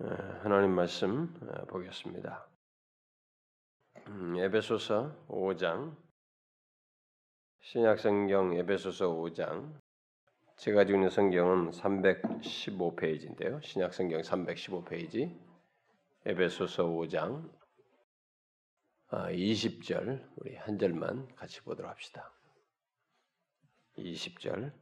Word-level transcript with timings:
어, 0.00 0.06
하나님 0.44 0.76
말씀 0.76 1.34
어, 1.42 1.64
보겠습니다. 1.64 2.48
음, 4.06 4.36
에베소서 4.36 5.26
5장 5.26 5.96
신약성경 7.62 8.54
에베소서 8.54 9.08
5장 9.08 9.76
제가 10.56 10.76
가지고 10.76 10.98
있는 10.98 11.10
성경은 11.10 11.72
315페이지인데요. 11.72 13.60
신약성경 13.64 14.20
315페이지 14.20 15.36
에베소서 16.26 16.84
5장 16.84 17.50
20절 19.10 20.22
아, 20.22 20.28
우리 20.36 20.54
한 20.54 20.78
절만 20.78 21.34
같이 21.34 21.60
보도록 21.62 21.90
합시다. 21.90 22.32
20절 23.96 24.72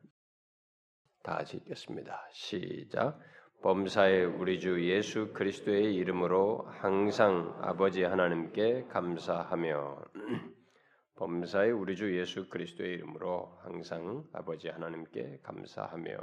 다 1.23 1.37
같이 1.39 1.57
읽겠습니다. 1.57 2.29
시작 2.33 3.19
범사의 3.63 4.27
우리 4.27 4.61
주 4.61 4.85
예수 4.89 5.33
그리스도의 5.33 5.95
이름으로 5.95 6.67
항상 6.69 7.57
아버지 7.63 8.05
하나님께 8.05 8.87
감사하며 8.89 10.05
범사의 11.17 11.73
우리 11.73 11.97
주 11.97 12.17
예수 12.17 12.49
그리스도의 12.49 12.95
이름으로 12.95 13.59
항상 13.63 14.25
아버지 14.33 14.69
하나님께 14.69 15.41
감사하며 15.43 16.19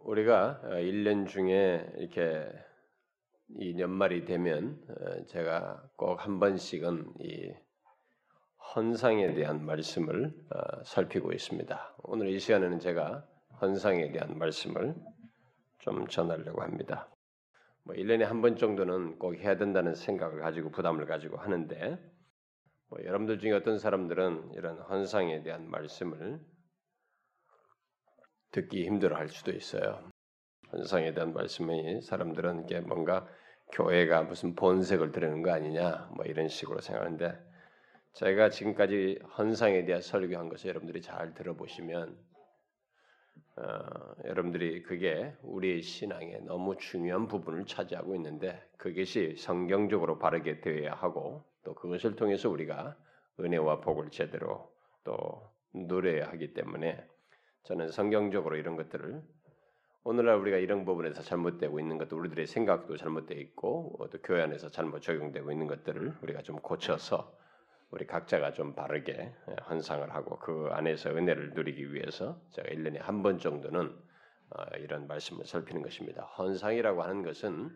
우리가 0.00 0.62
1년 0.64 1.28
중에 1.28 1.86
이렇게 1.98 2.48
이 3.60 3.78
연말이 3.78 4.24
되면 4.24 4.82
어, 4.88 5.24
제가 5.26 5.90
꼭 5.96 6.24
한 6.24 6.40
번씩은 6.40 7.14
이 7.20 7.52
헌상에 8.74 9.34
대한 9.34 9.64
말씀을 9.64 10.34
어, 10.50 10.84
살피고 10.84 11.32
있습니다. 11.32 11.96
오늘 12.02 12.28
이 12.30 12.40
시간에는 12.40 12.80
제가 12.80 13.24
헌상에 13.60 14.10
대한 14.12 14.38
말씀을 14.38 14.94
좀 15.78 16.06
전하려고 16.08 16.62
합니다. 16.62 17.08
뭐 17.84 17.94
1년에 17.94 18.22
한 18.24 18.42
번 18.42 18.56
정도는 18.56 19.18
꼭 19.18 19.36
해야 19.36 19.56
된다는 19.56 19.94
생각을 19.94 20.40
가지고 20.40 20.70
부담을 20.70 21.06
가지고 21.06 21.36
하는데 21.36 21.98
뭐 22.88 22.98
여러분들 23.04 23.38
중에 23.38 23.52
어떤 23.52 23.78
사람들은 23.78 24.52
이런 24.54 24.78
헌상에 24.78 25.42
대한 25.42 25.68
말씀을 25.70 26.40
듣기 28.52 28.84
힘들어 28.86 29.16
할 29.16 29.28
수도 29.28 29.52
있어요. 29.52 30.10
헌상에 30.72 31.14
대한 31.14 31.32
말씀이 31.32 32.00
사람들은 32.02 32.64
이게 32.64 32.80
뭔가 32.80 33.26
교회가 33.72 34.22
무슨 34.22 34.54
본색을 34.54 35.12
드리는 35.12 35.42
거 35.42 35.52
아니냐 35.52 36.10
뭐 36.14 36.24
이런 36.24 36.48
식으로 36.48 36.80
생각하는데 36.80 37.38
제가 38.14 38.50
지금까지 38.50 39.20
헌상에 39.38 39.84
대한 39.84 40.00
설교한 40.00 40.48
것을 40.48 40.68
여러분들이 40.70 41.02
잘 41.02 41.34
들어보시면 41.34 42.16
어, 43.56 44.14
여러분들이 44.26 44.82
그게 44.82 45.32
우리의 45.42 45.80
신앙에 45.80 46.38
너무 46.40 46.76
중요한 46.76 47.26
부분을 47.26 47.64
차지하고 47.64 48.14
있는데 48.16 48.62
그것이 48.76 49.34
성경적으로 49.36 50.18
바르게 50.18 50.60
되어야 50.60 50.92
하고 50.92 51.42
또 51.64 51.74
그것을 51.74 52.16
통해서 52.16 52.50
우리가 52.50 52.96
은혜와 53.40 53.80
복을 53.80 54.10
제대로 54.10 54.70
또 55.04 55.50
누려야 55.72 56.28
하기 56.28 56.52
때문에 56.52 57.02
저는 57.64 57.90
성경적으로 57.90 58.56
이런 58.56 58.76
것들을 58.76 59.22
오늘날 60.04 60.36
우리가 60.36 60.58
이런 60.58 60.84
부분에서 60.84 61.22
잘못되고 61.22 61.80
있는 61.80 61.98
것도 61.98 62.16
우리들의 62.16 62.46
생각도 62.46 62.96
잘못되어 62.96 63.38
있고 63.38 63.98
또 64.12 64.18
교회 64.22 64.42
안에서 64.42 64.68
잘못 64.70 65.00
적용되고 65.00 65.50
있는 65.50 65.66
것들을 65.66 66.18
우리가 66.22 66.42
좀 66.42 66.56
고쳐서 66.60 67.36
우리 67.90 68.06
각자가 68.06 68.52
좀 68.52 68.74
바르게 68.74 69.32
헌상을 69.70 70.12
하고 70.14 70.38
그 70.38 70.68
안에서 70.72 71.10
은혜를 71.10 71.50
누리기 71.54 71.92
위해서 71.94 72.40
제가 72.50 72.68
1년에 72.68 72.98
한 73.00 73.22
번 73.22 73.38
정도는 73.38 73.94
어, 74.50 74.62
이런 74.78 75.06
말씀을 75.06 75.44
살피는 75.46 75.82
것입니다. 75.82 76.22
헌상이라고 76.38 77.02
하는 77.02 77.22
것은 77.22 77.70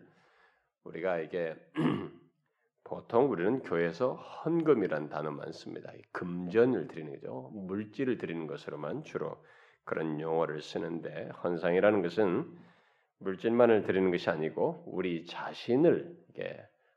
우리가 0.83 1.19
이게 1.19 1.55
보통 2.83 3.29
우리는 3.29 3.61
교회에서 3.61 4.15
헌금이라는 4.15 5.09
단어만 5.09 5.51
씁니다. 5.51 5.91
금전을 6.11 6.87
드리는 6.87 7.13
거죠. 7.13 7.49
물질을 7.53 8.17
드리는 8.17 8.47
것으로만 8.47 9.03
주로 9.03 9.43
그런 9.83 10.19
용어를 10.19 10.61
쓰는데 10.61 11.29
헌상이라는 11.43 12.01
것은 12.01 12.57
물질만을 13.19 13.83
드리는 13.83 14.11
것이 14.11 14.29
아니고 14.29 14.83
우리 14.87 15.25
자신을 15.25 16.17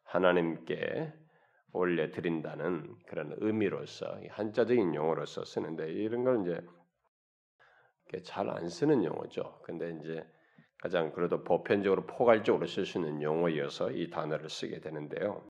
하나님께 0.04 1.12
올려 1.74 2.10
드린다는 2.10 2.96
그런 3.06 3.34
의미로서 3.38 4.20
한자적인 4.30 4.94
용어로서 4.94 5.44
쓰는데 5.44 5.92
이런 5.92 6.24
걸 6.24 6.42
이제 6.42 6.60
잘 8.22 8.48
안 8.48 8.68
쓰는 8.68 9.04
용어죠. 9.04 9.60
근데 9.64 9.90
이제 10.02 10.24
가장 10.78 11.12
그래도 11.12 11.42
보편적으로 11.44 12.06
포괄적으로 12.06 12.66
쓸 12.66 12.86
수 12.86 12.98
있는 12.98 13.22
용어여서 13.22 13.90
이 13.92 14.10
단어를 14.10 14.48
쓰게 14.48 14.80
되는데요. 14.80 15.46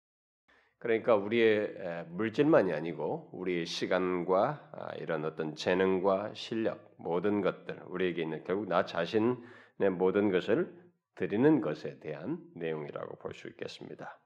그러니까 0.79 1.17
우리의 1.17 2.07
물질만이 2.09 2.73
아니고 2.73 3.31
우리의 3.33 3.67
시간과 3.67 4.71
아, 4.73 4.95
이런 4.97 5.25
어떤 5.25 5.57
재능과 5.57 6.35
실력 6.35 6.95
모든 6.99 7.41
것들 7.43 7.83
우리에게 7.89 8.23
있는 8.23 8.45
결국 8.45 8.69
나 8.69 8.85
자신의 8.85 9.91
모든 9.93 10.31
것을 10.31 10.75
드리는 11.17 11.61
것에 11.61 12.01
대한 12.01 12.39
내용이라고 12.55 13.17
볼 13.17 13.35
수 13.35 13.49
있겠습니다. 13.49 14.19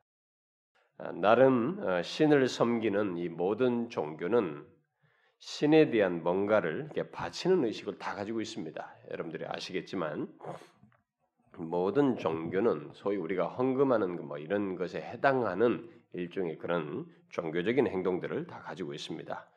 아, 1.00 1.12
나름 1.12 1.78
어, 1.80 2.02
신을 2.02 2.48
섬기는 2.48 3.18
이 3.18 3.28
모든 3.28 3.88
종교는 3.88 4.66
신에 5.38 5.90
대한 5.90 6.24
뭔가를 6.24 6.90
바치는 7.12 7.64
의식을 7.64 7.98
다 7.98 8.16
가지고 8.16 8.40
있습니다. 8.40 8.96
여러분들이 9.12 9.44
아시겠지만 9.46 10.28
모든 11.56 12.16
종교는 12.16 12.90
소위 12.94 13.16
우리가 13.16 13.46
헌금하는 13.46 14.26
뭐 14.26 14.38
이런 14.38 14.74
것에 14.74 15.00
해당하는 15.00 15.88
일종의 16.14 16.58
그런 16.58 17.06
종교적인 17.30 17.86
행동들을 17.86 18.48
다 18.48 18.60
가지고 18.62 18.92
있습니다. 18.92 19.48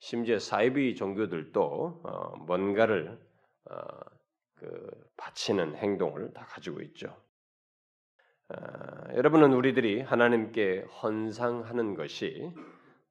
심지어 0.00 0.38
사이비 0.38 0.96
종교들도 0.96 2.00
어, 2.04 2.36
뭔가를 2.44 3.18
어, 3.70 3.76
그 4.54 4.90
바치는 5.16 5.76
행동을 5.76 6.34
다 6.34 6.44
가지고 6.44 6.82
있죠. 6.82 7.16
어, 8.50 9.14
여러분은 9.14 9.52
우리들이 9.52 10.00
하나님께 10.00 10.86
헌상하는 11.02 11.94
것이 11.94 12.52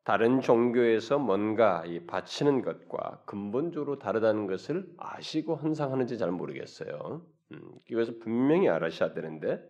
다른 0.04 0.42
종교에서 0.42 1.18
뭔가 1.20 1.84
이 1.86 2.06
바치는 2.06 2.62
것과 2.62 3.22
근본적으로 3.26 4.00
다르다는 4.00 4.48
것을 4.48 4.86
아시고 4.98 5.56
헌상하는지 5.56 6.18
잘 6.18 6.32
모르겠어요. 6.32 7.22
음, 7.52 7.72
이것을 7.90 8.20
분명히 8.20 8.68
알아셔야 8.70 9.14
되는데 9.14 9.62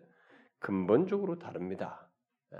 근본적으로 0.59 1.39
다릅니다. 1.39 2.07
에, 2.53 2.57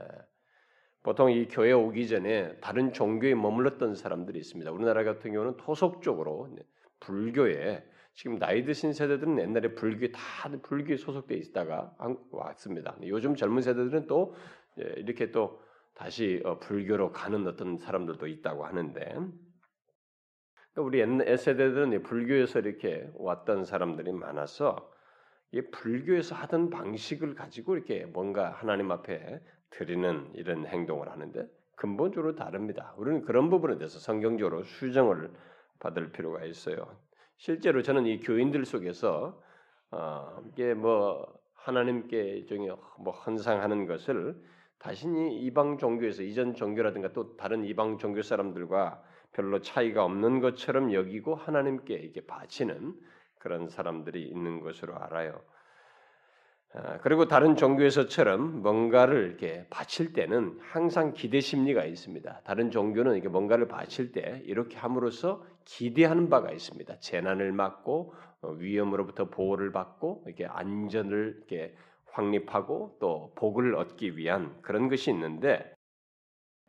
보통 1.02 1.32
이 1.32 1.48
교회 1.48 1.72
오기 1.72 2.08
전에 2.08 2.58
다른 2.58 2.92
종교에 2.94 3.34
머물렀던 3.34 3.96
사람들이 3.96 4.38
있습니다. 4.40 4.72
우리나라 4.72 5.04
같은 5.04 5.32
경우는 5.32 5.58
토속적으로 5.58 6.50
불교에 7.00 7.84
지금 8.20 8.38
나이 8.38 8.66
드신 8.66 8.92
세대들은 8.92 9.40
옛날에 9.40 9.76
불교에 9.76 10.12
다 10.12 10.50
불교에 10.62 10.98
소속돼 10.98 11.36
있다가 11.36 11.96
왔습니다. 12.32 12.98
요즘 13.04 13.34
젊은 13.34 13.62
세대들은 13.62 14.08
또 14.08 14.36
예, 14.78 14.84
이렇게 14.98 15.32
또 15.32 15.62
다시 15.96 16.42
어, 16.44 16.60
불교로 16.60 17.14
가는 17.14 17.48
어떤 17.48 17.78
사람들도 17.78 18.28
있다고 18.28 18.66
하는데 18.66 19.00
그러니까 19.00 19.32
우리 20.76 21.00
옛날 21.00 21.38
세대들은 21.38 22.04
불교에서 22.04 22.60
이렇게 22.60 23.10
왔던 23.14 23.64
사람들이 23.64 24.12
많아서 24.12 24.92
이 25.54 25.62
불교에서 25.72 26.36
하던 26.36 26.72
방식을 26.72 27.36
가지고 27.36 27.78
이렇게 27.78 28.06
뭔가 28.06 28.50
하나님 28.50 28.92
앞에 28.92 29.42
드리는 29.70 30.30
이런 30.34 30.66
행동을 30.66 31.10
하는데 31.10 31.48
근본적으로 31.78 32.36
다릅니다. 32.36 32.94
우리는 32.98 33.22
그런 33.22 33.50
부분에 33.50 33.78
대해서 33.78 33.98
성경적으로 33.98 34.64
수정을 34.64 35.32
받을 35.80 36.12
필요가 36.12 36.44
있어요. 36.44 37.00
실제로 37.40 37.82
저는 37.82 38.06
이 38.06 38.20
교인들 38.20 38.66
속에서 38.66 39.42
어, 39.92 40.42
이게 40.50 40.74
뭐 40.74 41.26
하나님께 41.56 42.22
일종의 42.22 42.76
뭐 43.00 43.14
헌상하는 43.14 43.88
것을 43.88 44.36
자신이 44.80 45.40
이방 45.44 45.78
종교에서 45.78 46.22
이전 46.22 46.54
종교라든가 46.54 47.14
또 47.14 47.38
다른 47.38 47.64
이방 47.64 47.98
종교 47.98 48.22
사람들과 48.22 49.02
별로 49.32 49.62
차이가 49.62 50.04
없는 50.04 50.42
것처럼 50.42 50.94
여기고 50.94 51.36
하나님께 51.36 51.94
이게 51.96 52.26
바치는 52.26 52.94
그런 53.38 53.70
사람들이 53.70 54.22
있는 54.22 54.60
것으로 54.60 54.98
알아요. 54.98 55.42
아, 56.74 57.00
그리고 57.00 57.28
다른 57.28 57.56
종교에서처럼 57.56 58.62
뭔가를 58.62 59.28
이렇게 59.28 59.66
바칠 59.70 60.12
때는 60.12 60.60
항상 60.62 61.14
기대 61.14 61.40
심리가 61.40 61.86
있습니다. 61.86 62.42
다른 62.44 62.70
종교는 62.70 63.14
이렇게 63.14 63.30
뭔가를 63.30 63.70
바칠 63.70 64.12
때 64.12 64.44
이렇게 64.46 64.78
함으로써 64.78 65.44
기대하는 65.70 66.30
바가 66.30 66.52
있습니다. 66.52 67.00
재난을 67.00 67.52
막고 67.52 68.14
어, 68.42 68.50
위험으로부터 68.52 69.30
보호를 69.30 69.72
받고 69.72 70.24
이렇게 70.26 70.46
안전을 70.46 71.36
이렇게 71.38 71.76
확립하고 72.12 72.98
또 73.00 73.32
복을 73.36 73.76
얻기 73.76 74.18
위한 74.18 74.58
그런 74.62 74.90
것이 74.90 75.12
있는데 75.12 75.72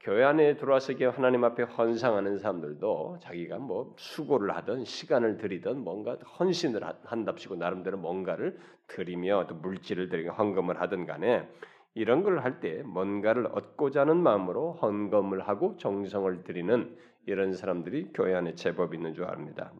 교회 0.00 0.25
안에 0.25 0.56
들어와서 0.56 0.94
하나님 1.12 1.44
앞에 1.44 1.62
헌상하는 1.62 2.38
사람들도 2.38 3.19
자기가 3.23 3.58
뭐 3.58 3.94
수고를 3.99 4.55
하든 4.56 4.85
시간을 4.85 5.38
들이든 5.38 5.79
뭔가 5.82 6.17
헌신을 6.38 6.82
한답시고 7.05 7.56
나름대로 7.56 7.99
뭔가를 7.99 8.58
드리며 8.87 9.46
또 9.49 9.55
물질을 9.56 10.08
드리고 10.08 10.32
헌금을 10.32 10.81
하든 10.81 11.06
간에 11.06 11.49
이런 11.94 12.23
걸 12.23 12.38
할 12.38 12.61
때 12.61 12.82
뭔가를 12.85 13.46
얻고자 13.46 14.03
하는 14.03 14.19
마음으로 14.19 14.75
헌금을 14.75 15.49
하고 15.49 15.76
정성을 15.79 16.44
드리는 16.44 16.96
이런 17.26 17.55
사람들이 17.55 18.12
교회 18.14 18.34
안에 18.34 18.55
제법 18.55 18.94
있는 18.94 19.14
줄 19.14 19.25
압니다. 19.25 19.72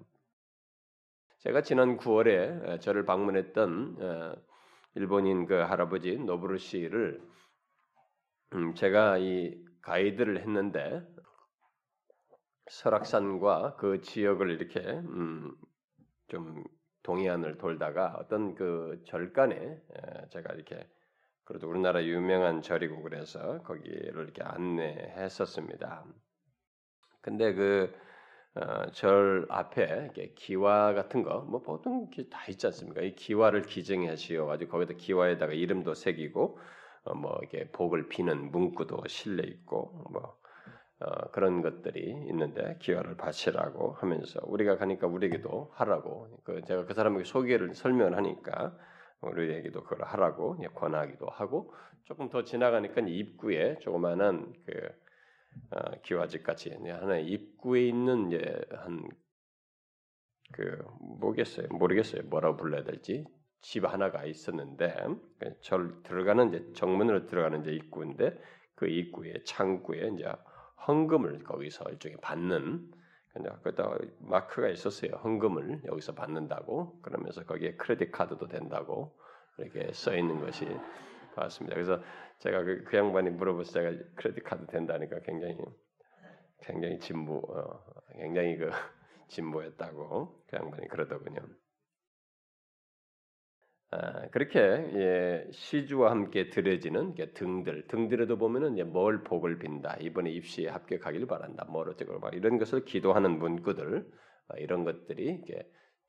제가 1.39 1.63
지난 1.63 1.97
9월에 1.97 2.81
저를 2.81 3.05
방문했던 3.05 3.97
어, 4.01 4.37
일본인 4.95 5.47
그 5.47 5.55
할아버지 5.55 6.19
노브루 6.19 6.59
씨를 6.59 7.23
음, 8.55 8.75
제가 8.75 9.19
이 9.19 9.65
가이드를 9.81 10.41
했는데 10.41 11.07
설악산과 12.69 13.77
그 13.77 14.01
지역을 14.01 14.51
이렇게 14.51 14.81
음, 14.81 15.57
좀 16.29 16.65
동해안을 17.03 17.59
돌다가 17.59 18.17
어떤 18.19 18.55
그 18.55 19.03
절간에 19.07 19.81
제가 20.31 20.53
이렇게 20.55 20.87
그래도 21.45 21.69
우리나라 21.69 22.05
유명한 22.05 22.63
절이고 22.63 23.03
그래서 23.03 23.63
거기를 23.63 24.23
이렇게 24.23 24.43
안내했었습니다. 24.43 26.05
근데 27.23 27.53
그절 27.55 29.47
어, 29.51 29.55
앞에 29.55 30.11
기와 30.37 30.95
같은 30.95 31.23
거 31.23 31.41
뭐 31.43 31.63
보통 31.63 32.09
다 32.31 32.41
있지 32.49 32.67
않습니까? 32.67 33.03
이 33.03 33.15
기와를 33.15 33.63
기증하시어 33.63 34.47
가지고 34.47 34.73
거기다 34.73 34.95
기와에다가 34.99 35.53
이름도 35.53 35.95
새기고 35.95 36.59
어, 37.05 37.15
뭐 37.15 37.39
이게 37.45 37.71
복을 37.73 38.09
비는 38.09 38.51
문구도 38.53 39.05
실려 39.09 39.43
있고 39.45 40.07
뭐 40.13 40.37
어, 41.01 41.31
그런 41.33 41.63
것들이 41.63 42.11
있는데 42.29 42.77
기와를 42.81 43.17
바치라고 43.17 43.93
하면서 43.95 44.41
우리가 44.45 44.77
가니까 44.77 45.07
우리에게도 45.07 45.71
하라고 45.75 46.29
그 46.45 46.63
제가 46.67 46.85
그 46.87 46.95
사람에게 46.95 47.25
소개를 47.25 47.75
설명을 47.75 48.17
하니까 48.17 48.77
우리에게도 49.23 49.83
그걸 49.85 50.07
하라고 50.07 50.57
권하기도 50.75 51.27
하고 51.29 51.73
조금 52.05 52.29
더 52.29 52.45
지나가니까 52.45 53.03
입구에 53.03 53.79
조그마한 53.81 54.53
그 54.67 54.73
어, 54.73 55.10
기와집 56.03 56.43
같이 56.43 56.71
하나 56.71 57.19
입구에 57.19 57.87
있는 57.87 58.29
이제 58.29 58.61
한그 60.53 60.85
뭐겠어요 61.21 61.69
모르겠어요 61.71 62.23
뭐라고 62.25 62.57
불러야 62.57 62.85
될지 62.85 63.25
집 63.61 63.85
하나가 63.85 64.25
있었는데 64.25 64.95
그절 65.39 66.03
들어가는 66.03 66.49
이제 66.49 66.73
정문으로 66.75 67.27
들어가는 67.27 67.61
이제 67.61 67.73
입구인데 67.73 68.39
그 68.75 68.89
입구에 68.89 69.43
창구에 69.45 70.11
이제 70.15 70.25
헌금을 70.87 71.45
거기서 71.45 71.85
일종의 71.91 72.19
받는 72.23 72.91
그다 73.63 73.97
마크가 74.19 74.69
있었어요. 74.69 75.13
헌금을 75.23 75.83
여기서 75.87 76.15
받는다고 76.15 77.01
그러면서 77.01 77.45
거기에 77.45 77.77
크레딧 77.77 78.11
카드도 78.11 78.49
된다고 78.49 79.17
이렇게 79.59 79.93
써 79.93 80.17
있는 80.17 80.41
것이 80.41 80.67
봤습니다. 81.37 81.75
그래서 81.75 82.03
제가 82.41 82.65
그, 82.65 82.85
그 82.85 82.97
양반이 82.97 83.31
물어보서 83.31 83.73
제가 83.73 84.05
크레딧 84.17 84.45
카드 84.45 84.67
된다니까 84.67 85.21
굉장히 85.21 85.57
굉장히 86.63 86.99
진보 86.99 87.39
어, 87.39 87.85
굉장히 88.15 88.57
그 88.57 88.71
진보했다고 89.29 90.45
그 90.49 90.57
양반이 90.57 90.89
그러더군요. 90.89 91.41
아, 93.93 94.29
그렇게 94.29 94.61
예, 94.61 95.49
시주와 95.53 96.13
함께 96.13 96.49
드려지는 96.49 97.15
등들 97.35 97.89
등들에도 97.89 98.39
보면은 98.39 98.75
이제 98.75 98.85
뭘 98.85 99.25
복을 99.25 99.59
빈다 99.59 99.97
이번에 100.01 100.31
입시에 100.31 100.69
합격하기를 100.69 101.27
바란다 101.27 101.65
뭐 101.65 101.83
어쩌고 101.83 102.21
막 102.21 102.35
이런 102.35 102.59
것을 102.59 102.85
기도하는 102.85 103.39
문구들 103.39 104.07
아, 104.49 104.57
이런 104.59 104.85
것들이 104.85 105.43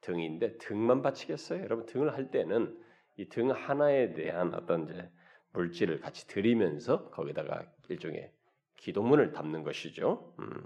등인데 0.02 0.58
등만 0.60 1.02
바치겠어요 1.02 1.64
여러분 1.64 1.86
등을 1.88 2.14
할 2.14 2.30
때는 2.32 2.78
이 3.18 3.30
등 3.30 3.52
하나에 3.52 4.14
대한 4.14 4.54
어떤 4.54 4.84
이제 4.86 5.10
물질을 5.54 6.00
같이 6.00 6.28
드리면서 6.28 7.10
거기다가 7.10 7.66
일종의 7.90 8.32
기도문을 8.78 9.32
담는 9.32 9.64
것이죠 9.64 10.34
음. 10.40 10.66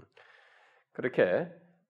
그렇게 0.92 1.48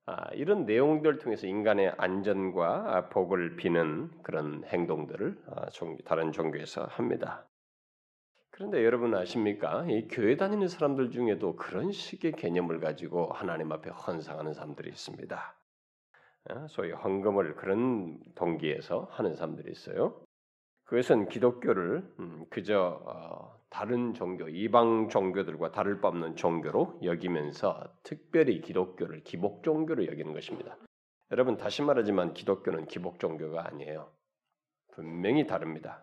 아, 0.08 0.30
이런 0.34 0.66
내용들을 0.66 1.18
통해서 1.18 1.48
인간의 1.48 1.94
안전과 1.98 3.08
복을 3.08 3.56
비는 3.56 4.22
그런 4.22 4.62
행동들을 4.64 5.42
아, 5.48 5.66
다른 6.04 6.30
종교에서 6.30 6.84
합니다. 6.84 7.44
그런데 8.50 8.84
여러분 8.84 9.14
아십니까? 9.14 9.84
이 9.88 10.06
교회 10.08 10.36
다니는 10.36 10.68
사람들 10.68 11.10
중에도 11.10 11.56
그런 11.56 11.90
식의 11.90 12.32
개념을 12.32 12.78
가지고 12.78 13.32
하나님 13.32 13.72
앞에 13.72 13.90
헌상하는 13.90 14.54
사람들이 14.54 14.88
있습니다. 14.90 15.56
아, 16.48 16.66
소위 16.68 16.92
헌금을 16.92 17.56
그런 17.56 18.20
동기에서 18.36 19.08
하는 19.10 19.34
사람들이 19.34 19.72
있어요. 19.72 20.25
그것은 20.86 21.28
기독교를 21.28 22.02
음, 22.20 22.46
그저 22.48 23.00
어, 23.04 23.60
다른 23.68 24.14
종교, 24.14 24.48
이방 24.48 25.08
종교들과 25.08 25.72
다를 25.72 26.00
바 26.00 26.08
없는 26.08 26.36
종교로 26.36 27.00
여기면서 27.02 27.92
특별히 28.04 28.60
기독교를 28.60 29.22
기복 29.24 29.64
종교로 29.64 30.06
여기는 30.06 30.32
것입니다. 30.32 30.76
여러분 31.32 31.56
다시 31.56 31.82
말하지만 31.82 32.34
기독교는 32.34 32.86
기복 32.86 33.18
종교가 33.18 33.66
아니에요. 33.66 34.10
분명히 34.92 35.46
다릅니다. 35.46 36.02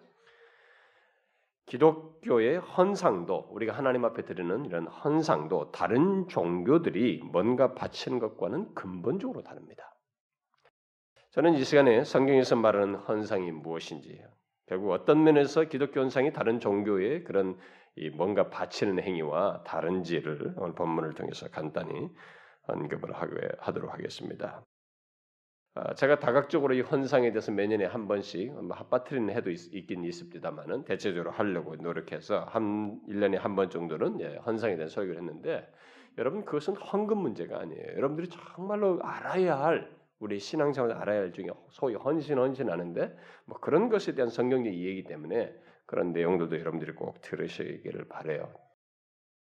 기독교의 1.66 2.58
헌상도 2.58 3.48
우리가 3.52 3.74
하나님 3.74 4.04
앞에 4.04 4.26
드리는 4.26 4.66
이런 4.66 4.86
헌상도 4.86 5.72
다른 5.72 6.28
종교들이 6.28 7.22
뭔가 7.32 7.74
바치는 7.74 8.20
것과는 8.20 8.76
근본적으로 8.76 9.44
다릅니다. 9.44 9.96
저는 11.32 11.54
이 11.54 11.64
시간에 11.64 12.04
성경에서 12.04 12.58
말하는 12.58 12.96
헌상이 12.96 13.52
무엇인지 13.52 14.22
결국 14.68 14.92
어떤 14.92 15.24
면에서 15.24 15.66
기독교 15.66 16.00
현상이 16.02 16.34
다른 16.34 16.60
종교의 16.60 17.24
그런 17.24 17.58
뭔가 18.16 18.50
바치는 18.50 19.02
행위와 19.04 19.64
다른지를 19.66 20.54
오늘 20.58 20.74
본문을 20.76 21.14
통해서 21.14 21.50
간단히 21.50 22.10
언급을 22.68 23.14
하도록 23.60 23.94
하겠습니다. 23.94 24.64
아, 25.76 25.96
제가 25.96 26.20
다각적으로 26.20 26.76
이 26.76 26.82
헌상에 26.82 27.32
대해서 27.32 27.52
매년에 27.52 27.86
한 27.86 28.08
번씩 28.08 28.54
핫바트리는 28.70 29.34
해도 29.36 29.50
있, 29.50 29.88
긴 29.88 30.04
있습니다만은 30.04 30.86
대체적으로 30.86 31.32
하려고 31.32 31.76
노력해서 31.76 32.42
한 32.46 33.00
1년에 33.08 33.38
한 33.38 33.56
번 33.56 33.70
정도는 33.72 34.22
예, 34.22 34.38
헌상에 34.46 34.76
대한 34.76 34.90
설교를 34.90 35.20
했는데 35.20 35.68
여러분 36.20 36.46
그것은 36.46 36.76
헌금 36.76 37.18
문제가 37.18 37.60
아니에요. 37.60 37.88
여러분들이 37.98 38.30
정말로 38.30 39.00
알아야 39.02 39.58
할 39.60 39.90
우리 40.24 40.40
신앙생활 40.40 40.94
알아야 40.94 41.20
할 41.20 41.34
중에 41.34 41.48
소위 41.70 41.96
헌신 41.96 42.38
헌신하는데 42.38 43.16
뭐 43.46 43.60
그런 43.60 43.90
것에 43.90 44.16
대한 44.16 44.30
성경적 44.30 44.74
이해이기 44.74 45.04
때문에 45.04 45.54
그런 45.86 46.14
내용들도 46.14 46.58
여러분들이 46.58 46.94
꼭 46.94 47.20
들으시기를 47.22 48.08
바래요. 48.08 48.54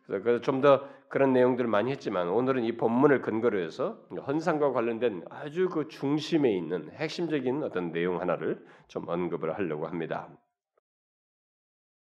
그래서 0.05 0.41
좀 0.41 0.61
더 0.61 0.87
그런 1.07 1.31
내용들을 1.31 1.69
많이 1.69 1.91
했지만 1.91 2.27
오늘은 2.27 2.65
이 2.65 2.75
본문을 2.75 3.21
근거로 3.21 3.59
해서 3.59 4.05
헌상과 4.27 4.73
관련된 4.73 5.23
아주 5.29 5.69
그 5.69 5.87
중심에 5.87 6.51
있는 6.51 6.91
핵심적인 6.91 7.63
어떤 7.63 7.93
내용 7.93 8.19
하나를 8.19 8.63
좀 8.87 9.07
언급을 9.07 9.57
하려고 9.57 9.87
합니다. 9.87 10.27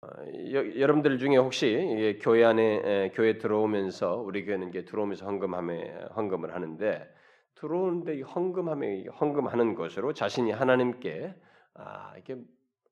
어, 0.01 0.07
여 0.53 0.87
러분들 0.87 1.17
중에 1.17 1.37
혹시 1.37 2.17
교회 2.21 2.45
안에 2.45 3.09
교회 3.15 3.39
들어오면서 3.39 4.17
우리 4.17 4.45
교회는 4.45 4.69
이제 4.69 4.85
들어오면서 4.85 5.25
헌금함에 5.25 6.09
헌금을 6.15 6.53
하는데 6.53 7.18
들어오는데 7.59 8.21
헌금함에 8.21 9.05
헌금하는 9.19 9.75
것으로 9.75 10.13
자신이 10.13 10.51
하나님께 10.51 11.35
아, 11.75 12.13
이렇게 12.15 12.37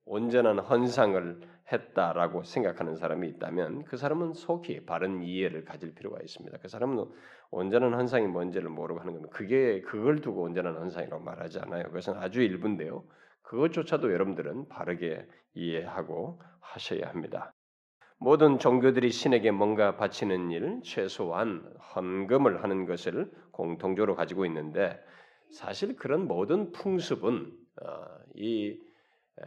온전한 0.06 0.60
헌상을 0.60 1.42
했다라고 1.72 2.44
생각하는 2.44 2.96
사람이 2.96 3.28
있다면 3.30 3.84
그 3.84 3.98
사람은 3.98 4.34
속히 4.34 4.86
바른 4.86 5.22
이해를 5.22 5.66
가질 5.66 5.94
필요가 5.94 6.20
있습니다. 6.22 6.58
그 6.62 6.68
사람은 6.68 7.06
온전한 7.52 7.94
헌상이 7.94 8.28
뭔지를 8.28 8.70
모르고 8.70 9.02
하는 9.02 9.14
겁니다. 9.14 9.36
그게 9.36 9.82
그걸 9.82 10.22
두고 10.22 10.44
온전한 10.44 10.76
헌상이라고 10.78 11.24
말하지 11.24 11.60
않아요. 11.60 11.84
그것은 11.84 12.16
아주 12.18 12.42
일부인데요. 12.42 13.04
그것조차도 13.42 14.12
여러분들은 14.12 14.70
바르게 14.70 15.26
이해하고 15.54 16.42
하셔야 16.60 17.10
합니다. 17.10 17.54
모든 18.20 18.58
종교들이 18.58 19.12
신에게 19.12 19.52
뭔가 19.52 19.96
바치는 19.96 20.52
일, 20.52 20.82
최소한 20.84 21.64
헌금을 21.96 22.64
하는 22.64 22.86
것을 22.86 23.32
공통적으로 23.58 24.16
가지고 24.16 24.46
있는데 24.46 25.00
사실 25.50 25.96
그런 25.96 26.28
모든 26.28 26.72
풍습은 26.72 27.52
어, 27.84 28.06
이 28.36 28.80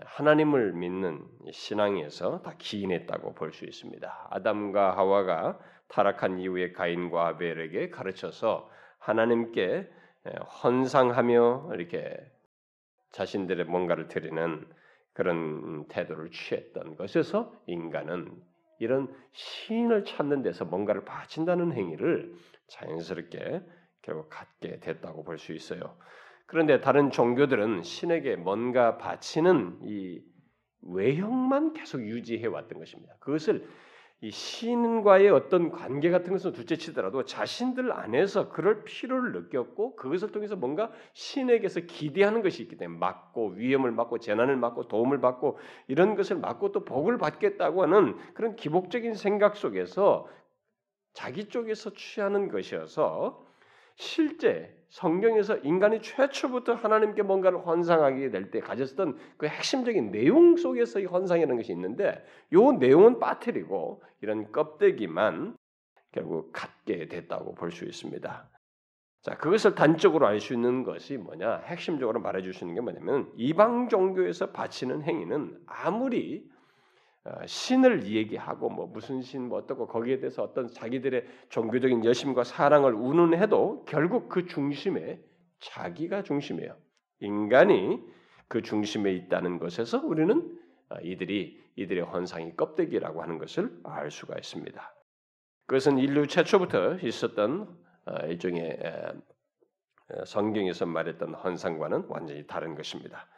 하나님을 0.05 0.73
믿는 0.73 1.25
신앙에서 1.53 2.43
다 2.43 2.55
기인했다고 2.59 3.35
볼 3.35 3.53
수 3.53 3.65
있습니다. 3.65 4.29
아담과 4.31 4.97
하와가 4.97 5.59
타락한 5.89 6.39
이후에 6.39 6.73
가인과 6.73 7.27
아벨에게 7.29 7.91
가르쳐서 7.91 8.71
하나님께 8.99 9.91
헌상하며 10.63 11.71
이렇게 11.75 12.17
자신들의 13.11 13.65
뭔가를 13.65 14.07
드리는 14.07 14.65
그런 15.13 15.89
태도를 15.89 16.31
취했던 16.31 16.97
것에서 16.97 17.53
인간은 17.67 18.31
이런 18.79 19.13
신을 19.33 20.05
찾는 20.05 20.43
데서 20.43 20.65
뭔가를 20.65 21.05
바친다는 21.05 21.73
행위를 21.73 22.33
자연스럽게 22.69 23.63
결국 24.03 24.29
갖게 24.31 24.81
됐다고 24.81 25.25
볼 25.25 25.39
수 25.39 25.53
있어요. 25.53 25.97
그런데 26.47 26.81
다른 26.81 27.11
종교들은 27.11 27.83
신에게 27.83 28.37
뭔가 28.37 28.99
바치는 28.99 29.81
이 29.85 30.21
외형만 30.83 31.75
계속 31.75 32.01
유지해 32.01 32.47
왔던 32.47 32.79
것입니다. 32.79 33.15
그것을 33.21 33.69
이 34.23 34.31
신과의 34.31 35.31
어떤 35.31 35.71
관계 35.71 36.11
같은 36.11 36.33
것은 36.33 36.53
둘째치더라도 36.53 37.25
자신들 37.25 37.91
안에서 37.93 38.51
그럴 38.51 38.85
필요를 38.85 39.33
느꼈고 39.33 39.97
그것을 39.97 40.31
통해서 40.31 40.57
뭔가 40.57 40.93
신에게서 41.15 41.81
기대하는 41.81 42.43
것이 42.43 42.63
있기 42.63 42.77
때문에 42.77 42.99
막고 42.99 43.51
위험을 43.53 43.93
막고 43.93 44.19
재난을 44.19 44.57
막고 44.57 44.89
도움을 44.89 45.21
받고 45.23 45.59
이런 45.89 46.17
것을 46.17 46.37
막고 46.37 46.73
또 46.73 46.85
복을 46.85 47.17
받겠다고 47.17 47.83
하는 47.83 48.17
그런 48.35 48.57
기복적인 48.57 49.15
생각 49.15 49.57
속에서 49.57 50.29
자기 51.15 51.47
쪽에서 51.49 51.95
취하는 51.95 52.49
것이어서 52.49 53.47
실제 53.97 54.77
성경에서 54.91 55.59
인간이 55.59 56.03
최초부터 56.03 56.75
하나님께 56.75 57.23
뭔가를 57.23 57.67
환상하게 57.67 58.31
될 58.31 58.51
때 58.51 58.61
가졌던 58.61 59.17
그 59.37 59.47
핵심적인 59.47 60.11
내용 60.11 60.57
속에서 60.57 60.99
이 61.01 61.07
환상이라는 61.07 61.57
것이 61.57 61.73
있는데 61.73 62.25
이 62.53 62.57
내용은 62.79 63.21
빠뜨리고 63.21 64.03
이런 64.21 64.51
껍데기만 64.51 65.57
결국 66.13 66.51
갖게 66.53 67.07
됐다고 67.09 67.55
볼 67.55 67.71
수 67.71 67.85
있습니다. 67.85 68.51
자, 69.23 69.37
그것을 69.37 69.75
단적으로 69.75 70.27
알 70.27 70.41
수 70.41 70.55
있는 70.55 70.83
것이 70.83 71.19
뭐냐? 71.19 71.59
핵심적으로 71.67 72.21
말해 72.21 72.43
주시는 72.43 72.75
게 72.75 72.81
뭐냐면 72.81 73.31
이방 73.37 73.89
종교에서 73.89 74.51
바치는 74.51 75.03
행위는 75.03 75.61
아무리 75.67 76.43
어, 76.43 76.60
신을 77.47 78.07
얘기하고 78.07 78.71
뭐 78.71 78.87
무슨 78.87 79.21
신 79.21 79.49
뭐 79.49 79.59
어떻고 79.59 79.87
거기에 79.87 80.21
대해서 80.21 80.43
어떤 80.43 80.69
자기들의 80.69 81.27
종교적인 81.51 82.05
열심과 82.05 82.45
사랑을 82.45 82.95
운운해도 82.95 83.85
결국 83.87 84.29
그 84.29 84.47
중심에 84.47 85.21
자기가 85.59 86.23
중심이에요. 86.23 86.77
인간이 87.21 88.01
그 88.49 88.63
중심에 88.63 89.13
있다는 89.13 89.59
것에서 89.59 90.01
우리는 90.05 90.59
어, 90.89 90.97
이들이 91.03 91.61
이들의 91.77 92.05
헌상이 92.05 92.57
껍데기라고 92.57 93.23
하는 93.23 93.39
것을 93.39 93.71
알 93.85 94.11
수가 94.11 94.37
있습니다. 94.37 94.95
그것은 95.67 95.99
인류 95.99 96.27
최초부터 96.27 96.99
있었던 97.03 97.79
어, 98.07 98.27
일종의 98.27 98.79
성경에서 100.27 100.87
말했던 100.87 101.35
헌상과는 101.35 102.07
완전히 102.09 102.47
다른 102.47 102.75
것입니다. 102.75 103.29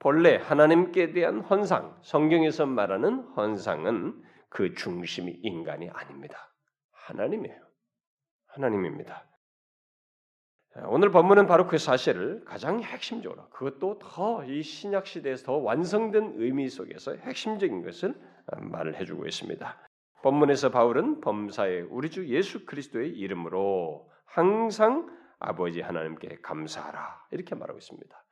본래 0.00 0.36
하나님께 0.36 1.12
대한 1.12 1.40
헌상, 1.40 1.96
성경에서 2.02 2.64
말하는 2.64 3.20
헌상은 3.36 4.22
그 4.48 4.74
중심이 4.74 5.30
인간이 5.42 5.90
아닙니다. 5.90 6.52
하나님이에요. 6.92 7.60
하나님입니다. 8.46 9.26
오늘 10.86 11.10
본문은 11.10 11.46
바로 11.46 11.66
그 11.66 11.76
사실을 11.78 12.44
가장 12.46 12.80
핵심적으로 12.82 13.50
그것도 13.50 13.98
더 13.98 14.44
이 14.46 14.62
신약 14.62 15.06
시대에서 15.06 15.44
더 15.44 15.56
완성된 15.58 16.34
의미 16.36 16.68
속에서 16.70 17.16
핵심적인 17.16 17.82
것을 17.82 18.14
말을 18.58 18.98
해주고 19.00 19.26
있습니다. 19.26 19.76
본문에서 20.22 20.70
바울은 20.70 21.20
범사의 21.20 21.82
우리 21.90 22.08
주 22.10 22.26
예수 22.28 22.64
그리스도의 22.64 23.10
이름으로 23.10 24.10
항상 24.24 25.08
아버지 25.38 25.82
하나님께 25.82 26.38
감사하라 26.42 27.26
이렇게 27.32 27.54
말하고 27.54 27.78
있습니다. 27.78 28.24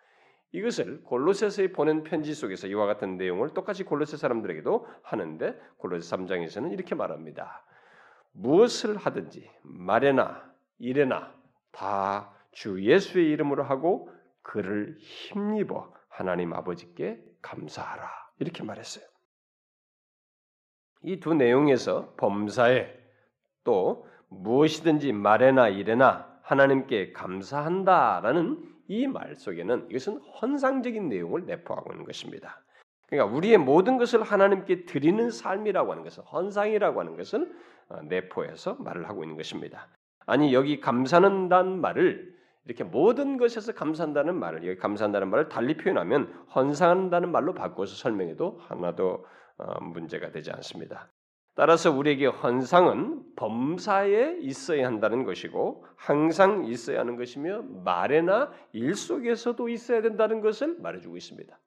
이것을 0.52 1.02
골로새서에 1.04 1.72
보낸 1.72 2.02
편지 2.02 2.34
속에서 2.34 2.66
이와 2.68 2.86
같은 2.86 3.16
내용을 3.16 3.50
똑같이 3.50 3.84
골로새 3.84 4.16
사람들에게도 4.16 4.86
하는데 5.02 5.60
골로새 5.76 6.16
3장에서는 6.16 6.72
이렇게 6.72 6.94
말합니다. 6.94 7.64
무엇을 8.32 8.96
하든지 8.96 9.50
말에나 9.62 10.52
일에나 10.78 11.34
다 11.72 12.38
주 12.58 12.82
예수의 12.82 13.30
이름으로 13.30 13.62
하고 13.62 14.10
그를 14.42 14.96
힘입어 14.98 15.92
하나님 16.08 16.52
아버지께 16.52 17.22
감사하라. 17.40 18.10
이렇게 18.40 18.64
말했어요. 18.64 19.04
이 21.02 21.20
두 21.20 21.34
내용에서 21.34 22.14
범사에 22.16 22.92
또 23.62 24.08
무엇이든지 24.28 25.12
말에나 25.12 25.68
일에나 25.68 26.40
하나님께 26.42 27.12
감사한다라는 27.12 28.77
이 28.88 29.06
말 29.06 29.36
속에는 29.36 29.86
이것은 29.90 30.18
헌상적인 30.40 31.08
내용을 31.08 31.44
내포하고 31.44 31.92
있는 31.92 32.04
것입니다. 32.04 32.62
그러니까 33.06 33.36
우리의 33.36 33.58
모든 33.58 33.96
것을 33.96 34.22
하나님께 34.22 34.84
드리는 34.84 35.30
삶이라고 35.30 35.92
하는 35.92 36.04
것은 36.04 36.22
헌상이라고 36.24 37.00
하는 37.00 37.16
것을 37.16 37.52
어, 37.88 38.02
내포해서 38.02 38.74
말을 38.80 39.08
하고 39.08 39.24
있는 39.24 39.36
것입니다. 39.36 39.88
아니 40.26 40.52
여기 40.52 40.80
감사한다는 40.80 41.80
말을 41.80 42.36
이렇게 42.66 42.84
모든 42.84 43.38
것에서 43.38 43.72
감사한다는 43.72 44.34
말을 44.34 44.66
여기 44.66 44.78
감사한다는 44.78 45.28
말을 45.28 45.48
달리 45.48 45.76
표현하면 45.78 46.46
헌상한다는 46.54 47.32
말로 47.32 47.54
바꿔서 47.54 47.94
설명해도 47.96 48.60
하나도 48.68 49.24
어, 49.56 49.80
문제가 49.82 50.30
되지 50.30 50.50
않습니다. 50.52 51.08
따라서 51.58 51.90
우리에게 51.90 52.26
헌상은 52.26 53.34
범사에 53.34 54.36
있어야 54.42 54.86
한다는 54.86 55.24
것이고 55.24 55.84
항상 55.96 56.64
있어야 56.66 57.00
하는 57.00 57.16
것이며 57.16 57.62
말에나 57.62 58.52
일 58.72 58.94
속에서도 58.94 59.68
있어야 59.68 60.00
된다는 60.00 60.40
것을 60.40 60.78
말해주고 60.78 61.16
있습니다. 61.16 61.58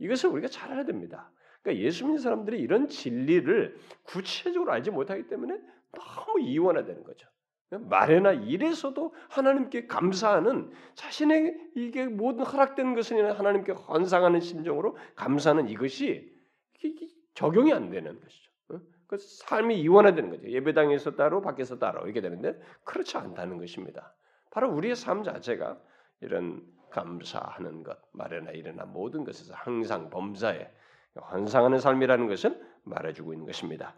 이것을 0.00 0.28
우리가 0.30 0.48
잘 0.48 0.72
알아야 0.72 0.84
됩니다. 0.84 1.30
그러니까 1.62 1.84
예수 1.84 2.04
믿는 2.04 2.18
사람들이 2.18 2.58
이런 2.58 2.88
진리를 2.88 3.76
구체적으로 4.02 4.72
알지 4.72 4.90
못하기 4.90 5.28
때문에 5.28 5.56
너무 5.92 6.40
이원화되는 6.40 7.04
거죠. 7.04 7.28
말에나 7.70 8.32
일에서도 8.32 9.14
하나님께 9.28 9.86
감사하는 9.86 10.72
자신의 10.94 11.70
이게 11.76 12.06
모든 12.08 12.44
허락된 12.44 12.96
것은 12.96 13.30
하나님께 13.30 13.70
헌상하는 13.70 14.40
심정으로 14.40 14.96
감사하는 15.14 15.68
이것이 15.68 16.36
적용이 17.34 17.72
안 17.72 17.88
되는 17.88 18.18
것이죠. 18.18 18.51
그 19.12 19.18
삶이 19.18 19.78
이원화되는 19.78 20.30
거죠. 20.30 20.48
예배당에서 20.48 21.16
따로 21.16 21.42
밖에서 21.42 21.78
따로 21.78 22.02
이렇게 22.04 22.22
되는데 22.22 22.58
그렇지 22.84 23.18
않다는 23.18 23.58
것입니다. 23.58 24.14
바로 24.50 24.72
우리의 24.72 24.96
삶 24.96 25.22
자체가 25.22 25.76
이런 26.22 26.62
감사하는 26.88 27.82
것, 27.82 27.98
말이나 28.12 28.52
일이나 28.52 28.86
모든 28.86 29.24
것에서 29.24 29.52
항상 29.54 30.08
범사에 30.08 30.66
헌상하는 31.30 31.78
삶이라는 31.78 32.26
것을 32.26 32.58
말해주고 32.84 33.34
있는 33.34 33.44
것입니다. 33.44 33.94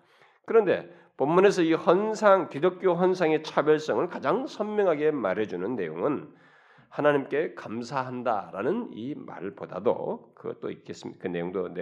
그런데 0.46 0.92
본문에서 1.16 1.62
이 1.62 1.74
헌상, 1.74 2.48
기독교 2.48 2.94
헌상의 2.94 3.44
차별성을 3.44 4.08
가장 4.08 4.48
선명하게 4.48 5.12
말해주는 5.12 5.76
내용은 5.76 6.28
하나님께 6.88 7.54
감사한다라는 7.54 8.90
이 8.94 9.14
말보다도 9.14 10.32
그것도 10.34 10.72
있겠습니다. 10.72 11.22
그 11.22 11.28
내용도 11.28 11.72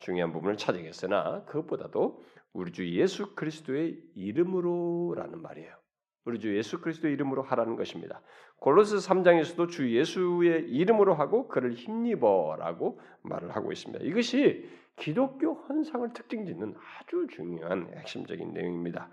중요한 0.00 0.32
부분을 0.32 0.56
찾아겠으나 0.56 1.44
그것보다도 1.44 2.20
우리 2.54 2.72
주 2.72 2.88
예수 2.88 3.34
그리스도의 3.34 3.98
이름으로라는 4.14 5.42
말이에요. 5.42 5.74
우리 6.24 6.38
주 6.38 6.56
예수 6.56 6.80
그리스도의 6.80 7.12
이름으로 7.14 7.42
하라는 7.42 7.76
것입니다. 7.76 8.22
골로새 8.60 8.96
3장에서도 8.96 9.68
주 9.68 9.94
예수의 9.94 10.70
이름으로 10.70 11.14
하고 11.14 11.48
그를 11.48 11.74
힘입어라고 11.74 12.98
말을 13.22 13.54
하고 13.54 13.72
있습니다. 13.72 14.02
이것이 14.04 14.66
기독교 14.96 15.54
헌상을 15.54 16.12
특징짓는 16.14 16.74
아주 16.98 17.26
중요한 17.30 17.92
핵심적인 17.96 18.54
내용입니다. 18.54 19.10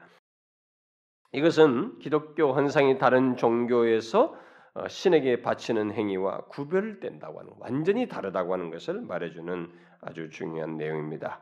이것은 1.34 1.98
기독교 2.00 2.54
헌상이 2.54 2.98
다른 2.98 3.36
종교에서 3.36 4.36
어, 4.74 4.88
신에게 4.88 5.42
바치는 5.42 5.92
행위와 5.92 6.46
구별된다고 6.46 7.40
하는 7.40 7.52
완전히 7.60 8.08
다르다고 8.08 8.54
하는 8.54 8.70
것을 8.70 9.02
말해주는 9.02 9.70
아주 10.02 10.30
중요한 10.30 10.78
내용입니다. 10.78 11.42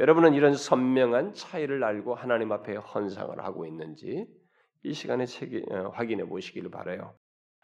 여러분은 0.00 0.32
이런 0.32 0.54
선명한 0.54 1.34
차이를 1.34 1.84
알고 1.84 2.14
하나님 2.14 2.52
앞에 2.52 2.74
헌상을 2.74 3.38
하고 3.38 3.66
있는지 3.66 4.26
이 4.82 4.94
시간에 4.94 5.26
어, 5.70 5.90
확인해 5.92 6.24
보시기를 6.24 6.70
바라요. 6.70 7.12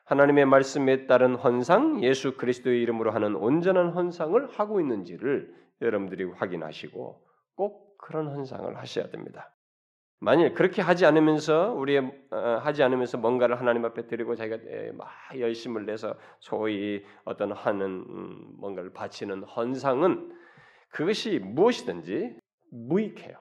하나님의 0.04 0.44
말씀에 0.44 1.06
따른 1.06 1.34
헌상, 1.34 2.04
예수 2.04 2.36
그리스도의 2.36 2.82
이름으로 2.82 3.10
하는 3.10 3.34
온전한 3.36 3.88
헌상을 3.88 4.50
하고 4.50 4.80
있는지를 4.80 5.50
여러분들이 5.80 6.24
확인하시고 6.24 7.26
꼭 7.56 7.96
그런 7.96 8.28
헌상을 8.28 8.76
하셔야 8.76 9.08
됩니다. 9.08 9.50
만일 10.20 10.52
그렇게 10.52 10.82
하지 10.82 11.06
않으면서 11.06 11.72
우리 11.72 11.96
어, 11.96 12.60
하지 12.60 12.82
않으면서 12.82 13.16
뭔가를 13.16 13.58
하나님 13.58 13.86
앞에 13.86 14.08
드리고 14.08 14.34
자기가 14.34 14.58
막 14.92 15.08
열심을 15.34 15.86
내서 15.86 16.14
소위 16.40 17.02
어떤 17.24 17.52
하는 17.52 18.04
음, 18.10 18.56
뭔가를 18.58 18.92
바치는 18.92 19.44
헌상은 19.44 20.36
그것이 20.88 21.38
무엇이든지 21.38 22.38
무익해요. 22.70 23.38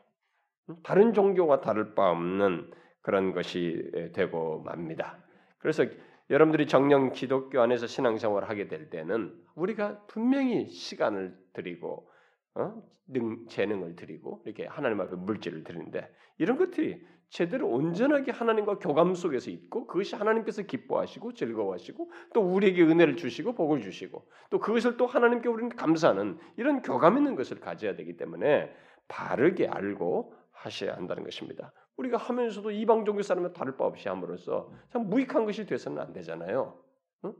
다른 0.84 1.14
종교와 1.14 1.62
다를 1.62 1.94
바 1.96 2.10
없는 2.10 2.72
그런 3.02 3.34
것이 3.34 4.12
되고 4.14 4.62
맙니다. 4.64 5.24
그래서 5.60 5.86
여러분들이 6.30 6.68
정령 6.68 7.12
기독교 7.12 7.62
안에서 7.62 7.86
신앙생활을 7.86 8.50
하게 8.50 8.68
될 8.68 8.90
때는 8.90 9.34
우리가 9.56 10.06
분명히 10.08 10.70
시간을 10.70 11.38
드리고 11.54 12.10
어? 12.56 12.82
능, 13.08 13.46
재능을 13.48 13.96
드리고 13.96 14.42
이렇게 14.46 14.66
하나님 14.66 15.00
앞에 15.02 15.16
물질을 15.16 15.64
드리는데 15.64 16.10
이런 16.40 16.58
것들이 16.58 17.06
제대로 17.29 17.67
온전하게 17.67 18.32
하나님과 18.32 18.79
교감 18.79 19.13
속에서 19.13 19.50
있고 19.51 19.88
그것이 19.88 20.15
하나님께서 20.15 20.63
기뻐하시고 20.63 21.34
즐거워하시고 21.34 22.12
또 22.34 22.41
우리에게 22.41 22.84
은혜를 22.84 23.17
주시고 23.17 23.55
복을 23.55 23.82
주시고 23.82 24.27
또 24.50 24.60
그것을 24.60 24.98
또 24.98 25.05
하나님께 25.05 25.50
우리는 25.50 25.70
감사하는 25.70 26.38
이런 26.58 26.82
교감 26.82 27.17
있는 27.17 27.36
것을 27.36 27.60
가져야 27.60 27.96
되기 27.96 28.15
때문에 28.15 28.74
바르게 29.08 29.67
알고 29.67 30.34
하셔야 30.51 30.96
한다는 30.96 31.24
것입니다. 31.24 31.74
우리가 31.98 32.17
하면서도 32.17 32.72
이방 32.72 33.05
종교 33.05 33.22
사람과 33.22 33.53
다를 33.53 33.77
바 33.77 33.86
없이 33.86 34.08
함으로써 34.08 34.72
참 34.89 35.10
무익한 35.10 35.46
것이 35.46 35.65
돼서는 35.65 36.01
안 36.01 36.13
되잖아요. 36.13 36.77
어? 37.24 37.34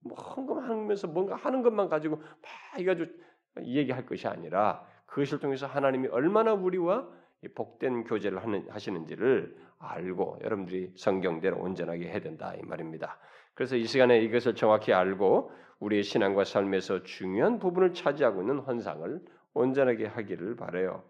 뭐 0.00 0.16
헌금하면서 0.16 1.08
뭔가 1.08 1.36
하는 1.36 1.62
것만 1.62 1.88
가지고 1.88 2.16
막 2.16 2.26
해가지고 2.78 3.10
얘기할 3.62 4.04
것이 4.06 4.26
아니라 4.26 4.86
그것을 5.06 5.38
통해서 5.38 5.66
하나님이 5.66 6.08
얼마나 6.08 6.52
우리와 6.52 7.08
복된 7.54 8.04
교제를 8.04 8.42
하는, 8.42 8.66
하시는지를 8.70 9.56
알고 9.78 10.38
여러분들이 10.42 10.92
성경대로 10.96 11.58
온전하게 11.58 12.08
해야 12.08 12.20
된다 12.20 12.54
이 12.54 12.62
말입니다. 12.62 13.18
그래서 13.54 13.76
이 13.76 13.84
시간에 13.84 14.20
이것을 14.20 14.54
정확히 14.54 14.92
알고 14.92 15.50
우리의 15.80 16.02
신앙과 16.02 16.44
삶에서 16.44 17.02
중요한 17.02 17.58
부분을 17.58 17.92
차지하고 17.94 18.42
있는 18.42 18.60
헌상을 18.60 19.20
온전하게 19.52 20.06
하기를 20.06 20.56
바래요. 20.56 21.02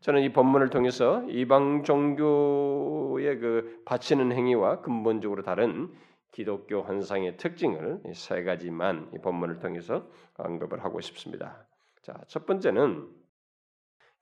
저는 0.00 0.22
이 0.22 0.32
본문을 0.32 0.70
통해서 0.70 1.22
이방 1.28 1.84
종교의 1.84 3.38
그 3.38 3.82
바치는 3.84 4.32
행위와 4.32 4.80
근본적으로 4.80 5.42
다른 5.42 5.92
기독교 6.32 6.80
헌상의 6.82 7.36
특징을 7.36 8.00
세 8.14 8.42
가지만 8.42 9.10
이 9.14 9.18
본문을 9.18 9.60
통해서 9.60 10.08
언급을 10.34 10.82
하고 10.82 11.00
싶습니다. 11.00 11.66
자, 12.02 12.14
첫 12.26 12.46
번째는 12.46 13.06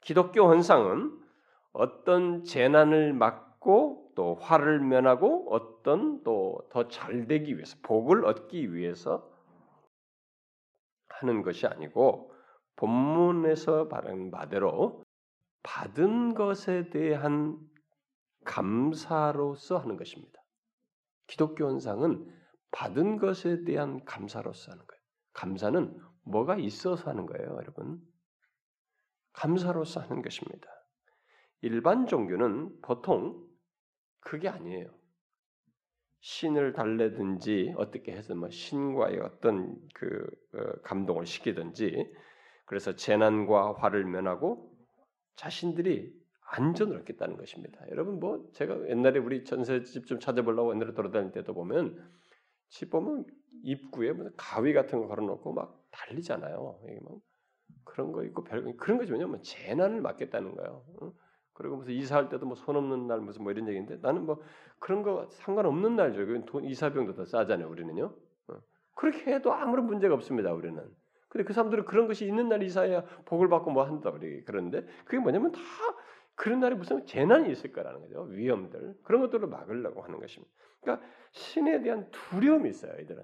기독교 0.02 0.48
헌상은 0.48 1.18
어떤 1.72 2.44
재난을 2.44 3.12
막고 3.12 4.12
또 4.16 4.34
화를 4.34 4.80
면하고 4.80 5.52
어떤 5.52 6.22
또 6.22 6.68
더 6.70 6.88
잘 6.88 7.26
되기 7.26 7.56
위해서 7.56 7.76
복을 7.82 8.24
얻기 8.24 8.74
위해서 8.74 9.30
하는 11.08 11.42
것이 11.42 11.66
아니고 11.66 12.32
본문에서 12.76 13.86
말한 13.86 14.30
바대로 14.30 15.04
받은 15.62 16.34
것에 16.34 16.90
대한 16.90 17.58
감사로서 18.44 19.78
하는 19.78 19.96
것입니다. 19.96 20.40
기독교 21.26 21.66
헌상은 21.66 22.26
받은 22.72 23.18
것에 23.18 23.64
대한 23.64 24.04
감사로서 24.04 24.72
하는 24.72 24.86
거예요. 24.86 25.00
감사는 25.34 26.00
뭐가 26.24 26.56
있어서 26.56 27.10
하는 27.10 27.26
거예요, 27.26 27.46
여러분. 27.56 28.00
감사로서 29.32 30.00
하는 30.00 30.22
것입니다. 30.22 30.68
일반 31.62 32.06
종교는 32.06 32.80
보통 32.80 33.46
그게 34.20 34.48
아니에요. 34.48 34.88
신을 36.20 36.72
달래든지 36.74 37.74
어떻게 37.76 38.12
해서 38.12 38.34
뭐 38.34 38.50
신과의 38.50 39.20
어떤 39.20 39.76
그 39.94 40.26
어, 40.54 40.80
감동을 40.82 41.26
시키든지 41.26 42.12
그래서 42.66 42.94
재난과 42.94 43.74
화를 43.78 44.04
면하고 44.04 44.70
자신들이 45.36 46.14
안전을 46.42 46.98
얻겠다는 46.98 47.36
것입니다. 47.36 47.80
여러분 47.90 48.20
뭐 48.20 48.50
제가 48.52 48.88
옛날에 48.88 49.18
우리 49.18 49.44
전세집 49.44 50.06
좀 50.06 50.20
찾아보려고 50.20 50.74
옛날에 50.74 50.92
돌아다닐 50.92 51.32
때도 51.32 51.54
보면 51.54 51.96
집 52.68 52.90
보면 52.90 53.24
입구에 53.62 54.12
무슨 54.12 54.32
가위 54.36 54.72
같은 54.72 55.00
거 55.00 55.08
걸어놓고 55.08 55.52
막 55.52 55.82
달리잖아요. 55.90 56.80
이게 56.84 57.00
막 57.02 57.18
그런 57.84 58.12
거 58.12 58.24
있고 58.24 58.44
별 58.44 58.76
그런 58.76 58.98
거지 58.98 59.12
왜냐면 59.12 59.42
재난을 59.42 60.00
막겠다는 60.00 60.54
거예요. 60.54 60.84
그리고 61.60 61.76
무슨 61.76 61.92
이사할 61.92 62.28
때도 62.30 62.46
뭐 62.46 62.56
손 62.56 62.76
없는 62.76 63.06
날 63.06 63.20
무슨 63.20 63.42
뭐 63.42 63.52
이런 63.52 63.68
얘기인데 63.68 63.98
나는 64.00 64.24
뭐 64.24 64.40
그런 64.78 65.02
거 65.02 65.26
상관없는 65.30 65.94
날죠. 65.94 66.46
돈 66.46 66.64
이사병도 66.64 67.14
더 67.14 67.24
싸잖아요. 67.26 67.68
우리는요. 67.68 68.14
어. 68.48 68.54
그렇게 68.94 69.34
해도 69.34 69.52
아무런 69.52 69.86
문제가 69.86 70.14
없습니다. 70.14 70.52
우리는. 70.52 70.82
근데 71.28 71.44
그 71.44 71.52
사람들은 71.52 71.84
그런 71.84 72.08
것이 72.08 72.26
있는 72.26 72.48
날 72.48 72.62
이사해야 72.62 73.04
복을 73.26 73.48
받고 73.48 73.70
뭐 73.70 73.84
한다 73.84 74.10
우리 74.10 74.42
그런데 74.44 74.84
그게 75.04 75.18
뭐냐면 75.18 75.52
다 75.52 75.60
그런 76.34 76.60
날에 76.60 76.74
무슨 76.74 77.04
재난이 77.04 77.50
있을 77.52 77.72
거라는 77.72 78.00
거죠. 78.00 78.22
위험들 78.22 78.94
그런 79.04 79.20
것들을 79.20 79.46
막으려고 79.46 80.02
하는 80.02 80.18
것입니다. 80.18 80.52
그러니까 80.80 81.06
신에 81.32 81.82
대한 81.82 82.08
두려움이 82.10 82.70
있어요. 82.70 82.98
이들은 83.00 83.22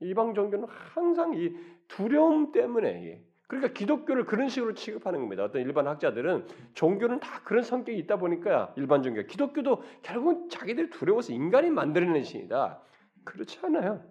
이방 0.00 0.34
종교는 0.34 0.68
항상 0.68 1.34
이 1.34 1.56
두려움 1.88 2.52
때문에 2.52 3.24
그러니까 3.48 3.72
기독교를 3.72 4.26
그런 4.26 4.48
식으로 4.48 4.74
취급하는 4.74 5.20
겁니다. 5.20 5.42
어떤 5.42 5.62
일반 5.62 5.88
학자들은 5.88 6.46
종교는 6.74 7.18
다 7.18 7.42
그런 7.44 7.62
성격이 7.64 7.98
있다 7.98 8.18
보니까 8.18 8.74
일반 8.76 9.02
종교, 9.02 9.22
기독교도 9.22 9.82
결국은 10.02 10.50
자기들 10.50 10.90
두려워서 10.90 11.32
인간이 11.32 11.70
만들어낸 11.70 12.22
신이다. 12.22 12.80
그렇지 13.24 13.58
않아요. 13.62 14.04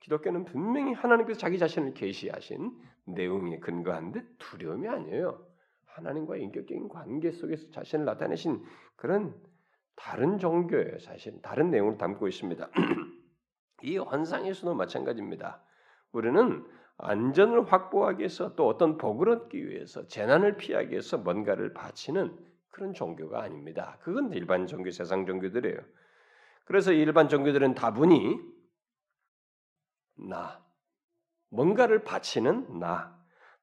기독교는 0.00 0.46
분명히 0.46 0.94
하나님께서 0.94 1.38
자기 1.38 1.58
자신을 1.58 1.92
계시하신 1.92 2.72
내용에 3.04 3.58
근거한데 3.60 4.24
두려움이 4.38 4.88
아니에요. 4.88 5.46
하나님과 5.84 6.36
인격적인 6.36 6.88
관계 6.88 7.32
속에서 7.32 7.70
자신을 7.70 8.06
나타내신 8.06 8.64
그런 8.96 9.34
다른 9.94 10.38
종교예요. 10.38 10.98
사실 11.00 11.40
다른 11.42 11.70
내용을 11.70 11.98
담고 11.98 12.28
있습니다. 12.28 12.70
이 13.82 13.98
환상에서도 13.98 14.74
마찬가지입니다. 14.74 15.62
우리는 16.12 16.64
안전을 16.98 17.72
확보하기 17.72 18.20
위해서 18.20 18.54
또 18.54 18.68
어떤 18.68 18.98
복을 18.98 19.28
얻기 19.28 19.68
위해서 19.68 20.06
재난을 20.06 20.56
피하기 20.56 20.90
위해서 20.90 21.18
뭔가를 21.18 21.74
바치는 21.74 22.36
그런 22.70 22.92
종교가 22.92 23.42
아닙니다. 23.42 23.98
그건 24.00 24.32
일반 24.32 24.66
종교, 24.66 24.90
세상 24.90 25.26
종교들이에요. 25.26 25.78
그래서 26.64 26.92
일반 26.92 27.28
종교들은 27.28 27.74
다분히 27.74 28.38
나, 30.16 30.64
뭔가를 31.50 32.04
바치는 32.04 32.78
나, 32.78 33.16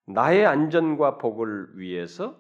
나의 0.06 0.46
안전과 0.46 1.18
복을 1.18 1.78
위해서 1.78 2.38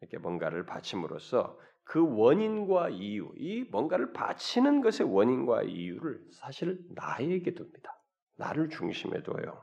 이렇게 0.00 0.18
뭔가를 0.18 0.66
바침으로써 0.66 1.58
그 1.84 2.04
원인과 2.18 2.90
이유, 2.90 3.32
이 3.36 3.64
뭔가를 3.70 4.12
바치는 4.12 4.80
것의 4.80 5.10
원인과 5.12 5.62
이유를 5.62 6.20
사실 6.32 6.80
나에게 6.94 7.54
둡니다. 7.54 8.00
나를 8.36 8.68
중심에 8.68 9.22
둬요. 9.22 9.62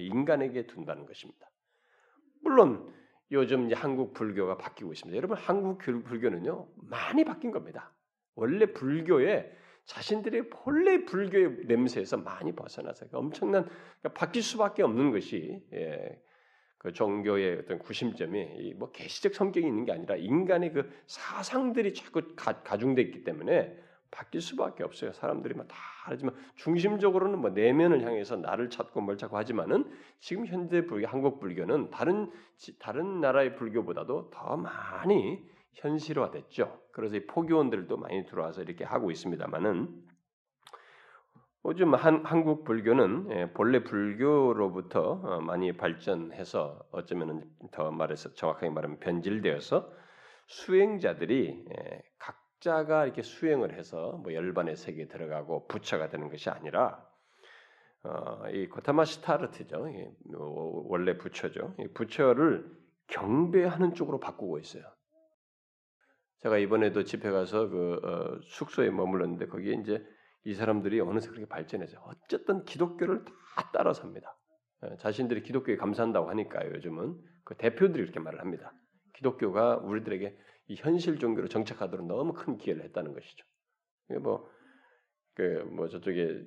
인간에게 0.00 0.66
둔다는 0.66 1.06
것입니다. 1.06 1.50
물론 2.40 2.92
요즘 3.30 3.66
이제 3.66 3.74
한국 3.74 4.14
불교가 4.14 4.56
바뀌고 4.56 4.92
있습니다. 4.92 5.16
여러분 5.16 5.36
한국 5.36 5.78
불교는요 5.78 6.68
많이 6.76 7.24
바뀐 7.24 7.50
겁니다. 7.50 7.92
원래 8.34 8.66
불교에 8.66 9.52
자신들의 9.84 10.50
본래 10.50 11.04
불교의 11.04 11.64
냄새에서 11.66 12.18
많이 12.18 12.54
벗어나서 12.54 13.06
엄청난 13.12 13.64
그러니까 13.64 14.12
바뀔 14.14 14.42
수밖에 14.42 14.82
없는 14.82 15.10
것이 15.10 15.62
예, 15.72 16.20
그 16.78 16.92
종교의 16.92 17.60
어떤 17.60 17.78
구심점이 17.78 18.74
뭐 18.76 18.92
계시적 18.92 19.34
성격이 19.34 19.66
있는 19.66 19.84
게 19.84 19.92
아니라 19.92 20.16
인간의 20.16 20.72
그 20.72 20.90
사상들이 21.06 21.94
자꾸 21.94 22.22
가, 22.36 22.62
가중돼 22.62 23.02
있기 23.02 23.24
때문에 23.24 23.76
바뀔 24.10 24.40
수밖에 24.40 24.84
없어요. 24.84 25.12
사람들이 25.12 25.54
막다 25.54 25.74
하지만 26.04 26.34
중심적으로는 26.56 27.38
뭐 27.40 27.50
내면을 27.50 28.02
향해서 28.02 28.36
나를 28.36 28.70
찾고 28.70 29.00
뭘 29.00 29.16
찾고 29.16 29.36
하지만은 29.36 29.90
지금 30.20 30.46
현재 30.46 30.86
불교, 30.86 31.06
한국 31.06 31.40
불교는 31.40 31.90
다른 31.90 32.30
다른 32.78 33.20
나라의 33.20 33.56
불교보다도 33.56 34.30
더 34.30 34.56
많이 34.56 35.46
현실화됐죠. 35.74 36.80
그래서 36.92 37.16
이 37.16 37.26
포교원들도 37.26 37.96
많이 37.96 38.24
들어와서 38.26 38.62
이렇게 38.62 38.84
하고 38.84 39.10
있습니다만은 39.10 40.08
요즘 41.66 41.94
한, 41.94 42.24
한국 42.24 42.64
불교는 42.64 43.28
예, 43.30 43.52
본래 43.52 43.84
불교로부터 43.84 45.20
어, 45.22 45.40
많이 45.40 45.76
발전해서 45.76 46.80
어쩌면은 46.92 47.44
더 47.72 47.90
말해서 47.90 48.32
정확하게 48.32 48.70
말하면 48.70 49.00
변질되어서 49.00 49.92
수행자들이 50.46 51.64
예, 51.68 52.02
각 52.18 52.47
각자가 52.58 53.04
이렇게 53.04 53.22
수행을 53.22 53.74
해서 53.74 54.12
뭐 54.22 54.34
열반의 54.34 54.76
세계에 54.76 55.06
들어가고 55.08 55.66
부처가 55.66 56.08
되는 56.08 56.28
것이 56.28 56.50
아니라 56.50 57.04
어, 58.02 58.48
이 58.50 58.68
고타마 58.68 59.04
시타르트죠. 59.04 59.88
원래 60.34 61.18
부처죠. 61.18 61.76
부처를 61.94 62.70
경배하는 63.08 63.94
쪽으로 63.94 64.20
바꾸고 64.20 64.58
있어요. 64.58 64.84
제가 66.38 66.58
이번에도 66.58 67.02
집회 67.02 67.30
가서 67.30 67.68
그 67.68 68.00
어, 68.04 68.40
숙소에 68.44 68.90
머물렀는데 68.90 69.46
거기에 69.46 69.74
이제 69.74 70.04
이 70.44 70.54
사람들이 70.54 71.00
어느새 71.00 71.28
그렇게 71.28 71.46
발전해서 71.46 72.00
어쨌든 72.06 72.64
기독교를 72.64 73.24
다 73.24 73.70
따라삽니다. 73.72 74.36
예, 74.84 74.96
자신들이 74.98 75.42
기독교에 75.42 75.76
감사한다고 75.76 76.30
하니까요. 76.30 76.70
요즘은 76.74 77.18
그 77.44 77.56
대표들이 77.56 78.02
이렇게 78.02 78.20
말을 78.20 78.40
합니다. 78.40 78.72
기독교가 79.14 79.78
우리들에게 79.78 80.38
이 80.68 80.76
현실 80.76 81.18
종교로 81.18 81.48
정착하도록 81.48 82.06
너무 82.06 82.32
큰 82.34 82.56
기회를 82.58 82.84
했다는 82.84 83.14
것이죠. 83.14 83.44
이게 84.10 84.18
뭐, 84.18 84.48
그, 85.34 85.42
뭐 85.72 85.88
저쪽에 85.88 86.44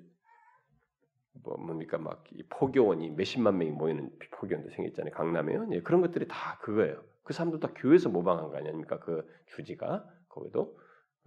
뭐 1.43 1.57
뭡니까 1.57 1.97
막 1.97 2.23
이 2.33 2.43
포교원이 2.49 3.11
몇십만 3.11 3.57
명이 3.57 3.71
모이는 3.71 4.11
포교원도 4.31 4.69
생겼잖아요. 4.71 5.13
강남에요. 5.13 5.67
예, 5.73 5.81
그런 5.81 6.01
것들이 6.01 6.27
다 6.27 6.57
그거예요. 6.59 7.03
그 7.23 7.33
사람들 7.33 7.59
다 7.59 7.71
교회에서 7.75 8.09
모방한 8.09 8.49
거 8.49 8.57
아닙니까? 8.57 8.99
그 8.99 9.27
주지가 9.55 10.05
거기도 10.29 10.77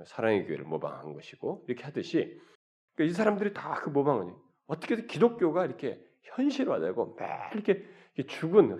사랑의 0.06 0.46
교회를 0.46 0.64
모방한 0.64 1.12
것이고 1.14 1.64
이렇게 1.68 1.84
하듯이 1.84 2.40
그러니까 2.94 3.10
이 3.12 3.14
사람들이 3.14 3.54
다 3.54 3.74
그 3.74 3.90
모방하니 3.90 4.32
어떻게든 4.66 5.06
기독교가 5.08 5.66
이렇게 5.66 6.02
현실화되고 6.22 7.16
매일 7.18 7.32
이렇게 7.52 7.86
죽은 8.26 8.78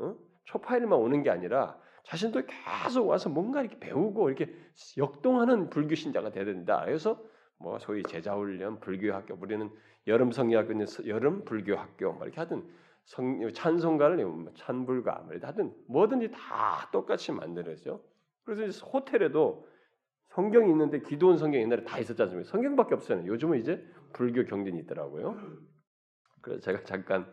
어? 0.00 0.16
초파일만 0.44 0.98
오는 0.98 1.22
게 1.22 1.30
아니라 1.30 1.78
자신도 2.04 2.42
계속 2.46 3.08
와서 3.08 3.28
뭔가 3.28 3.60
이렇게 3.60 3.78
배우고 3.78 4.30
이렇게 4.30 4.54
역동하는 4.96 5.70
불교 5.70 5.94
신자가 5.94 6.30
돼야 6.30 6.44
된다. 6.44 6.82
그래서 6.84 7.22
뭐 7.58 7.78
소위 7.78 8.02
제자 8.02 8.34
훈련, 8.34 8.80
불교 8.80 9.12
학교, 9.12 9.34
우리는 9.34 9.70
여름 10.06 10.32
성리학교는 10.32 10.86
여름 11.06 11.44
불교 11.44 11.76
학교 11.76 12.12
뭐 12.12 12.24
이렇게 12.24 12.40
하든 12.40 12.66
성, 13.04 13.52
찬송가를 13.52 14.24
뭐 14.24 14.52
찬불가 14.54 15.24
뭐 15.26 15.36
하든 15.40 15.74
뭐든지 15.88 16.30
다 16.30 16.88
똑같이 16.92 17.32
만들어죠. 17.32 18.02
그래서 18.44 18.86
호텔에도 18.86 19.66
성경이 20.28 20.70
있는데 20.70 21.00
기도원 21.00 21.36
성경 21.38 21.60
옛날에 21.60 21.84
다 21.84 21.98
있었지 21.98 22.22
않습니까? 22.22 22.48
성경밖에 22.50 22.94
없어요. 22.94 23.26
요즘은 23.26 23.58
이제 23.58 23.84
불교 24.12 24.44
경전이 24.44 24.78
있더라고요. 24.80 25.36
그래서 26.40 26.60
제가 26.62 26.84
잠깐 26.84 27.24
그 27.26 27.32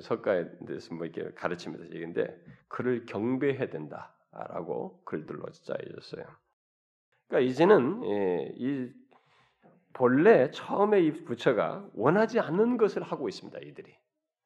석가에 0.00 0.58
대해서 0.66 0.94
뭐 0.94 1.06
이렇게 1.06 1.32
가르치면서 1.34 1.86
얘기인데 1.94 2.36
그를 2.68 3.06
경배해야 3.06 3.68
된다라고 3.68 5.02
글들로 5.04 5.44
짜여졌어요. 5.50 6.24
그러니까 7.28 7.50
이제는 7.50 8.04
예, 8.04 8.52
이 8.56 8.92
본래 9.92 10.50
처음에 10.50 11.00
이 11.00 11.24
부처가 11.24 11.88
원하지 11.94 12.40
않는 12.40 12.76
것을 12.76 13.02
하고 13.02 13.28
있습니다. 13.28 13.58
이들이 13.60 13.94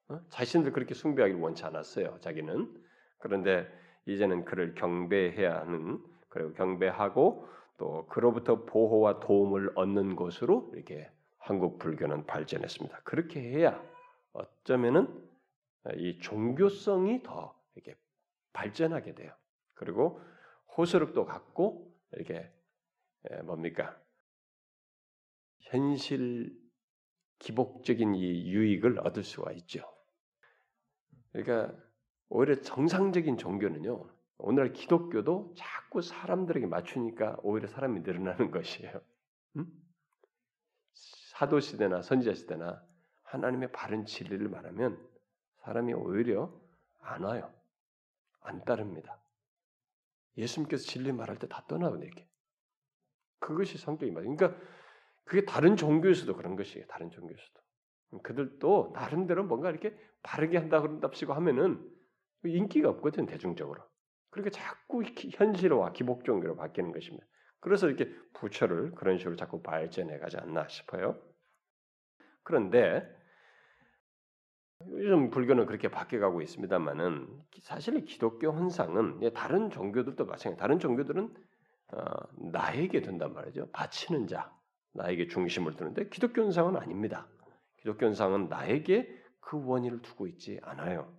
어? 0.08 0.20
자신들 0.30 0.72
그렇게 0.72 0.94
숭배하기를 0.94 1.40
원치 1.40 1.64
않았어요. 1.64 2.18
자기는 2.20 2.74
그런데 3.18 3.66
이제는 4.06 4.44
그를 4.44 4.74
경배해야 4.74 5.60
하는 5.60 5.98
그리고 6.28 6.52
경배하고 6.52 7.48
또 7.78 8.06
그로부터 8.06 8.64
보호와 8.64 9.20
도움을 9.20 9.72
얻는 9.74 10.16
곳으로 10.16 10.70
이렇게 10.74 11.10
한국 11.38 11.78
불교는 11.78 12.26
발전했습니다. 12.26 13.00
그렇게 13.04 13.40
해야 13.40 13.80
어쩌면은 14.32 15.08
이 15.96 16.18
종교성이 16.18 17.22
더 17.22 17.58
이렇게 17.74 17.96
발전하게 18.52 19.14
돼요. 19.14 19.32
그리고 19.74 20.20
호소력도 20.76 21.24
갖고 21.24 21.94
이렇게 22.12 22.50
뭡니까 23.44 24.00
현실 25.60 26.56
기복적인 27.38 28.14
이 28.14 28.50
유익을 28.50 29.00
얻을 29.00 29.22
수가 29.22 29.52
있죠. 29.52 29.82
그러니까 31.32 31.74
오히려 32.28 32.60
정상적인 32.60 33.36
종교는요. 33.36 34.08
오늘 34.38 34.72
기독교도 34.72 35.54
자꾸 35.56 36.00
사람들에게 36.00 36.66
맞추니까 36.66 37.38
오히려 37.42 37.68
사람이 37.68 38.00
늘어나는 38.00 38.50
것이에요. 38.52 39.00
음? 39.56 39.66
사도 40.92 41.60
시대나 41.60 42.02
선지자 42.02 42.34
시대나 42.34 42.82
하나님의 43.22 43.72
바른 43.72 44.04
진리를 44.06 44.48
말하면 44.48 44.98
사람이 45.64 45.94
오히려 45.94 46.52
안 47.00 47.24
와요. 47.24 47.52
안 48.40 48.64
따릅니다. 48.64 49.18
예수님께서 50.36 50.84
진리 50.84 51.12
말할 51.12 51.38
때 51.38 51.46
다 51.48 51.64
떠나거든요. 51.68 52.06
이렇게. 52.06 52.28
그것이 53.40 53.78
성격이 53.78 54.12
맞아요. 54.12 54.34
그러니까 54.34 54.60
그게 55.24 55.44
다른 55.44 55.76
종교에서도 55.76 56.34
그런 56.36 56.56
것이에요. 56.56 56.86
다른 56.86 57.10
종교에서도. 57.10 57.60
그들도 58.22 58.92
나름대로 58.94 59.44
뭔가 59.44 59.70
이렇게 59.70 59.96
바르게 60.22 60.56
한다 60.56 60.80
그런답시고 60.80 61.34
하면은 61.34 61.86
인기가 62.44 62.88
없거든 62.90 63.26
대중적으로. 63.26 63.82
그렇게 64.30 64.50
자꾸 64.50 65.02
현실화 65.04 65.92
기복 65.92 66.24
종교로 66.24 66.56
바뀌는 66.56 66.92
것입니다. 66.92 67.26
그래서 67.60 67.88
이렇게 67.88 68.14
부처를 68.34 68.92
그런 68.94 69.18
식으로 69.18 69.36
자꾸 69.36 69.62
발전해 69.62 70.18
가지 70.18 70.36
않나 70.38 70.68
싶어요. 70.68 71.20
그런데 72.44 73.06
요즘 74.86 75.30
불교는 75.30 75.66
그렇게 75.66 75.88
바뀌어가고 75.88 76.40
있습니다만은 76.42 77.28
사실 77.62 78.04
기독교 78.04 78.50
헌상은 78.52 79.20
다른 79.34 79.70
종교들도 79.70 80.24
마찬가지. 80.24 80.60
다른 80.60 80.78
종교들은 80.78 81.34
어, 81.92 82.02
나에게 82.52 83.00
된단 83.00 83.32
말이죠. 83.32 83.70
바치는 83.72 84.26
자, 84.26 84.52
나에게 84.92 85.26
중심을 85.28 85.74
두는데 85.74 86.08
기독교 86.10 86.42
헌상은 86.42 86.76
아닙니다. 86.76 87.26
기독교 87.78 88.06
헌상은 88.06 88.48
나에게 88.48 89.08
그 89.40 89.64
원인을 89.64 90.02
두고 90.02 90.26
있지 90.26 90.60
않아요. 90.62 91.12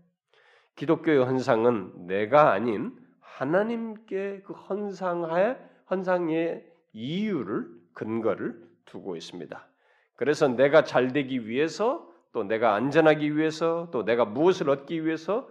기독교의 0.75 1.25
헌상은 1.25 2.07
내가 2.07 2.51
아닌 2.51 2.95
하나님께 3.19 4.43
그 4.45 4.53
헌상하에 4.53 5.57
헌상의 5.89 6.65
이유를 6.93 7.67
근거를 7.93 8.61
두고 8.85 9.15
있습니다. 9.15 9.67
그래서 10.15 10.47
내가 10.47 10.83
잘 10.83 11.11
되기 11.11 11.47
위해서 11.47 12.08
또 12.31 12.43
내가 12.43 12.75
안전하기 12.75 13.35
위해서 13.35 13.89
또 13.91 14.03
내가 14.03 14.25
무엇을 14.25 14.69
얻기 14.69 15.05
위해서 15.05 15.49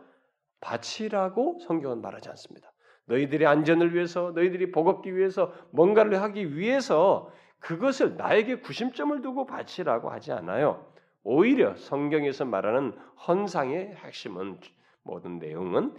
바치라고 0.60 1.58
성경은 1.66 2.00
말하지 2.00 2.28
않습니다. 2.30 2.72
너희들의 3.06 3.46
안전을 3.46 3.94
위해서 3.94 4.32
너희들이 4.34 4.70
복 4.70 4.88
얻기 4.88 5.16
위해서 5.16 5.52
뭔가를 5.70 6.20
하기 6.22 6.56
위해서 6.56 7.32
그것을 7.58 8.16
나에게 8.16 8.60
구심점을 8.60 9.20
두고 9.22 9.46
바치라고 9.46 10.10
하지 10.10 10.32
않아요. 10.32 10.92
오히려 11.24 11.74
성경에서 11.76 12.44
말하는 12.44 12.92
헌상의 13.26 13.96
핵심은 13.96 14.60
모든 15.02 15.38
내용은 15.38 15.94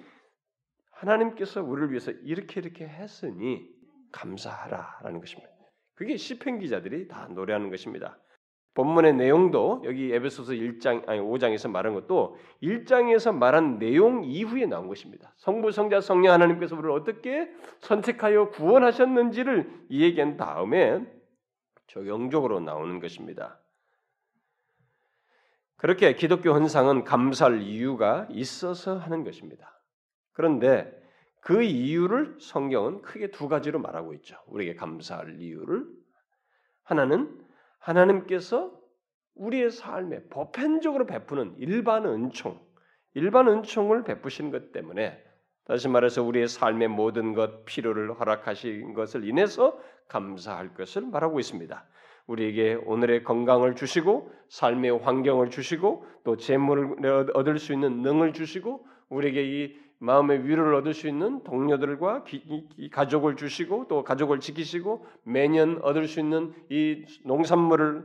하나님께서 0.92 1.62
우리를 1.62 1.92
위해서 1.92 2.12
이렇게 2.12 2.62
이렇게 2.62 2.88
했으니 2.88 3.68
감사하라라는 4.12 5.20
것입니다. 5.20 5.50
그게 5.96 6.16
시편 6.16 6.60
기자들이 6.60 7.08
다 7.08 7.28
노래하는 7.30 7.70
것입니다. 7.70 8.18
본문의 8.74 9.14
내용도 9.16 9.82
여기 9.86 10.14
에베소서 10.14 10.54
1장 10.54 11.08
아니 11.10 11.20
5장에서 11.20 11.70
말한 11.70 11.94
것도 11.96 12.38
1장에서 12.62 13.36
말한 13.36 13.80
내용 13.80 14.24
이후에 14.24 14.66
나온 14.66 14.88
것입니다. 14.88 15.34
성부 15.38 15.72
성자 15.72 16.02
성령 16.02 16.34
하나님께서 16.34 16.76
우리를 16.76 16.92
어떻게 16.92 17.50
선택하여 17.80 18.50
구원하셨는지를 18.50 19.88
얘기한 19.92 20.38
다음에 20.38 21.06
적용적으로 21.88 22.60
나오는 22.60 23.00
것입니다. 23.00 23.60
그렇게 25.76 26.14
기독교 26.14 26.52
헌상은 26.52 27.06
감사할 27.06 27.62
이유가 27.62 28.28
있어서 28.30 28.98
하는 28.98 29.24
것입니다. 29.24 29.82
그런데 30.34 30.94
그 31.40 31.64
이유를 31.64 32.38
성경은 32.40 33.02
크게 33.02 33.32
두 33.32 33.48
가지로 33.48 33.80
말하고 33.80 34.14
있죠. 34.16 34.38
우리에게 34.48 34.76
감사할 34.76 35.40
이유를 35.40 35.86
하나는 36.84 37.39
하나님께서 37.80 38.72
우리의 39.36 39.72
삶에 39.72 40.24
보편적으로 40.30 41.06
베푸는 41.06 41.56
일반 41.58 42.06
은총, 42.06 42.60
일반 43.14 43.48
은총을 43.48 44.04
베푸신 44.04 44.52
것 44.52 44.72
때문에 44.72 45.24
다시 45.66 45.88
말해서 45.88 46.24
우리의 46.24 46.48
삶의 46.48 46.88
모든 46.88 47.34
것 47.34 47.64
필요를 47.66 48.20
허락하신 48.20 48.94
것을 48.94 49.28
인해서 49.28 49.80
감사할 50.08 50.74
것을 50.74 51.04
말하고 51.04 51.40
있습니다. 51.40 51.86
우리에게 52.28 52.76
오늘의 52.86 53.24
건강을 53.24 53.76
주시고 53.76 54.32
삶의 54.50 55.00
환경을 55.00 55.50
주시고 55.50 56.06
또 56.24 56.38
재물을 56.38 57.32
얻을 57.34 57.60
수 57.60 57.74
있는 57.74 58.02
능을 58.02 58.34
주시고 58.34 58.86
우리에게 59.10 59.44
이 59.44 59.80
마음의 60.00 60.48
위로를 60.48 60.74
얻을 60.76 60.94
수 60.94 61.08
있는 61.08 61.44
동료들과 61.44 62.24
기, 62.24 62.68
이 62.78 62.90
가족을 62.90 63.36
주시고 63.36 63.88
또 63.90 64.04
가족을 64.04 64.40
지키시고 64.40 65.06
매년 65.24 65.80
얻을 65.82 66.08
수 66.08 66.20
있는 66.20 66.54
이 66.70 67.06
농산물을 67.26 68.04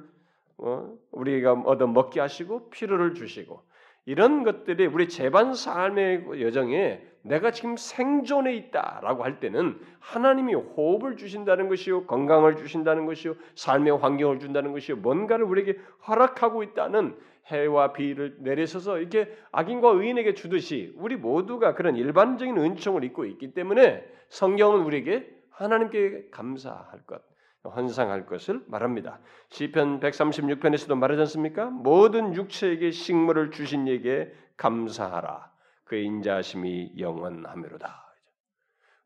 어, 0.59 0.92
우리가 1.12 1.52
얻어 1.52 1.87
먹게 1.87 2.20
하시고 2.20 2.70
필요를 2.70 3.14
주시고 3.14 3.62
이런 4.07 4.42
것들이 4.44 4.87
우리 4.87 5.09
재반 5.09 5.54
삶의 5.54 6.42
여정에 6.42 7.02
내가 7.22 7.50
지금 7.52 7.76
생존해 7.76 8.54
있다라고 8.54 9.24
할 9.24 9.40
때는 9.40 9.80
하나님이 9.98 10.54
호흡을 10.54 11.16
주신다는 11.16 11.68
것이요 11.68 12.04
건강을 12.07 12.57
주신다는 12.57 13.07
것이요 13.07 13.35
삶의 13.54 13.98
환경을 13.98 14.40
준다는 14.40 14.72
것이요 14.72 14.96
뭔가를 14.96 15.44
우리에게 15.46 15.78
허락하고 16.07 16.62
있다는 16.62 17.16
해와 17.46 17.92
비를 17.92 18.37
내리셔서 18.38 18.98
이렇게 18.98 19.37
악인과 19.52 19.90
의인에게 19.90 20.35
주듯이 20.35 20.94
우리 20.96 21.16
모두가 21.16 21.74
그런 21.74 21.96
일반적인 21.96 22.57
은총을 22.57 23.04
입고 23.04 23.26
있기 23.26 23.52
때문에 23.52 24.04
성경은 24.28 24.83
우리에게 24.83 25.30
하나님께 25.50 26.28
감사할 26.30 27.02
것, 27.07 27.22
헌상할 27.64 28.26
것을 28.26 28.62
말합니다. 28.66 29.20
시편 29.50 30.00
136편에서도 30.00 30.94
말하지 30.96 31.20
않습니까? 31.20 31.66
모든 31.70 32.35
육체에게 32.35 32.90
식물을 32.90 33.50
주신 33.50 33.87
이에게 33.87 34.33
감사하라. 34.57 35.52
그의 35.85 36.04
인자하심이 36.07 36.94
영원하미로다. 36.98 38.04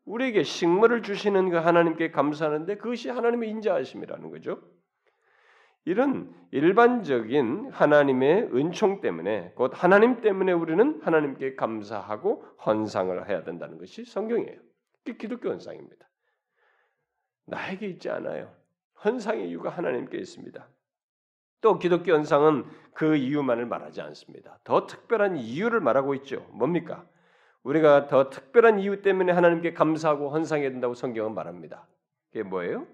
우리에게 0.05 0.43
식물을 0.43 1.03
주시는 1.03 1.49
그 1.49 1.57
하나님께 1.57 2.11
감사하는데 2.11 2.77
그것이 2.77 3.09
하나님의 3.09 3.49
인자하심이라는 3.49 4.31
거죠. 4.31 4.59
이런 5.89 6.31
일반적인 6.51 7.71
하나님의 7.71 8.51
은총 8.53 9.01
때문에 9.01 9.53
곧 9.55 9.71
하나님 9.73 10.21
때문에 10.21 10.51
우리는 10.51 10.99
하나님께 11.01 11.55
감사하고 11.55 12.45
헌상을 12.63 13.27
해야 13.27 13.43
된다는 13.43 13.79
것이 13.79 14.05
성경이에요. 14.05 14.59
그게 14.99 15.17
기독교 15.17 15.49
헌상입니다. 15.49 16.07
나에게 17.47 17.87
있지 17.87 18.07
않아요. 18.11 18.53
헌상의 19.03 19.49
이유가 19.49 19.71
하나님께 19.71 20.15
있습니다. 20.19 20.69
또 21.61 21.79
기독교 21.79 22.11
헌상은 22.11 22.65
그 22.93 23.15
이유만을 23.15 23.65
말하지 23.65 24.01
않습니다. 24.01 24.59
더 24.63 24.85
특별한 24.85 25.37
이유를 25.37 25.79
말하고 25.79 26.13
있죠. 26.13 26.45
뭡니까? 26.51 27.03
우리가 27.63 28.05
더 28.05 28.29
특별한 28.29 28.77
이유 28.77 29.01
때문에 29.01 29.31
하나님께 29.31 29.73
감사하고 29.73 30.29
헌상해야 30.29 30.69
된다고 30.69 30.93
성경은 30.93 31.33
말합니다. 31.33 31.87
그게 32.27 32.43
뭐예요? 32.43 32.85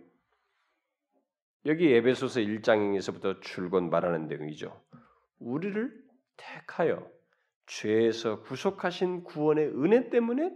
여기 1.65 1.93
에베소서 1.93 2.41
1장에서부터 2.41 3.41
줄곧 3.41 3.83
말하는 3.85 4.27
내용이죠. 4.27 4.79
우리를 5.39 5.91
택하여 6.37 7.09
죄에서 7.65 8.41
구속하신 8.41 9.23
구원의 9.23 9.69
은혜 9.69 10.09
때문에 10.09 10.53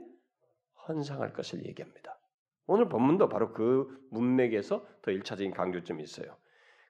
헌상할 0.87 1.33
것을 1.33 1.65
얘기합니다. 1.65 2.19
오늘 2.67 2.87
본문도 2.87 3.29
바로 3.29 3.53
그 3.53 3.87
문맥에서 4.11 4.85
더 5.01 5.11
일차적인 5.11 5.51
강조점이 5.53 6.03
있어요. 6.03 6.37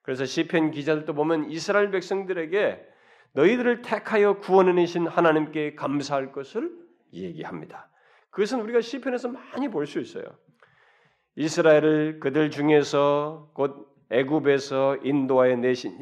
그래서 0.02 0.26
시편 0.26 0.72
기자들도 0.72 1.14
보면 1.14 1.50
이스라엘 1.50 1.90
백성들에게 1.90 2.86
너희들을 3.32 3.82
택하여 3.82 4.38
구원해내신 4.38 5.06
하나님께 5.06 5.76
감사할 5.76 6.32
것을 6.32 6.70
얘기합니다. 7.12 7.88
그것은 8.30 8.60
우리가 8.60 8.80
시편에서 8.82 9.28
많이 9.28 9.68
볼 9.70 9.86
수 9.86 9.98
있어요. 9.98 10.24
이스라엘을 11.36 12.20
그들 12.20 12.50
중에서 12.50 13.50
곧 13.54 13.88
애굽에서 14.10 14.98
인도하여 15.02 15.56
내신 15.56 15.98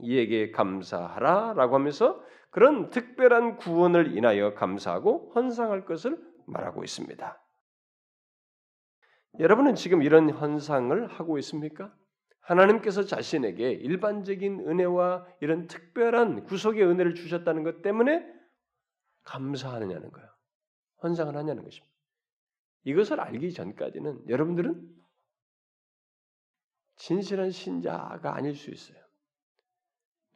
이에게 0.00 0.50
감사하라라고 0.50 1.74
하면서 1.74 2.22
그런 2.50 2.90
특별한 2.90 3.56
구원을 3.56 4.16
인하여 4.16 4.54
감사하고 4.54 5.32
헌상할 5.34 5.84
것을 5.84 6.18
말하고 6.46 6.84
있습니다. 6.84 7.42
여러분은 9.38 9.74
지금 9.74 10.02
이런 10.02 10.30
헌상을 10.30 11.06
하고 11.06 11.38
있습니까? 11.38 11.94
하나님께서 12.40 13.04
자신에게 13.04 13.70
일반적인 13.70 14.68
은혜와 14.68 15.26
이런 15.40 15.68
특별한 15.68 16.44
구속의 16.44 16.84
은혜를 16.84 17.14
주셨다는 17.14 17.62
것 17.62 17.82
때문에 17.82 18.26
감사하느냐는 19.22 20.10
거예요. 20.10 20.28
헌상을 21.02 21.34
하냐는 21.34 21.62
것입니다. 21.64 21.92
이것을 22.84 23.20
알기 23.20 23.52
전까지는 23.52 24.28
여러분들은 24.28 25.01
진실한 27.02 27.50
신자가 27.50 28.36
아닐 28.36 28.54
수 28.54 28.70
있어요. 28.70 29.02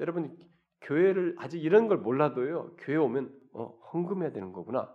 여러분 0.00 0.36
교회를 0.80 1.36
아직 1.38 1.62
이런 1.62 1.86
걸 1.86 1.98
몰라도요. 1.98 2.74
교회 2.78 2.96
오면 2.96 3.32
어, 3.52 3.66
헌금해야 3.92 4.32
되는 4.32 4.52
거구나. 4.52 4.92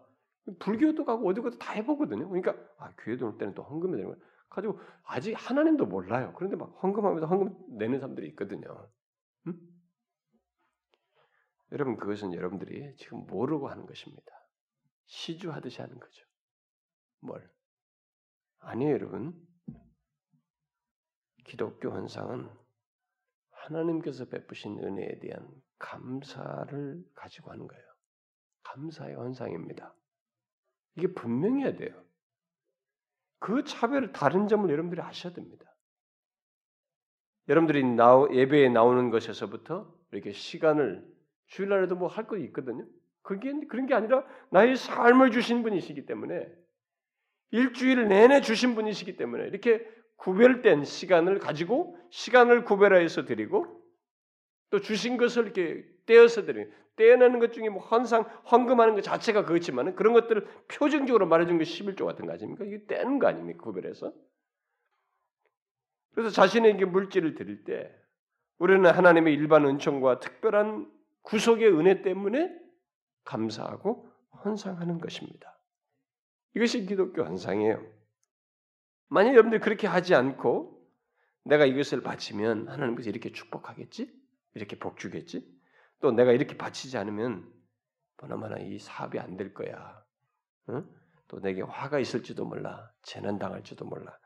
불교도 0.59 1.05
가고 1.05 1.29
어디 1.29 1.39
가도 1.39 1.57
다 1.57 1.71
해보거든요. 1.71 2.27
그러니까 2.27 2.57
아, 2.77 2.93
교회도 2.97 3.25
올 3.25 3.37
때는 3.37 3.53
또 3.53 3.63
헌금해야 3.63 3.97
되는 4.03 4.13
거야. 4.13 4.29
가지고 4.49 4.79
아직 5.03 5.33
하나님도 5.33 5.85
몰라요. 5.85 6.33
그런데 6.35 6.57
막 6.57 6.77
헌금하면서 6.83 7.25
헌금 7.25 7.77
내는 7.77 7.99
사람들이 7.99 8.27
있거든요. 8.29 8.89
음? 9.47 9.57
여러분 11.71 11.95
그것은 11.95 12.33
여러분들이 12.33 12.97
지금 12.97 13.25
모르고 13.27 13.69
하는 13.69 13.85
것입니다. 13.85 14.29
시주하듯이 15.05 15.79
하는 15.79 15.97
거죠. 15.97 16.25
뭘? 17.21 17.49
아니에요, 18.59 18.91
여러분. 18.91 19.50
기독교 21.43 21.89
헌상은 21.89 22.49
하나님께서 23.51 24.25
베푸신 24.25 24.79
은혜에 24.79 25.19
대한 25.19 25.47
감사를 25.79 27.03
가지고 27.13 27.51
하는 27.51 27.67
거예요. 27.67 27.83
감사의 28.63 29.15
헌상입니다. 29.15 29.93
이게 30.95 31.07
분명해야 31.13 31.75
돼요. 31.75 32.03
그 33.39 33.63
차별 33.63 34.11
다른 34.11 34.47
점을 34.47 34.69
여러분들이 34.69 35.01
아셔야 35.01 35.33
됩니다. 35.33 35.65
여러분들이 37.47 37.83
나오, 37.83 38.33
예배에 38.33 38.69
나오는 38.69 39.09
것에서부터 39.09 39.93
이렇게 40.11 40.31
시간을 40.31 41.05
주일날에도 41.47 41.95
뭐 41.95 42.07
할 42.07 42.27
거 42.27 42.37
있거든요. 42.37 42.85
그게 43.23 43.51
그런 43.67 43.85
게 43.87 43.93
아니라 43.93 44.25
나의 44.51 44.75
삶을 44.75 45.31
주신 45.31 45.63
분이시기 45.63 46.05
때문에 46.05 46.47
일주일 47.51 48.07
내내 48.07 48.41
주신 48.41 48.75
분이시기 48.75 49.17
때문에 49.17 49.47
이렇게 49.47 49.85
구별된 50.21 50.83
시간을 50.83 51.39
가지고 51.39 51.97
시간을 52.11 52.63
구별해서 52.63 53.25
드리고 53.25 53.81
또 54.69 54.79
주신 54.79 55.17
것을 55.17 55.45
이렇게 55.45 55.83
떼어서 56.05 56.45
드리고 56.45 56.71
떼어내는 56.95 57.39
것 57.39 57.53
중에 57.53 57.69
뭐 57.69 57.81
헌상, 57.81 58.23
헌금하는 58.51 58.93
것 58.93 59.01
자체가 59.01 59.45
그렇지만 59.45 59.95
그런 59.95 60.13
것들을 60.13 60.47
표정적으로 60.67 61.25
말해준 61.25 61.57
게 61.57 61.63
11조 61.63 62.05
같은 62.05 62.27
거 62.27 62.33
아닙니까? 62.33 62.63
이게 62.65 62.85
떼는 62.85 63.17
거 63.17 63.27
아닙니까? 63.27 63.63
구별해서. 63.63 64.13
그래서 66.13 66.29
자신에게 66.29 66.85
물질을 66.85 67.33
드릴 67.33 67.63
때 67.63 67.91
우리는 68.59 68.87
하나님의 68.87 69.33
일반 69.33 69.65
은총과 69.65 70.19
특별한 70.19 70.91
구속의 71.23 71.67
은혜 71.73 72.03
때문에 72.03 72.55
감사하고 73.23 74.07
헌상하는 74.45 74.99
것입니다. 74.99 75.57
이것이 76.53 76.85
기독교 76.85 77.23
헌상이에요. 77.23 78.00
만약 79.11 79.31
여러분들이 79.31 79.59
그렇게 79.59 79.87
하지 79.87 80.15
않고 80.15 80.81
내가 81.43 81.65
이것을 81.65 82.01
바치면 82.01 82.69
하나님께서 82.69 83.09
이렇게 83.09 83.33
축복하겠지? 83.33 84.09
이렇게 84.53 84.79
복 84.79 84.97
주겠지? 84.97 85.45
또 85.99 86.13
내가 86.13 86.31
이렇게 86.31 86.55
바치지 86.57 86.97
않으면 86.97 87.51
보나마나 88.15 88.57
이 88.57 88.79
사업이 88.79 89.19
안 89.19 89.35
될 89.35 89.53
거야. 89.53 90.01
응? 90.69 90.89
또 91.27 91.41
내게 91.41 91.61
화가 91.61 91.99
있을지도 91.99 92.45
몰라. 92.45 92.89
재난 93.01 93.37
당할지도 93.37 93.83
몰라. 93.83 94.17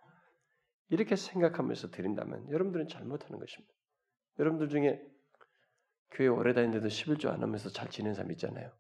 이렇게 0.90 1.16
생각하면서 1.16 1.90
드린다면 1.90 2.52
여러분들은 2.52 2.88
잘못하는 2.88 3.40
것입니다. 3.40 3.74
여러분들 4.38 4.70
중에 4.70 5.02
교회 6.12 6.28
오래 6.28 6.54
다니는데도 6.54 6.90
11조 6.90 7.30
안 7.32 7.42
하면서 7.42 7.70
잘 7.70 7.90
지내는 7.90 8.14
사람 8.14 8.32
있잖아요. 8.34 8.72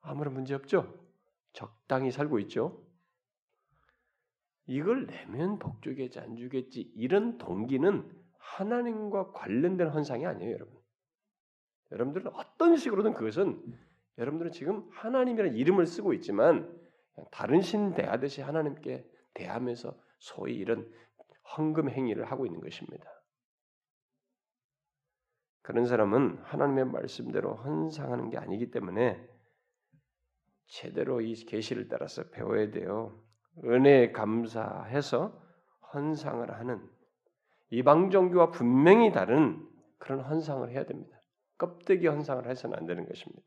아무런 0.00 0.32
문제 0.32 0.54
없죠? 0.54 0.98
적당히 1.52 2.10
살고 2.10 2.38
있죠? 2.40 2.83
이걸 4.66 5.06
내면 5.06 5.58
복 5.58 5.82
주겠지 5.82 6.20
안 6.20 6.36
주겠지 6.36 6.92
이런 6.94 7.38
동기는 7.38 8.10
하나님과 8.38 9.32
관련된 9.32 9.88
헌상이 9.88 10.26
아니에요, 10.26 10.52
여러분. 10.52 10.74
여러분들은 11.90 12.32
어떤 12.34 12.76
식으로든 12.76 13.14
그것은 13.14 13.62
여러분들은 14.18 14.52
지금 14.52 14.88
하나님이라는 14.92 15.56
이름을 15.56 15.86
쓰고 15.86 16.12
있지만 16.14 16.72
다른 17.30 17.60
신 17.60 17.94
대하듯이 17.94 18.40
하나님께 18.40 19.06
대하면서 19.34 19.96
소위 20.18 20.54
이런 20.54 20.90
헌금 21.56 21.90
행위를 21.90 22.30
하고 22.30 22.46
있는 22.46 22.60
것입니다. 22.60 23.04
그런 25.62 25.86
사람은 25.86 26.38
하나님의 26.42 26.86
말씀대로 26.86 27.54
헌상하는 27.54 28.30
게 28.30 28.38
아니기 28.38 28.70
때문에 28.70 29.28
제대로 30.66 31.20
이 31.20 31.34
계시를 31.34 31.88
따라서 31.88 32.28
배워야 32.30 32.70
돼요. 32.70 33.23
은혜에 33.62 34.12
감사해서 34.12 35.32
헌상을 35.92 36.50
하는 36.50 36.80
이방 37.70 38.10
종교와 38.10 38.50
분명히 38.50 39.12
다른 39.12 39.64
그런 39.98 40.20
헌상을 40.20 40.68
해야 40.70 40.84
됩니다. 40.84 41.18
껍데기 41.58 42.06
헌상을 42.06 42.46
해서는 42.46 42.76
안 42.76 42.86
되는 42.86 43.06
것입니다. 43.06 43.42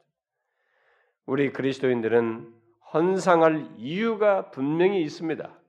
우리 1.25 1.51
그리스도인들은 1.51 2.53
헌상할 2.93 3.69
이유가 3.77 4.49
분명히 4.49 5.01
있습니다. 5.01 5.59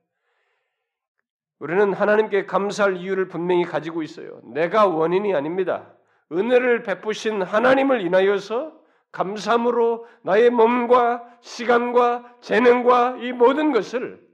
우리는 1.59 1.93
하나님께 1.93 2.45
감사할 2.45 2.97
이유를 2.97 3.27
분명히 3.27 3.65
가지고 3.65 4.01
있어요. 4.01 4.39
내가 4.45 4.87
원인이 4.87 5.35
아닙니다. 5.35 5.93
은혜를 6.31 6.83
베푸신 6.83 7.41
하나님을 7.41 8.01
인하여서 8.01 8.79
감사함으로 9.11 10.05
나의 10.21 10.49
몸과 10.49 11.27
시간과 11.41 12.37
재능과 12.39 13.17
이 13.17 13.33
모든 13.33 13.73
것을 13.73 14.28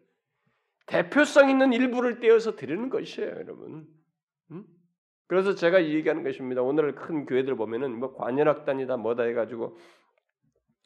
대표성 0.87 1.49
있는 1.49 1.73
일부를 1.73 2.19
떼어서 2.19 2.55
드리는 2.55 2.89
것이에요, 2.89 3.29
여러분. 3.31 3.87
그래서 5.27 5.55
제가 5.55 5.83
얘기하는 5.85 6.23
것입니다. 6.23 6.61
오늘 6.61 6.93
큰 6.93 7.25
교회들 7.25 7.55
보면은 7.55 7.97
뭐 7.99 8.13
관현악단이다 8.15 8.97
뭐다 8.97 9.23
해가지고 9.23 9.77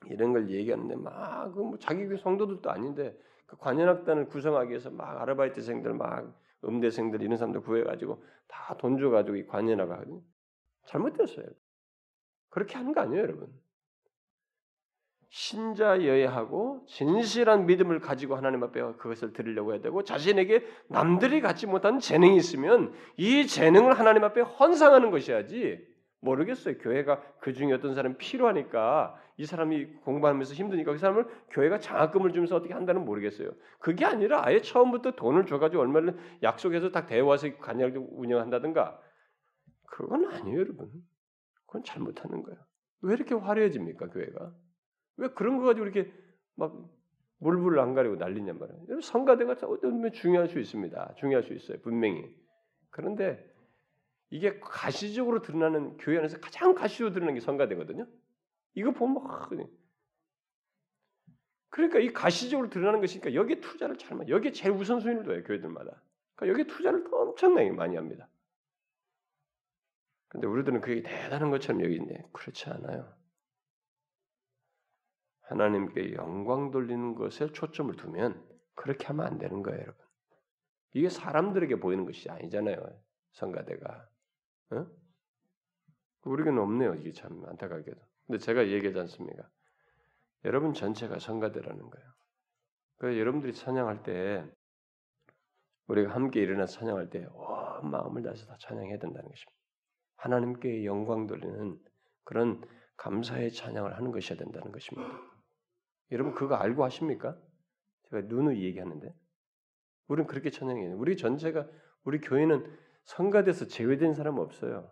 이런 0.09 0.31
걸 0.31 0.49
얘기하는데 0.49 0.95
막 0.95 1.53
뭐 1.57 1.77
자기 1.79 2.07
교회 2.07 2.17
성도들도 2.17 2.71
아닌데 2.71 3.17
그 3.47 3.57
관현악단을 3.57 4.27
구성하기 4.27 4.69
위해서 4.69 4.89
막 4.91 5.21
아르바이트생들 5.21 5.93
막 5.93 6.33
음대생들 6.63 7.21
이런 7.21 7.35
사람들 7.37 7.61
구해가지고 7.61 8.23
다 8.47 8.77
돈 8.77 8.97
줘가지고 8.97 9.35
이 9.37 9.45
관현악 9.45 9.91
하거든요. 9.91 10.21
잘못됐어요. 10.85 11.45
그렇게 12.49 12.77
하는 12.77 12.93
거 12.93 13.01
아니에요, 13.01 13.21
여러분. 13.23 13.49
신자여야 15.29 16.33
하고 16.33 16.83
진실한 16.87 17.67
믿음을 17.67 17.99
가지고 17.99 18.35
하나님 18.35 18.63
앞에 18.63 18.81
그것을 18.97 19.33
드리려고 19.33 19.73
해야 19.73 19.81
되고 19.81 20.03
자신에게 20.03 20.65
남들이 20.87 21.39
갖지 21.41 21.67
못한 21.67 21.99
재능이 21.99 22.35
있으면 22.37 22.93
이 23.15 23.45
재능을 23.45 23.99
하나님 23.99 24.23
앞에 24.23 24.41
헌상하는 24.41 25.11
것이야지 25.11 25.87
모르겠어요. 26.21 26.77
교회가 26.79 27.21
그 27.39 27.53
중에 27.53 27.71
어떤 27.73 27.93
사람이 27.93 28.17
필요하니까 28.17 29.15
이 29.37 29.45
사람이 29.45 29.85
공부하면서 30.03 30.53
힘드니까 30.53 30.91
그 30.91 30.97
사람을 30.97 31.25
교회가 31.51 31.79
장학금을 31.79 32.33
주면서 32.33 32.57
어떻게 32.57 32.73
한다는 32.73 33.05
모르겠어요. 33.05 33.51
그게 33.79 34.05
아니라 34.05 34.45
아예 34.45 34.61
처음부터 34.61 35.11
돈을 35.11 35.45
줘가지고 35.45 35.81
얼마를 35.81 36.17
약속해서 36.43 36.91
딱 36.91 37.07
대와서 37.07 37.55
간략 37.57 37.93
운영한다든가 37.95 38.99
그건 39.85 40.25
아니에요, 40.25 40.59
여러분. 40.59 40.89
그건 41.67 41.83
잘못하는 41.83 42.43
거예요. 42.43 42.59
왜 43.01 43.13
이렇게 43.13 43.33
화려해집니까, 43.33 44.09
교회가? 44.09 44.51
왜 45.19 45.27
그런 45.29 45.57
거 45.57 45.65
가지고 45.65 45.85
이렇게 45.87 46.11
막 46.55 46.75
물불을 47.39 47.79
안 47.79 47.93
가리고 47.93 48.15
난리냔. 48.15 48.59
여러분 48.59 49.01
성가대가 49.01 49.53
어떤 49.67 50.01
면에 50.01 50.11
중요할 50.11 50.47
수 50.47 50.59
있습니다. 50.59 51.15
중요할 51.17 51.43
수 51.43 51.53
있어요, 51.53 51.79
분명히. 51.81 52.35
그런데 52.89 53.45
이게 54.29 54.59
가시적으로 54.59 55.41
드러나는 55.41 55.97
교회 55.97 56.17
안에서 56.17 56.39
가장 56.39 56.75
가시적으로 56.75 57.13
드러나는 57.13 57.35
게 57.35 57.39
성가대거든요. 57.39 58.07
이거 58.75 58.91
보면 58.91 59.23
막 59.23 59.49
그러니까 61.69 61.99
이 61.99 62.11
가시적으로 62.11 62.69
드러나는 62.69 62.99
것이니까 62.99 63.33
여기에 63.33 63.61
투자를 63.61 63.97
잘만 63.97 64.27
여기에 64.27 64.51
제일 64.51 64.73
우선순위를 64.75 65.23
둬요 65.23 65.43
교회들마다. 65.43 66.01
그러니까 66.35 66.59
여기에 66.59 66.75
투자를 66.75 67.05
엄청나게 67.11 67.71
많이 67.71 67.95
합니다. 67.95 68.27
근데 70.27 70.45
우리들은 70.47 70.81
그게 70.81 71.01
대단한 71.01 71.49
것처럼 71.51 71.83
여기는데 71.83 72.23
그렇지 72.33 72.69
않아요. 72.69 73.18
하나님께 75.49 76.13
영광 76.13 76.69
돌리는 76.69 77.15
것에 77.15 77.51
초점을 77.51 77.95
두면 77.95 78.39
그렇게 78.75 79.07
하면 79.07 79.25
안 79.25 79.37
되는 79.39 79.63
거예요, 79.63 79.79
여러분. 79.79 80.05
이게 80.93 81.09
사람들에게 81.09 81.79
보이는 81.79 82.05
것이 82.05 82.29
아니잖아요. 82.29 82.77
성가대가. 83.31 84.07
어? 84.71 84.87
우리에게는 86.23 86.61
없네요. 86.61 86.95
이게 86.95 87.11
참 87.11 87.43
안타깝게도. 87.45 87.99
근데 88.27 88.37
제가 88.37 88.67
얘기하지 88.67 88.99
않습니까? 88.99 89.49
여러분 90.45 90.73
전체가 90.73 91.17
성가대라는 91.17 91.89
거예요. 91.89 92.07
그래서 92.97 93.19
여러분들이 93.19 93.53
찬양할 93.53 94.03
때 94.03 94.45
우리가 95.87 96.13
함께 96.13 96.41
일어나 96.41 96.67
찬양할 96.67 97.09
때온 97.09 97.89
마음을 97.89 98.21
다해서 98.21 98.45
다 98.45 98.55
찬양해야 98.59 98.99
된다는 98.99 99.27
것입니다. 99.27 99.59
하나님께 100.17 100.85
영광 100.85 101.25
돌리는 101.25 101.79
그런 102.23 102.61
감사의 102.97 103.51
찬양을 103.51 103.95
하는 103.95 104.11
것이어야 104.11 104.37
된다는 104.37 104.71
것입니다. 104.71 105.28
여러분 106.11 106.33
그거 106.33 106.55
알고 106.55 106.83
하십니까? 106.83 107.37
제가 108.09 108.23
누누이 108.23 108.63
얘기하는데 108.63 109.13
우리는 110.07 110.27
그렇게 110.27 110.49
찬양해요. 110.49 110.97
우리 110.97 111.15
전체가 111.17 111.67
우리 112.03 112.19
교회는 112.19 112.77
성가돼서 113.03 113.67
제외된 113.67 114.13
사람 114.13 114.39
없어요. 114.39 114.91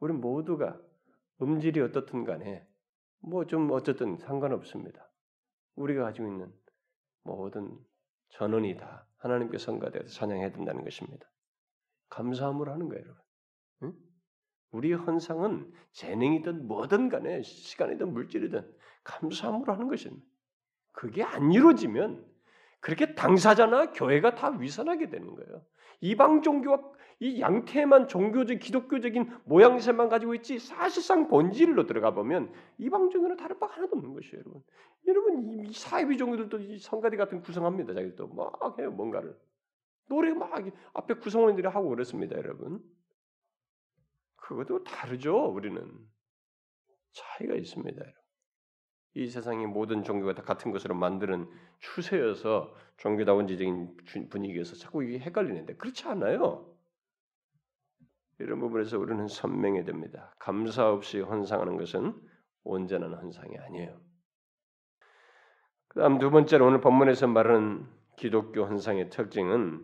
우리 0.00 0.12
모두가 0.12 0.80
음질이 1.42 1.80
어떻든 1.80 2.24
간에 2.24 2.66
뭐 3.20 3.44
좀 3.46 3.70
어쨌든 3.72 4.16
상관없습니다. 4.16 5.10
우리가 5.76 6.04
가지고 6.04 6.28
있는 6.28 6.52
모든 7.22 7.76
전원이 8.28 8.76
다 8.76 9.06
하나님께 9.18 9.58
성가되어서 9.58 10.08
찬양해야 10.08 10.52
된다는 10.52 10.84
것입니다. 10.84 11.26
감사함으로 12.10 12.70
하는 12.72 12.88
거예요, 12.88 13.02
여러분. 13.02 13.22
응? 13.84 13.94
우리의 14.72 14.94
헌상은 14.94 15.72
재능이든 15.92 16.66
뭐든 16.66 17.08
간에 17.08 17.42
시간이든 17.42 18.12
물질이든 18.12 18.76
감사함으로 19.04 19.72
하는 19.72 19.88
것입니다. 19.88 20.26
그게 20.94 21.22
안 21.22 21.52
이루어지면 21.52 22.24
그렇게 22.80 23.14
당사자나 23.14 23.92
교회가 23.92 24.34
다 24.34 24.50
위선하게 24.50 25.10
되는 25.10 25.34
거예요. 25.34 25.62
이방 26.00 26.42
종교와 26.42 26.80
이 27.20 27.40
양태만 27.40 28.08
종교적 28.08 28.58
기독교적인 28.58 29.30
모양새만 29.44 30.08
가지고 30.08 30.34
있지 30.34 30.58
사실상 30.58 31.28
본질로 31.28 31.86
들어가 31.86 32.12
보면 32.12 32.52
이방 32.78 33.10
종교는 33.10 33.36
다를 33.36 33.58
바 33.58 33.66
하나도 33.66 33.96
없는 33.96 34.14
것이에요, 34.14 34.38
여러분. 34.38 34.62
여러분 35.06 35.42
이 35.48 35.72
사이비 35.72 36.16
종교들도 36.16 36.58
이 36.60 36.78
성가대 36.78 37.16
같은 37.16 37.40
구성합니다. 37.40 37.94
자기도 37.94 38.28
막 38.28 38.78
해요 38.78 38.90
뭔가를 38.90 39.36
노래 40.08 40.32
막 40.32 40.52
앞에 40.92 41.14
구성원들이 41.14 41.66
하고 41.66 41.88
그렇습니다, 41.88 42.36
여러분. 42.36 42.80
그것도 44.36 44.84
다르죠, 44.84 45.46
우리는 45.46 45.90
차이가 47.12 47.54
있습니다, 47.54 47.98
여러분. 47.98 48.23
이 49.14 49.28
세상의 49.28 49.66
모든 49.66 50.02
종교가 50.02 50.34
다 50.34 50.42
같은 50.42 50.72
것으로 50.72 50.94
만드는 50.94 51.48
추세여서 51.78 52.74
종교다원지적인 52.96 54.28
분위기에서 54.28 54.74
자꾸 54.76 55.04
이게 55.04 55.18
헷갈리는데 55.20 55.76
그렇지 55.76 56.08
않아요. 56.08 56.68
이런 58.40 58.58
부분에서 58.58 58.98
우리는 58.98 59.28
선명해야 59.28 59.84
됩니다. 59.84 60.34
감사 60.38 60.90
없이 60.90 61.20
헌상하는 61.20 61.76
것은 61.76 62.20
온전한 62.64 63.14
헌상이 63.14 63.56
아니에요. 63.56 64.00
그다음 65.88 66.18
두 66.18 66.30
번째로 66.30 66.66
오늘 66.66 66.80
본문에서 66.80 67.28
말하는 67.28 67.86
기독교 68.16 68.64
헌상의 68.64 69.10
특징은 69.10 69.80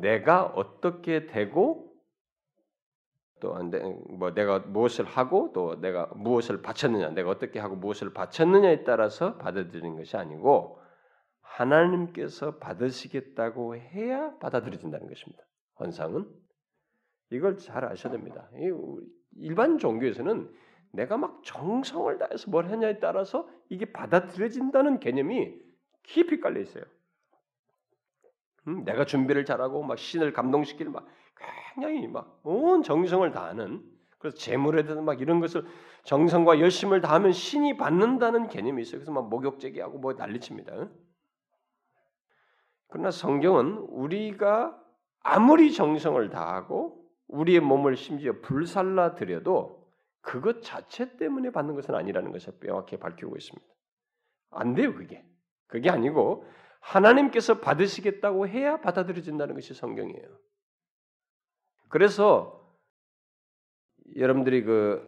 내가 0.00 0.46
어떻게 0.46 1.26
되고 1.26 1.91
또뭐 3.42 4.34
내가 4.34 4.60
무엇을 4.60 5.04
하고 5.04 5.50
또 5.52 5.80
내가 5.80 6.06
무엇을 6.14 6.62
바쳤느냐, 6.62 7.10
내가 7.10 7.30
어떻게 7.30 7.58
하고 7.58 7.74
무엇을 7.74 8.12
바쳤느냐에 8.14 8.84
따라서 8.84 9.36
받아들이는 9.38 9.96
것이 9.96 10.16
아니고 10.16 10.78
하나님께서 11.40 12.58
받으시겠다고 12.58 13.76
해야 13.76 14.38
받아들여진다는 14.38 15.08
것입니다. 15.08 15.42
헌상은 15.80 16.30
이걸 17.30 17.58
잘 17.58 17.84
아셔야 17.84 18.12
됩니다. 18.12 18.48
일반 19.32 19.78
종교에서는 19.78 20.48
내가 20.92 21.16
막 21.16 21.42
정성을 21.44 22.16
다해서 22.18 22.48
뭘 22.48 22.66
했냐에 22.66 23.00
따라서 23.00 23.48
이게 23.68 23.90
받아들여진다는 23.90 25.00
개념이 25.00 25.52
깊이 26.04 26.40
깔려 26.40 26.60
있어요. 26.60 26.84
음, 28.68 28.84
내가 28.84 29.04
준비를 29.04 29.44
잘하고 29.44 29.82
막 29.82 29.98
신을 29.98 30.32
감동시킬 30.32 30.90
막 30.90 31.08
굉장히 31.74 32.06
막 32.06 32.40
온 32.44 32.82
정성을 32.82 33.30
다하는 33.30 33.82
그래서 34.18 34.36
재물에든 34.36 35.04
막 35.04 35.20
이런 35.20 35.40
것을 35.40 35.64
정성과 36.04 36.60
열심을 36.60 37.00
다하면 37.00 37.32
신이 37.32 37.76
받는다는 37.76 38.48
개념이 38.48 38.82
있어요. 38.82 38.98
그래서 38.98 39.12
막 39.12 39.28
목욕제기하고 39.28 39.98
뭐 39.98 40.12
난리칩니다. 40.12 40.88
그러나 42.88 43.10
성경은 43.10 43.78
우리가 43.88 44.78
아무리 45.20 45.72
정성을 45.72 46.28
다하고 46.30 47.04
우리의 47.28 47.60
몸을 47.60 47.96
심지어 47.96 48.34
불살라 48.42 49.14
드려도 49.14 49.88
그것 50.20 50.62
자체 50.62 51.16
때문에 51.16 51.50
받는 51.50 51.74
것은 51.74 51.94
아니라는 51.94 52.30
것을 52.32 52.52
명확히 52.60 52.96
밝히고 52.96 53.36
있습니다. 53.36 53.66
안 54.50 54.74
돼요, 54.74 54.94
그게. 54.94 55.24
그게 55.66 55.90
아니고 55.90 56.44
하나님께서 56.80 57.60
받으시겠다고 57.60 58.46
해야 58.46 58.80
받아들여진다는 58.80 59.54
것이 59.54 59.74
성경이에요. 59.74 60.28
그래서 61.92 62.58
여러분들이 64.16 64.64
그 64.64 65.04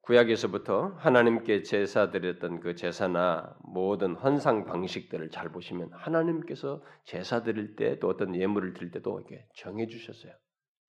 구약에서부터 0.00 0.94
하나님께 0.96 1.62
제사 1.62 2.10
드렸던 2.10 2.58
그 2.58 2.74
제사나 2.74 3.56
모든 3.60 4.16
헌상 4.16 4.64
방식들을 4.64 5.30
잘 5.30 5.52
보시면 5.52 5.92
하나님께서 5.92 6.82
제사 7.04 7.44
드릴 7.44 7.76
때 7.76 8.00
또 8.00 8.08
어떤 8.08 8.34
예물을 8.34 8.72
드릴 8.74 8.90
때도 8.90 9.20
이렇게 9.20 9.46
정해 9.54 9.86
주셨어요. 9.86 10.32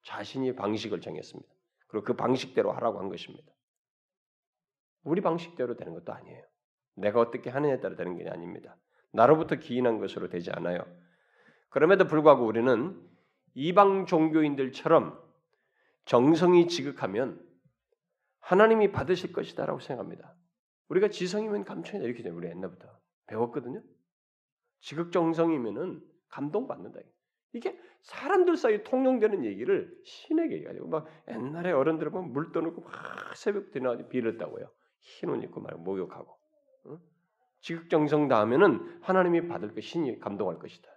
자신이 0.06 0.56
방식을 0.56 1.00
정했습니다. 1.00 1.54
그리고 1.88 2.06
그 2.06 2.16
방식대로 2.16 2.72
하라고 2.72 3.00
한 3.00 3.10
것입니다. 3.10 3.54
우리 5.04 5.22
방식대로 5.22 5.76
되는 5.76 5.94
것도 5.94 6.12
아니에요. 6.12 6.44
내가 6.96 7.20
어떻게 7.20 7.52
하느냐에 7.52 7.82
따라 7.82 7.96
되는 7.96 8.18
게 8.18 8.28
아닙니다. 8.28 8.76
나로부터 9.12 9.58
기인한 9.58 10.00
것으로 10.00 10.28
되지 10.28 10.50
않아요. 10.50 10.84
그럼에도 11.70 12.08
불구하고 12.08 12.48
우리는 12.48 13.09
이방 13.54 14.06
종교인들처럼 14.06 15.22
정성이 16.06 16.68
지극하면 16.68 17.46
하나님이 18.40 18.92
받으실 18.92 19.32
것이다라고 19.32 19.80
생각합니다. 19.80 20.36
우리가 20.90 21.10
지성이면 21.10 21.66
감천이다 21.66 22.06
이렇게 22.06 22.24
돼 22.24 22.30
우리 22.30 22.48
옛날부터 22.48 22.88
배웠거든요. 23.28 23.82
지극정성이면은 24.82 26.02
감동받는다. 26.30 27.00
이게 27.54 27.80
사람들 28.02 28.58
사이 28.58 28.84
통용되는 28.84 29.44
얘기를 29.46 29.96
신에게 30.04 30.56
얘기하죠. 30.56 30.88
막 30.88 31.08
옛날에 31.28 31.72
어른들 31.72 32.10
보면 32.12 32.32
물 32.32 32.52
떠놓고 32.52 32.82
막 32.82 33.36
새벽부터 33.36 33.80
일어나 33.80 34.08
빌었다고요. 34.08 34.72
흰 35.00 35.30
옷 35.30 35.44
입고 35.44 35.60
말 35.62 35.76
목욕하고. 35.76 36.38
응? 36.88 37.00
지극정성 37.62 38.28
다음에는 38.28 39.00
하나님이 39.02 39.48
받을 39.48 39.74
것, 39.74 39.82
신이 39.82 40.20
감동할 40.20 40.60
것이다. 40.60 40.90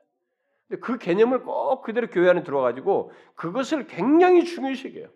근데 0.68 0.80
그 0.80 0.98
개념을 0.98 1.42
꼭 1.42 1.82
그대로 1.82 2.08
교회 2.08 2.30
안에 2.30 2.42
들어가지고 2.42 3.12
그것을 3.34 3.86
굉장히 3.86 4.44
중요시 4.44 4.88
여겨요. 4.88 5.08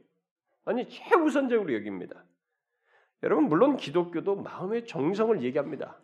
아니 0.64 0.88
최우선적으로 0.88 1.72
여깁니다. 1.74 2.24
여러분 3.22 3.48
물론 3.48 3.76
기독교도 3.76 4.36
마음의 4.36 4.86
정성을 4.86 5.42
얘기합니다. 5.42 5.98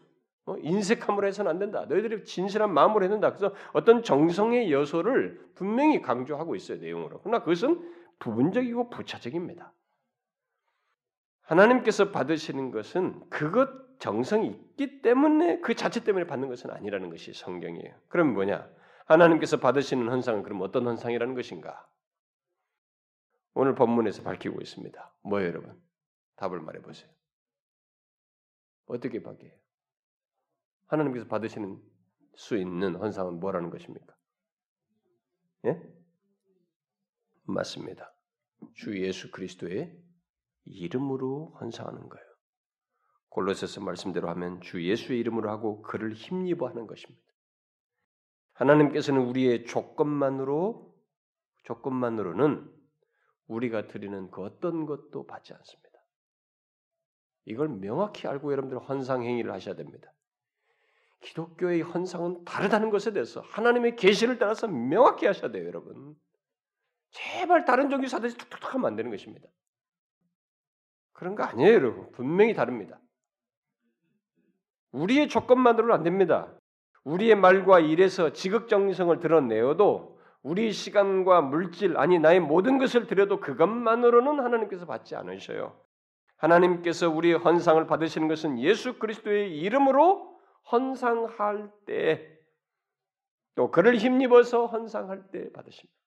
어, 0.45 0.57
인색함으로 0.59 1.27
해서는 1.27 1.51
안 1.51 1.59
된다. 1.59 1.85
너희들이 1.89 2.25
진실한 2.25 2.73
마음으로 2.73 3.03
해야 3.03 3.11
된다. 3.11 3.31
그래서 3.31 3.55
어떤 3.73 4.03
정성의 4.03 4.73
요소를 4.73 5.41
분명히 5.55 6.03
강조하고 6.03 6.57
있어요 6.57 6.79
내용으로. 6.79 7.21
그러나 7.23 7.41
그것은 7.41 7.93
부분적이고 8.19 8.91
부차적입니다. 8.91 9.73
하나님께서 11.43 12.11
받으시는 12.11 12.71
것은 12.71 13.21
그것 13.29 13.69
정성이 13.99 14.49
있기 14.49 15.03
때문에 15.03 15.61
그 15.61 15.75
자체 15.75 16.03
때문에 16.03 16.27
받는 16.27 16.49
것은 16.49 16.71
아니라는 16.71 17.11
것이 17.11 17.33
성경이에요. 17.33 17.95
그럼 18.09 18.35
뭐냐? 18.35 18.69
하나님께서 19.07 19.59
받으시는 19.59 20.09
헌상은 20.09 20.43
그럼 20.43 20.61
어떤 20.63 20.87
헌상이라는 20.87 21.35
것인가? 21.35 21.89
오늘 23.55 23.75
본문에서 23.75 24.23
밝히고 24.23 24.61
있습니다. 24.61 25.15
뭐예요, 25.23 25.49
여러분? 25.49 25.83
답을 26.37 26.61
말해 26.61 26.81
보세요. 26.81 27.11
어떻게 28.87 29.23
바뀌어요? 29.23 29.53
하나님께서 30.87 31.27
받으시는 31.27 31.81
수 32.35 32.57
있는 32.57 32.97
헌상은 32.97 33.41
뭐라는 33.41 33.71
것입니까? 33.71 34.15
예? 35.67 35.81
맞습니다. 37.45 38.15
주 38.75 38.99
예수 39.01 39.31
그리스도의 39.31 39.97
이름으로 40.65 41.57
헌상하는 41.61 42.09
거예요. 42.09 42.27
골로새서 43.29 43.81
말씀대로 43.81 44.29
하면 44.31 44.61
주 44.61 44.87
예수의 44.87 45.19
이름으로 45.21 45.51
하고 45.51 45.83
그를 45.83 46.13
힘입어 46.13 46.69
하는 46.69 46.87
것입니다. 46.87 47.32
하나님께서는 48.63 49.23
우리의 49.23 49.65
조건만으로 49.65 50.95
조건만으로는 51.65 52.71
우리가 53.49 53.89
드리는 53.89 54.31
그 54.31 54.43
어떤 54.43 54.87
것도 54.87 55.27
받지 55.27 55.53
않습니다. 55.53 55.91
이걸 57.45 57.69
명확히 57.69 58.29
알고 58.29 58.53
여러분들 58.53 58.79
헌상 58.79 59.25
행위를 59.25 59.53
하셔야 59.53 59.75
됩니다. 59.75 60.13
기독교의 61.21 61.83
헌상은 61.83 62.45
다르다는 62.45 62.91
것에 62.91 63.13
대해서 63.13 63.41
하나님의 63.41 63.97
계시를 63.97 64.39
따라서 64.39 64.69
명확히 64.69 65.27
하셔야 65.27 65.51
돼요, 65.51 65.67
여러분. 65.67 66.17
제발 67.11 67.65
다른 67.65 67.91
종교 67.91 68.07
사듯이 68.07 68.37
툭툭툭 68.37 68.75
하면 68.75 68.87
안 68.87 68.97
되는 68.97 69.11
것입니다. 69.11 69.49
그런 71.13 71.35
거 71.35 71.43
아니에요, 71.43 71.75
여러분. 71.75 72.11
분명히 72.13 72.55
다릅니다. 72.55 73.01
우리의 74.93 75.29
조건만으로는 75.29 75.95
안 75.95 76.03
됩니다. 76.03 76.57
우리의 77.05 77.35
말과 77.35 77.81
일에서 77.81 78.33
지극정성을 78.33 79.19
드러내어도 79.21 80.19
우리 80.43 80.73
시간과 80.73 81.41
물질 81.43 81.97
아니 81.97 82.19
나의 82.19 82.41
모든 82.41 82.79
것을 82.79 83.07
드려도 83.07 83.41
그것만으로는 83.41 84.41
하나님께서 84.45 84.87
받지 84.87 85.15
않으셔요. 85.17 85.77
하나님께서 86.37 87.09
우리의 87.09 87.39
헌상을 87.39 87.87
받으시는 87.87 88.29
것은 88.29 88.59
예수 88.59 88.99
그리스도의 88.99 89.59
이름으로 89.59 90.37
헌상할 90.71 91.71
때 91.87 92.33
또 93.55 93.71
그를 93.71 93.97
힘입어서 93.97 94.67
헌상할 94.67 95.31
때 95.31 95.51
받으십니다. 95.53 96.01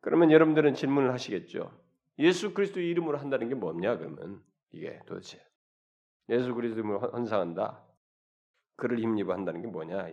그러면 0.00 0.32
여러분들은 0.32 0.74
질문을 0.74 1.12
하시겠죠. 1.12 1.70
예수 2.18 2.54
그리스도의 2.54 2.88
이름으로 2.90 3.18
한다는 3.18 3.48
게 3.48 3.54
뭐냐 3.54 3.98
그러면 3.98 4.42
이게 4.70 5.00
도대체 5.06 5.44
예수 6.28 6.54
그리스도를 6.54 7.00
헌상한다. 7.12 7.82
그를 8.82 8.98
힘입어 8.98 9.32
한다는 9.32 9.62
게 9.62 9.68
뭐냐? 9.68 10.08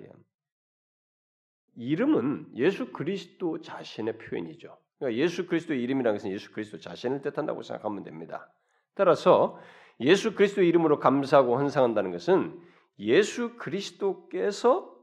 이름은 1.76 2.52
예수 2.56 2.92
그리스도 2.92 3.62
자신의 3.62 4.20
표현이죠. 4.20 4.78
그러니까 5.00 5.20
예수 5.20 5.48
그리스도의 5.48 5.82
이름이라는 5.82 6.20
것은 6.20 6.30
예수 6.30 6.52
그리스도 6.52 6.78
자신을 6.78 7.24
뜻한다고 7.24 7.64
생각하면 7.64 8.04
됩니다. 8.04 8.54
따라서 8.94 9.60
예수 10.02 10.36
그리스도 10.36 10.62
이름으로 10.62 11.00
감사하고 11.00 11.58
헌상한다는 11.58 12.12
것은 12.12 12.62
예수 13.00 13.58
그리스도께서 13.58 14.96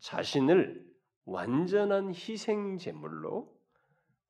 자신을 0.00 0.84
완전한 1.24 2.12
희생 2.12 2.78
제물로 2.78 3.56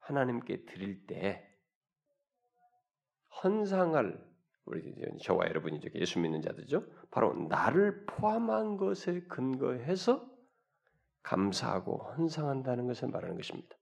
하나님께 0.00 0.66
드릴 0.66 1.06
때 1.06 1.48
헌상할 3.42 4.22
우리 4.64 4.94
저와 5.22 5.46
여러분이 5.48 5.80
예수 5.94 6.20
믿는 6.20 6.40
자들죠. 6.40 6.84
바로 7.10 7.34
나를 7.34 8.06
포함한 8.06 8.76
것에 8.76 9.22
근거해서 9.22 10.30
감사하고 11.22 11.98
헌상한다는 12.16 12.86
것을 12.86 13.08
말하는 13.08 13.36
것입니다. 13.36 13.76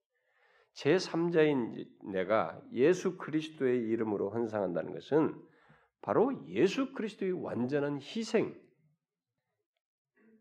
제 0.72 0.96
3자인 0.96 1.86
내가 2.12 2.60
예수 2.72 3.16
그리스도의 3.16 3.82
이름으로 3.88 4.30
헌상한다는 4.30 4.92
것은 4.92 5.34
바로 6.02 6.46
예수 6.48 6.92
그리스도의 6.92 7.32
완전한 7.32 8.00
희생, 8.00 8.58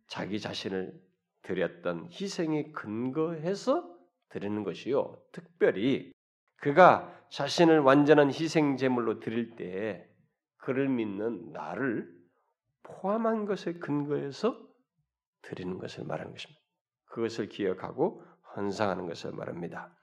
자기 0.07 0.39
자신을 0.39 0.99
드렸던 1.41 2.09
희생에 2.11 2.71
근거해서 2.71 3.97
드리는 4.29 4.63
것이요. 4.63 5.21
특별히 5.31 6.11
그가 6.57 7.13
자신을 7.29 7.79
완전한 7.79 8.29
희생 8.29 8.77
제물로 8.77 9.19
드릴 9.19 9.55
때 9.55 10.08
그를 10.59 10.87
믿는 10.87 11.51
나를 11.51 12.09
포함한 12.83 13.45
것에 13.45 13.73
근거해서 13.73 14.59
드리는 15.41 15.77
것을 15.77 16.05
말하는 16.05 16.31
것입니다. 16.31 16.61
그것을 17.05 17.49
기억하고 17.49 18.23
헌상하는 18.55 19.07
것을 19.07 19.31
말합니다. 19.31 19.95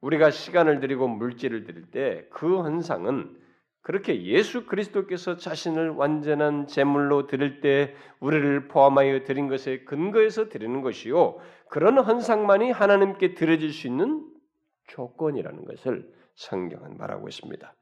우리가 0.00 0.30
시간을 0.30 0.80
드리고 0.80 1.08
물질을 1.08 1.64
드릴 1.64 1.90
때 1.90 2.28
그 2.30 2.62
헌상은 2.62 3.40
그렇게 3.80 4.24
예수 4.24 4.66
그리스도께서 4.66 5.36
자신을 5.36 5.90
완전한 5.90 6.66
제물로 6.66 7.28
드릴 7.28 7.60
때 7.60 7.94
우리를 8.18 8.68
포함하여 8.68 9.22
드린 9.22 9.48
것에 9.48 9.84
근거해서 9.84 10.48
드리는 10.48 10.82
것이요 10.82 11.38
그런 11.70 11.98
헌상만이 11.98 12.72
하나님께 12.72 13.34
드려질 13.34 13.72
수 13.72 13.86
있는 13.86 14.28
조건이라는 14.88 15.64
것을 15.64 16.12
성경은 16.34 16.96
말하고 16.96 17.28
있습니다. 17.28 17.74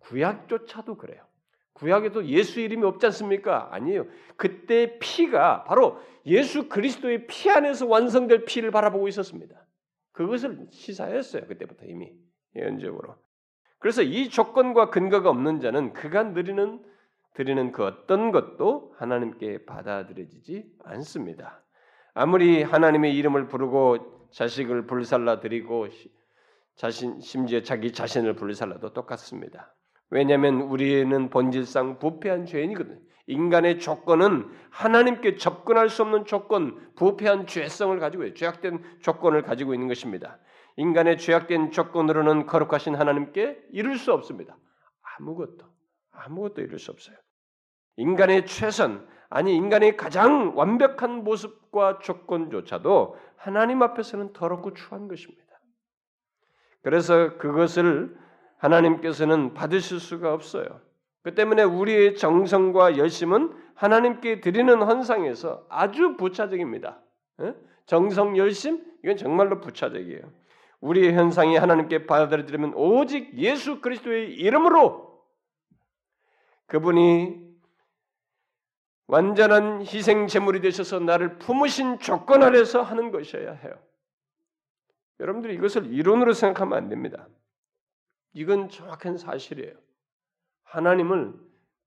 구약조차도 0.00 0.96
그래요. 0.96 1.22
구약에도 1.80 2.26
예수 2.26 2.60
이름이 2.60 2.84
없지 2.84 3.06
않습니까? 3.06 3.68
아니에요. 3.72 4.06
그때 4.36 4.98
피가 4.98 5.64
바로 5.64 5.98
예수 6.26 6.68
그리스도의 6.68 7.26
피 7.26 7.48
안에서 7.48 7.86
완성될 7.86 8.44
피를 8.44 8.70
바라보고 8.70 9.08
있었습니다. 9.08 9.66
그것을 10.12 10.66
시사했어요. 10.70 11.46
그때부터 11.46 11.86
이미 11.86 12.12
예언적으로. 12.54 13.16
그래서 13.78 14.02
이 14.02 14.28
조건과 14.28 14.90
근거가 14.90 15.30
없는 15.30 15.60
자는 15.60 15.94
그가 15.94 16.34
드리는 16.34 16.84
드리는 17.32 17.72
그 17.72 17.84
어떤 17.84 18.30
것도 18.30 18.94
하나님께 18.98 19.64
받아들여지지 19.64 20.70
않습니다. 20.84 21.64
아무리 22.12 22.62
하나님의 22.62 23.16
이름을 23.16 23.46
부르고 23.46 24.28
자식을 24.32 24.86
불살라 24.86 25.40
드리고 25.40 25.88
자신 26.76 27.20
심지어 27.20 27.62
자기 27.62 27.92
자신을 27.92 28.34
불살라도 28.34 28.92
똑같습니다. 28.92 29.74
왜냐하면 30.10 30.62
우리는 30.62 31.30
본질상 31.30 31.98
부패한 31.98 32.46
죄인이거든요. 32.46 32.98
인간의 33.26 33.78
조건은 33.78 34.50
하나님께 34.70 35.36
접근할 35.36 35.88
수 35.88 36.02
없는 36.02 36.24
조건, 36.24 36.92
부패한 36.96 37.46
죄성을 37.46 37.96
가지고 38.00 38.24
있어요. 38.24 38.34
죄악된 38.34 38.82
조건을 39.00 39.42
가지고 39.42 39.72
있는 39.72 39.86
것입니다. 39.86 40.38
인간의 40.76 41.18
죄악된 41.18 41.70
조건으로는 41.70 42.46
거룩하신 42.46 42.96
하나님께 42.96 43.58
이룰 43.70 43.96
수 43.96 44.12
없습니다. 44.12 44.56
아무것도 45.18 45.64
아무것도 46.10 46.60
이룰 46.62 46.78
수 46.78 46.90
없어요. 46.90 47.16
인간의 47.96 48.46
최선 48.46 49.06
아니 49.28 49.54
인간의 49.54 49.96
가장 49.96 50.56
완벽한 50.56 51.22
모습과 51.22 52.00
조건조차도 52.00 53.16
하나님 53.36 53.82
앞에서는 53.82 54.32
더럽고 54.32 54.74
추한 54.74 55.06
것입니다. 55.06 55.44
그래서 56.82 57.36
그것을 57.38 58.16
하나님께서는 58.60 59.54
받으실 59.54 60.00
수가 60.00 60.32
없어요. 60.32 60.80
그 61.22 61.34
때문에 61.34 61.62
우리의 61.62 62.16
정성과 62.16 62.96
열심은 62.96 63.52
하나님께 63.74 64.40
드리는 64.40 64.82
헌상에서 64.82 65.66
아주 65.68 66.16
부차적입니다. 66.16 67.00
예? 67.42 67.54
정성 67.86 68.36
열심 68.36 68.84
이건 69.02 69.16
정말로 69.16 69.60
부차적이에요. 69.60 70.22
우리의 70.80 71.12
현상이 71.14 71.56
하나님께 71.56 72.06
받아들여지면 72.06 72.74
오직 72.74 73.36
예수 73.36 73.80
그리스도의 73.80 74.34
이름으로 74.34 75.24
그분이 76.66 77.50
완전한 79.06 79.80
희생 79.82 80.26
제물이 80.26 80.60
되셔서 80.60 81.00
나를 81.00 81.38
품으신 81.38 81.98
조건 81.98 82.42
아래서 82.42 82.80
하는 82.80 83.10
것이어야 83.10 83.52
해요. 83.52 83.72
여러분들이 85.18 85.54
이것을 85.54 85.92
이론으로 85.92 86.32
생각하면 86.32 86.78
안 86.78 86.88
됩니다. 86.88 87.26
이건 88.32 88.68
정확한 88.68 89.16
사실이에요. 89.18 89.74
하나님을 90.64 91.34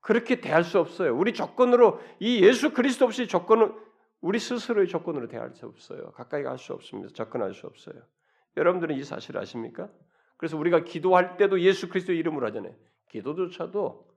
그렇게 0.01 0.41
대할 0.41 0.63
수 0.63 0.79
없어요. 0.79 1.15
우리 1.17 1.33
조건으로 1.33 1.99
이 2.19 2.43
예수 2.43 2.73
그리스도 2.73 3.05
없이 3.05 3.27
조건을 3.27 3.73
우리 4.19 4.39
스스로의 4.39 4.87
조건으로 4.87 5.27
대할 5.27 5.53
수 5.53 5.65
없어요. 5.65 6.11
가까이 6.11 6.43
갈 6.43 6.57
수 6.57 6.73
없습니다. 6.73 7.13
접근할 7.13 7.53
수 7.53 7.67
없어요. 7.67 7.95
여러분들은 8.57 8.95
이 8.95 9.03
사실을 9.03 9.39
아십니까? 9.41 9.89
그래서 10.37 10.57
우리가 10.57 10.83
기도할 10.83 11.37
때도 11.37 11.61
예수 11.61 11.89
그리스도 11.89 12.13
이름으로 12.13 12.45
하잖아요. 12.47 12.75
기도조차도 13.09 14.07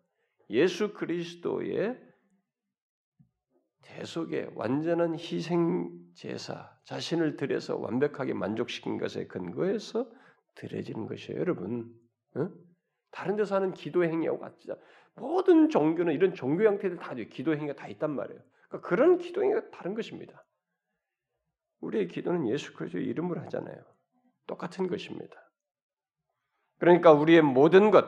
예수 0.51 0.93
그리스도의 0.93 2.01
대속의 3.83 4.51
완전한 4.55 5.15
희생 5.15 5.91
제사, 6.15 6.77
자신을 6.85 7.37
들여서 7.37 7.77
완벽하게 7.77 8.35
만족시킨 8.35 8.99
것에 8.99 9.27
근거해서 9.27 10.11
드려지는 10.57 11.07
것이에요, 11.07 11.39
여러분. 11.39 11.95
어? 12.37 12.51
다른 13.11 13.37
데서 13.37 13.57
하는 13.57 13.73
기도 13.73 14.05
행위하고 14.05 14.39
같지 14.39 14.69
모든 15.15 15.69
종교는 15.69 16.13
이런 16.13 16.35
종교 16.35 16.65
형태들 16.65 16.99
다 16.99 17.15
기도 17.15 17.55
행위가 17.55 17.75
다 17.75 17.89
있단 17.89 18.15
말이에요. 18.15 18.41
그러니까 18.69 18.89
그런 18.89 19.19
기도 19.19 19.43
행위가 19.43 19.71
다른 19.71 19.95
것입니다. 19.95 20.45
우리의 21.81 22.09
기도는 22.09 22.49
예수 22.49 22.75
그리스도의 22.75 23.07
이름으로 23.07 23.41
하잖아요. 23.43 23.77
똑같은 24.47 24.87
것입니다. 24.89 25.37
그러니까 26.79 27.13
우리의 27.13 27.43
모든 27.43 27.91
것, 27.91 28.05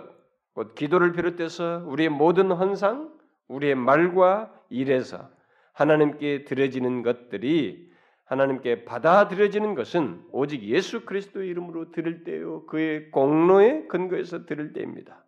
곧 0.52 0.74
기도를 0.74 1.12
비롯해서 1.12 1.84
우리의 1.86 2.10
모든 2.10 2.50
헌상, 2.50 3.16
우리의 3.48 3.74
말과 3.74 4.52
일에서 4.68 5.30
하나님께 5.72 6.44
드려지는 6.44 7.02
것들이 7.02 7.87
하나님께 8.28 8.84
받아들여지는 8.84 9.74
것은 9.74 10.22
오직 10.32 10.62
예수 10.64 11.06
그리스도의 11.06 11.48
이름으로 11.48 11.92
드릴 11.92 12.24
때요 12.24 12.66
그의 12.66 13.10
공로에 13.10 13.86
근거해서 13.86 14.44
드릴 14.44 14.74
때입니다. 14.74 15.24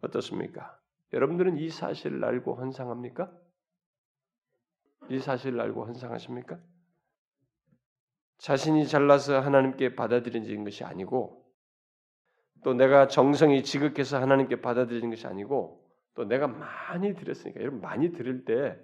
어떻습니까? 0.00 0.76
여러분들은 1.12 1.58
이 1.58 1.70
사실을 1.70 2.24
알고 2.24 2.56
헌상합니까? 2.56 3.30
이 5.10 5.20
사실을 5.20 5.60
알고 5.60 5.84
헌상하십니까? 5.84 6.58
자신이 8.38 8.88
잘나서 8.88 9.38
하나님께 9.38 9.94
받아들여지는 9.94 10.64
것이 10.64 10.82
아니고 10.82 11.46
또 12.64 12.74
내가 12.74 13.06
정성이 13.06 13.62
지극해서 13.62 14.20
하나님께 14.20 14.60
받아들이는 14.60 15.10
것이 15.10 15.28
아니고 15.28 15.88
또 16.14 16.24
내가 16.24 16.48
많이 16.48 17.14
드렸으니까 17.14 17.60
여러분 17.60 17.80
많이 17.80 18.10
드릴 18.10 18.44
때 18.44 18.76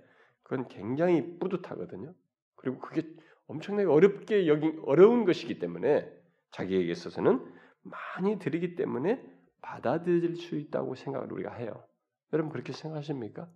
그건 0.44 0.68
굉장히 0.68 1.38
뿌듯하거든요. 1.40 2.14
그리고 2.58 2.78
그게 2.78 3.02
엄청나게 3.46 3.88
어렵게 3.88 4.46
여기 4.46 4.72
어려운 4.84 5.24
것이기 5.24 5.58
때문에 5.58 6.10
자기에게 6.50 6.92
있어서는 6.92 7.44
많이 7.82 8.38
드리기 8.38 8.74
때문에 8.76 9.24
받아들일 9.62 10.36
수 10.36 10.56
있다고 10.56 10.94
생각을 10.94 11.32
우리가 11.32 11.54
해요. 11.54 11.82
여러분 12.32 12.52
그렇게 12.52 12.72
생각하십니까? 12.72 13.48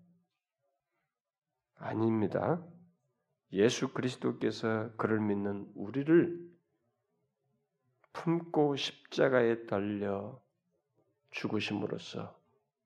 아닙니다. 1.77 2.65
예수 3.53 3.93
그리스도께서 3.93 4.93
그를 4.97 5.21
믿는 5.21 5.71
우리를 5.75 6.51
품고 8.13 8.77
십자가에 8.77 9.67
달려 9.67 10.41
죽으심으로써 11.31 12.39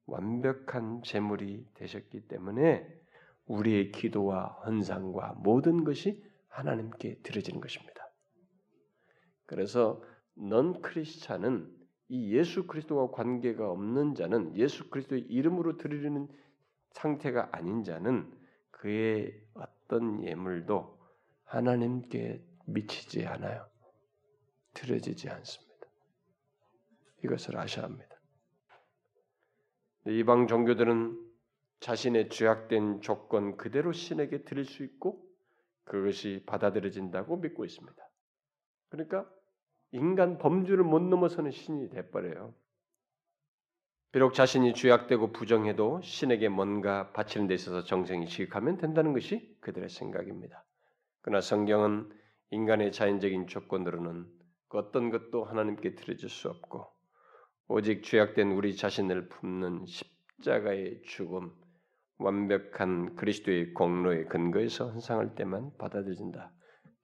완벽한 0.07 1.03
제물이 1.03 1.69
되셨기 1.75 2.29
때문에 2.29 3.06
우리의 3.47 3.93
기도와 3.93 4.47
헌상과 4.67 5.37
모든 5.39 5.85
것이 5.85 6.25
하나님께 6.49 7.21
드려지는 7.23 7.61
것입니다. 7.61 8.11
그래서 9.47 10.03
넌 10.35 10.81
크리스찬은 10.83 11.75
이 12.09 12.33
예수 12.35 12.67
그리스도와 12.67 13.11
관계가 13.11 13.71
없는 13.71 14.15
자는 14.15 14.57
예수 14.57 14.91
그리스도의 14.91 15.23
이름으로 15.23 15.77
드리는 15.77 16.29
상태가 16.91 17.49
아닌 17.53 17.83
자는 17.83 18.33
그의 18.71 19.41
어떤 19.55 20.23
예물도 20.25 20.99
하나님께 21.45 22.45
미치지 22.67 23.27
않아요. 23.27 23.67
드려지지 24.75 25.29
않습니다. 25.31 25.67
이것을 27.25 27.57
아셔야 27.57 27.87
합니다. 27.87 28.17
이방 30.07 30.47
종교들은 30.47 31.26
자신의 31.81 32.31
죄악된 32.31 33.01
조건 33.01 33.57
그대로 33.57 33.93
신에게 33.93 34.45
드릴 34.45 34.65
수 34.65 34.83
있고 34.83 35.25
그것이 35.85 36.43
받아들여진다고 36.47 37.37
믿고 37.37 37.65
있습니다. 37.65 37.97
그러니까 38.89 39.29
인간 39.93 40.39
범주를 40.39 40.85
못 40.85 41.01
넘어서는 41.01 41.51
신이 41.51 41.91
돼버려요. 41.91 42.55
비록 44.13 44.35
자신이 44.35 44.75
죄악되고 44.75 45.33
부정해도 45.33 46.01
신에게 46.03 46.49
뭔가 46.49 47.13
바치는 47.13 47.49
데 47.49 47.55
있어서 47.55 47.85
정성이 47.85 48.27
지극하면 48.27 48.79
된다는 48.79 49.13
것이 49.13 49.57
그들의 49.61 49.89
생각입니다. 49.89 50.65
그러나 51.21 51.41
성경은 51.41 52.11
인간의 52.51 52.93
자연적인 52.93 53.47
조건으로는 53.47 54.27
그 54.69 54.79
어떤 54.79 55.11
것도 55.11 55.45
하나님께 55.45 55.97
드려줄 55.97 56.31
수 56.31 56.49
없고 56.49 56.87
오직 57.69 58.05
죄악된 58.05 58.53
우리 58.53 58.77
자신을 58.77 59.29
품는 59.29 59.85
십자가의 59.87 61.03
죽음, 61.03 61.53
완벽한 62.19 63.17
그리스도의 63.17 63.75
공로에 63.75 64.25
근거해서 64.25 64.91
헌상할 64.91 65.35
때만 65.35 65.77
받아들여진다. 65.79 66.53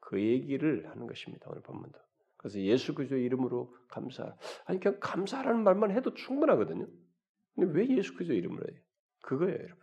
그 0.01 0.21
얘기를 0.21 0.89
하는 0.91 1.07
것입니다. 1.07 1.47
오늘 1.51 1.63
본문도. 1.63 1.99
그래서 2.37 2.61
예수 2.61 2.95
그리스도의 2.95 3.25
이름으로 3.25 3.75
감사. 3.89 4.37
아니 4.65 4.81
그냥 4.81 4.99
감사라는 5.01 5.63
말만 5.63 5.91
해도 5.93 6.15
충분하거든요. 6.15 6.87
근데 7.55 7.79
왜 7.79 7.89
예수 7.97 8.15
그리스도 8.15 8.35
이름으로 8.35 8.65
해요? 8.69 8.81
그거예요, 9.23 9.55
여러분. 9.55 9.77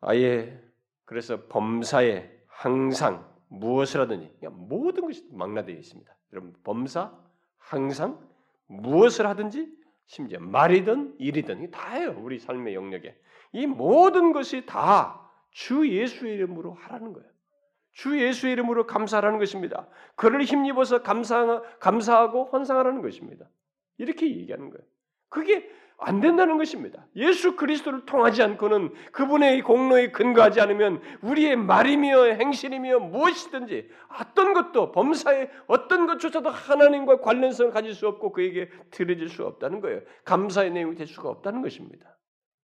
아예 0.00 0.60
그래서 1.04 1.46
범사에 1.48 2.30
항상 2.46 3.28
무엇을 3.48 4.00
하든지 4.00 4.38
모든 4.50 5.06
것이 5.06 5.28
망라되어 5.32 5.76
있습니다. 5.76 6.16
여러분 6.32 6.54
범사 6.62 7.16
항상 7.58 8.26
무엇을 8.66 9.26
하든지 9.26 9.68
심지어 10.06 10.40
말이든 10.40 11.16
일이든 11.18 11.70
다 11.70 11.94
해요. 11.94 12.16
우리 12.20 12.38
삶의 12.38 12.74
영역에. 12.74 13.16
이 13.52 13.66
모든 13.66 14.32
것이 14.32 14.66
다 14.66 15.20
주 15.50 15.88
예수의 15.88 16.34
이름으로 16.34 16.74
하라는 16.74 17.12
거예요. 17.12 17.28
주 17.92 18.20
예수의 18.20 18.52
이름으로 18.52 18.86
감사하라는 18.86 19.38
것입니다. 19.38 19.88
그를 20.14 20.42
힘입어서 20.42 21.02
감사, 21.02 21.60
감사하고 21.80 22.44
헌상하라는 22.52 23.02
것입니다. 23.02 23.46
이렇게 23.98 24.26
얘기하는 24.26 24.70
거예요. 24.70 24.84
그게 25.28 25.68
안 25.98 26.20
된다는 26.20 26.56
것입니다. 26.56 27.06
예수 27.16 27.56
그리스도를 27.56 28.06
통하지 28.06 28.42
않고는 28.42 28.94
그분의 29.12 29.60
공로에 29.62 30.12
근거하지 30.12 30.60
않으면 30.62 31.02
우리의 31.20 31.56
말이며 31.56 32.24
행실이며 32.36 33.00
무엇이든지 33.00 33.90
어떤 34.18 34.54
것도 34.54 34.92
범사의 34.92 35.50
어떤 35.66 36.06
것조차도 36.06 36.48
하나님과 36.48 37.20
관련성을 37.20 37.70
가질 37.72 37.92
수 37.92 38.08
없고 38.08 38.32
그에게 38.32 38.70
드려질 38.90 39.28
수 39.28 39.44
없다는 39.44 39.80
거예요. 39.80 40.00
감사의 40.24 40.70
내용이 40.70 40.94
될 40.94 41.06
수가 41.06 41.28
없다는 41.28 41.60
것입니다. 41.60 42.16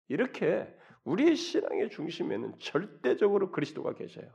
이렇게 0.09 0.75
우리의 1.05 1.37
신앙의 1.37 1.91
중심에는 1.91 2.59
절대적으로 2.59 3.51
그리스도가 3.51 3.95
계셔요. 3.95 4.31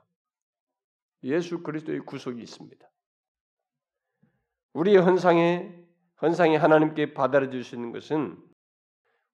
예수 1.23 1.63
그리스도의 1.63 2.01
구속이 2.01 2.41
있습니다. 2.41 2.89
우리의 4.73 4.97
헌상에 4.97 5.87
헌상이 6.21 6.55
하나님께 6.55 7.13
받아들일 7.13 7.63
수 7.63 7.75
있는 7.75 7.91
것은 7.91 8.37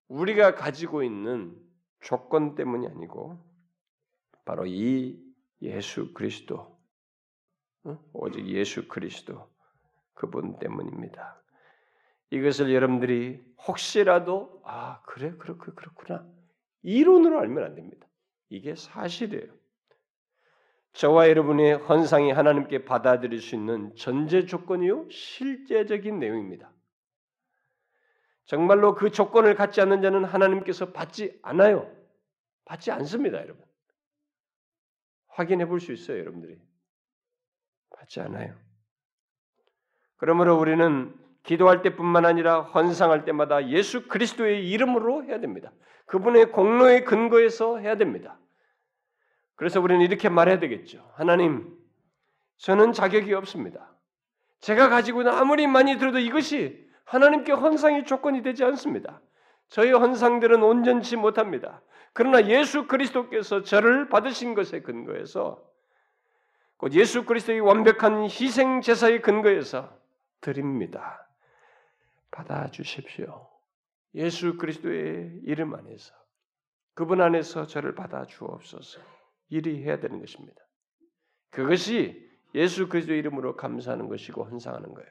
우리가 0.08 0.56
가지고 0.56 1.04
있는 1.04 1.58
조건 2.02 2.56
때문이 2.56 2.88
아니고 2.88 3.44
바로 4.46 4.66
이 4.66 5.20
예수 5.62 6.14
그리스도 6.14 6.78
오직 8.12 8.46
예수 8.48 8.88
그리스도 8.88 9.50
그분 10.14 10.60
때문입니다. 10.60 11.43
이것을 12.34 12.74
여러분들이 12.74 13.40
혹시라도 13.68 14.60
아 14.66 15.02
그래 15.04 15.36
그렇고 15.38 15.76
그렇구나 15.76 16.28
이론으로 16.82 17.40
알면 17.40 17.64
안 17.64 17.76
됩니다. 17.76 18.08
이게 18.50 18.76
사실이에요. 18.76 19.54
저와 20.94 21.30
여러분의 21.30 21.74
헌상이 21.76 22.32
하나님께 22.32 22.86
받아들일 22.86 23.40
수 23.40 23.54
있는 23.56 23.96
전제 23.96 24.46
조건이요 24.48 25.10
실제적인 25.12 26.18
내용입니다. 26.20 26.72
정말로 28.46 28.96
그 28.96 29.12
조건을 29.12 29.54
갖지 29.54 29.80
않는 29.82 30.02
자는 30.02 30.26
하나님께서 30.26 30.92
받지 30.92 31.40
않아요. 31.44 31.90
받지 32.66 32.90
않습니다, 32.92 33.38
여러분. 33.42 33.64
확인해 35.28 35.66
볼 35.66 35.80
수 35.80 35.94
있어요, 35.94 36.20
여러분들이. 36.20 36.60
받지 37.92 38.20
않아요. 38.22 38.56
그러므로 40.18 40.60
우리는 40.60 41.23
기도할 41.44 41.82
때뿐만 41.82 42.26
아니라 42.26 42.62
헌상할 42.62 43.26
때마다 43.26 43.68
예수 43.68 44.08
그리스도의 44.08 44.70
이름으로 44.70 45.26
해야 45.26 45.40
됩니다. 45.40 45.72
그분의 46.06 46.52
공로의 46.52 47.06
근거에서 47.06 47.78
해야 47.78 47.96
됩니다. 47.96 48.38
그래서 49.56 49.80
우리는 49.82 50.02
이렇게 50.02 50.30
말해야 50.30 50.60
되겠죠. 50.60 51.12
하나님, 51.16 51.78
저는 52.58 52.94
자격이 52.94 53.34
없습니다. 53.34 53.94
제가 54.62 54.90
가지고 54.90 55.22
있는 55.22 55.34
아무리 55.34 55.68
많이 55.68 55.98
들어도 55.98 56.20
이것이 56.20 56.88
하나님께 57.04 57.52
헌상의 57.52 58.06
조건이 58.06 58.42
되지 58.42 58.64
않습니다. 58.64 59.22
저희 59.68 59.92
헌상들은 59.92 60.64
온전치 60.64 61.18
못합니다. 61.18 61.82
그러나 62.14 62.46
예수 62.48 62.88
그리스도께서 62.88 63.64
저를 63.64 64.08
받으신 64.08 64.54
것에 64.54 64.82
근거해서 64.82 65.62
곧 66.78 66.94
예수 66.94 67.26
그리스도의 67.26 67.60
완벽한 67.60 68.24
희생 68.26 68.82
제사의 68.82 69.22
근거에서 69.22 69.92
드립니다. 70.42 71.28
받아 72.34 72.68
주십시오. 72.72 73.48
예수 74.16 74.58
그리스도의 74.58 75.40
이름 75.44 75.76
안에서 75.76 76.14
그분 76.96 77.22
안에서 77.22 77.68
저를 77.68 77.96
받아 77.96 78.26
주옵소서. 78.26 79.00
일이 79.50 79.84
해야 79.84 80.00
되는 80.00 80.20
것입니다. 80.20 80.60
그것이 81.52 82.28
예수 82.56 82.90
그리스도의 82.90 83.20
이름으로 83.20 83.56
감사하는 83.56 84.10
것이고 84.10 84.44
헌상하는 84.46 84.94
거예요. 84.94 85.10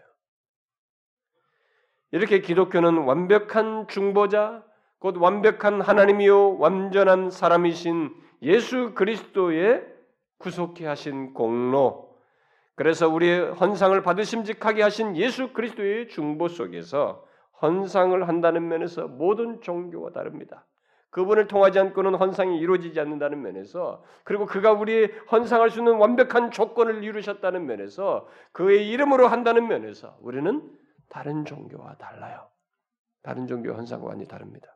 이렇게 2.11 2.41
기독교는 2.41 3.05
완벽한 3.05 3.87
중보자, 3.89 4.65
곧 4.99 5.17
완벽한 5.17 5.81
하나님이요 5.81 6.59
완전한 6.59 7.31
사람이신 7.31 8.15
예수 8.43 8.95
그리스도의 8.95 9.87
구속해 10.39 10.87
하신 10.87 11.35
공로, 11.35 12.12
그래서 12.75 13.09
우리의 13.09 13.53
헌상을 13.53 14.01
받으심직하게 14.03 14.83
하신 14.83 15.17
예수 15.17 15.53
그리스도의 15.53 16.09
중보 16.09 16.49
속에서 16.49 17.27
헌상을 17.61 18.27
한다는 18.27 18.69
면에서 18.69 19.07
모든 19.07 19.61
종교와 19.61 20.11
다릅니다. 20.11 20.67
그분을 21.11 21.47
통하지 21.47 21.79
않고는 21.79 22.15
헌상이 22.15 22.59
이루어지지 22.59 22.99
않는다는 22.99 23.43
면에서 23.43 24.03
그리고 24.25 24.47
그가 24.47 24.73
우리의 24.73 25.13
헌상할 25.31 25.69
수 25.71 25.81
있는 25.81 25.97
완벽한 25.97 26.51
조건을 26.51 27.05
이루셨다는 27.05 27.67
면에서 27.67 28.27
그의 28.53 28.89
이름으로 28.89 29.29
한다는 29.29 29.69
면에서 29.69 30.17
우리는 30.23 30.73
다른 31.11 31.45
종교와 31.45 31.97
달라요. 31.97 32.49
다른 33.23 33.47
종교 33.47 33.73
헌상과 33.75 34.07
완전히 34.07 34.27
다릅니다. 34.27 34.75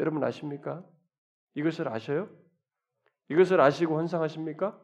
여러분 0.00 0.24
아십니까? 0.24 0.84
이것을 1.54 1.88
아셔요? 1.88 2.28
이것을 3.28 3.60
아시고 3.60 3.96
헌상하십니까? 3.96 4.78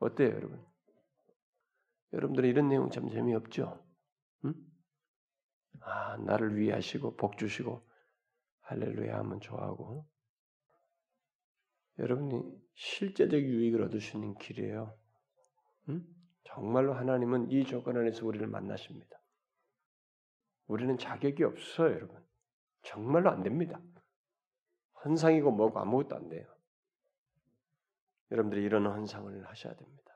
어때요, 0.00 0.34
여러분? 0.34 0.69
여러분들은 2.12 2.48
이런 2.48 2.68
내용 2.68 2.90
참 2.90 3.08
재미없죠? 3.08 3.84
응? 4.44 4.54
아, 5.80 6.16
나를 6.18 6.56
위하시고 6.56 7.16
복 7.16 7.38
주시고 7.38 7.86
할렐루야 8.62 9.18
하면 9.18 9.40
좋아하고 9.40 10.06
여러분이 11.98 12.42
실제적 12.74 13.40
유익을 13.40 13.82
얻으시는 13.82 14.34
길이에요. 14.38 14.96
응? 15.88 16.04
정말로 16.44 16.94
하나님은 16.94 17.50
이 17.50 17.64
조건 17.64 17.96
안에서 17.98 18.26
우리를 18.26 18.46
만나십니다. 18.46 19.20
우리는 20.66 20.96
자격이 20.96 21.44
없어요, 21.44 21.92
여러분. 21.92 22.24
정말로 22.82 23.30
안 23.30 23.42
됩니다. 23.42 23.80
헌상이고 25.04 25.50
뭐고 25.50 25.78
아무것도 25.78 26.16
안 26.16 26.28
돼요. 26.28 26.46
여러분들이 28.30 28.62
이런 28.62 28.86
헌상을 28.86 29.46
하셔야 29.48 29.74
됩니다. 29.74 30.09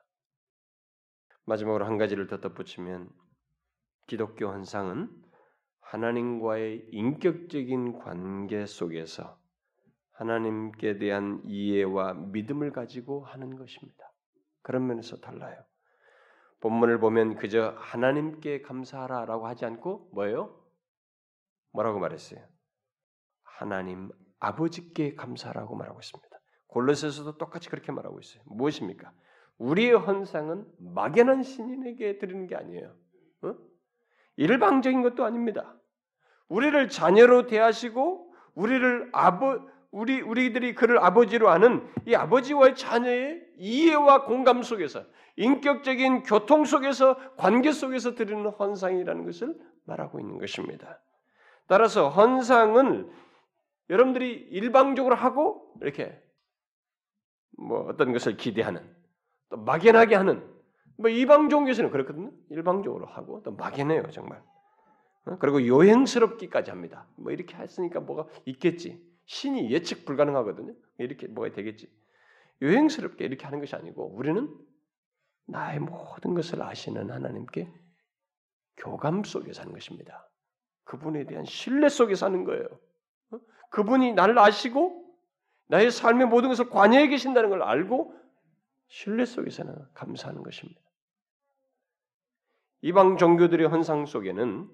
마지막으로 1.45 1.85
한 1.85 1.97
가지를 1.97 2.27
더 2.27 2.39
덧붙이면 2.39 3.09
기독교 4.07 4.47
헌상은 4.47 5.09
하나님과의 5.79 6.87
인격적인 6.91 7.99
관계 7.99 8.65
속에서 8.65 9.39
하나님께 10.13 10.97
대한 10.97 11.41
이해와 11.45 12.13
믿음을 12.13 12.71
가지고 12.71 13.25
하는 13.25 13.55
것입니다. 13.55 14.11
그런 14.61 14.87
면에서 14.87 15.17
달라요. 15.17 15.63
본문을 16.61 16.99
보면 16.99 17.35
그저 17.35 17.75
하나님께 17.77 18.61
감사하라라고 18.61 19.45
하지 19.45 19.65
않고 19.65 20.09
뭐예요? 20.13 20.59
뭐라고 21.71 21.99
말했어요? 21.99 22.43
하나님 23.43 24.09
아버지께 24.39 25.15
감사라고 25.15 25.75
말하고 25.75 25.99
있습니다. 25.99 26.35
골로새서도 26.67 27.37
똑같이 27.37 27.69
그렇게 27.69 27.91
말하고 27.91 28.19
있어요. 28.19 28.41
무엇입니까? 28.45 29.13
우리의 29.57 29.93
헌상은 29.93 30.65
막연한 30.79 31.43
신인에게 31.43 32.17
드리는 32.17 32.47
게 32.47 32.55
아니에요. 32.55 32.93
어? 33.43 33.55
일방적인 34.35 35.01
것도 35.01 35.23
아닙니다. 35.23 35.75
우리를 36.47 36.89
자녀로 36.89 37.47
대하시고 37.47 38.33
우리를 38.53 39.09
아버 39.13 39.59
우리 39.91 40.19
우리들이 40.19 40.75
그를 40.75 40.99
아버지로 40.99 41.49
아는 41.49 41.87
이 42.05 42.15
아버지와의 42.15 42.75
자녀의 42.75 43.41
이해와 43.57 44.25
공감 44.25 44.61
속에서 44.61 45.05
인격적인 45.37 46.23
교통 46.23 46.65
속에서 46.65 47.17
관계 47.37 47.71
속에서 47.71 48.13
드리는 48.13 48.45
헌상이라는 48.45 49.25
것을 49.25 49.57
말하고 49.85 50.19
있는 50.19 50.37
것입니다. 50.37 50.99
따라서 51.67 52.09
헌상은 52.09 53.09
여러분들이 53.89 54.33
일방적으로 54.51 55.15
하고 55.15 55.73
이렇게 55.81 56.21
뭐 57.57 57.87
어떤 57.87 58.11
것을 58.11 58.35
기대하는 58.35 58.81
또 59.55 59.61
막연하게 59.63 60.15
하는 60.15 60.45
뭐 60.97 61.09
이방 61.09 61.49
종교에서는 61.49 61.89
그렇거든요. 61.89 62.31
일방적으로 62.49 63.05
하고 63.05 63.41
또 63.43 63.51
막연해요 63.53 64.11
정말. 64.11 64.41
어? 65.25 65.37
그리고 65.39 65.65
요행스럽기까지 65.65 66.71
합니다. 66.71 67.07
뭐 67.15 67.31
이렇게 67.31 67.55
했으니까 67.55 68.01
뭐가 68.01 68.27
있겠지. 68.45 69.01
신이 69.25 69.71
예측 69.71 70.05
불가능하거든요. 70.05 70.73
이렇게 70.97 71.27
뭐가 71.27 71.53
되겠지. 71.53 71.89
요행스럽게 72.61 73.25
이렇게 73.25 73.45
하는 73.45 73.59
것이 73.59 73.75
아니고 73.75 74.13
우리는 74.13 74.53
나의 75.47 75.79
모든 75.79 76.33
것을 76.33 76.61
아시는 76.61 77.09
하나님께 77.09 77.71
교감 78.77 79.23
속에 79.23 79.53
사는 79.53 79.71
것입니다. 79.71 80.29
그분에 80.83 81.25
대한 81.25 81.45
신뢰 81.45 81.89
속에 81.89 82.15
사는 82.15 82.43
거예요. 82.43 82.65
어? 83.31 83.39
그분이 83.69 84.13
나를 84.13 84.37
아시고 84.37 85.05
나의 85.67 85.91
삶의 85.91 86.27
모든 86.27 86.49
것을 86.49 86.69
관여해 86.69 87.07
계신다는 87.07 87.49
걸 87.49 87.63
알고 87.63 88.24
신뢰 88.87 89.25
속에서는 89.25 89.75
감사하는 89.93 90.43
것입니다. 90.43 90.81
이방 92.81 93.17
종교들의 93.17 93.67
헌상 93.67 94.05
속에는 94.05 94.69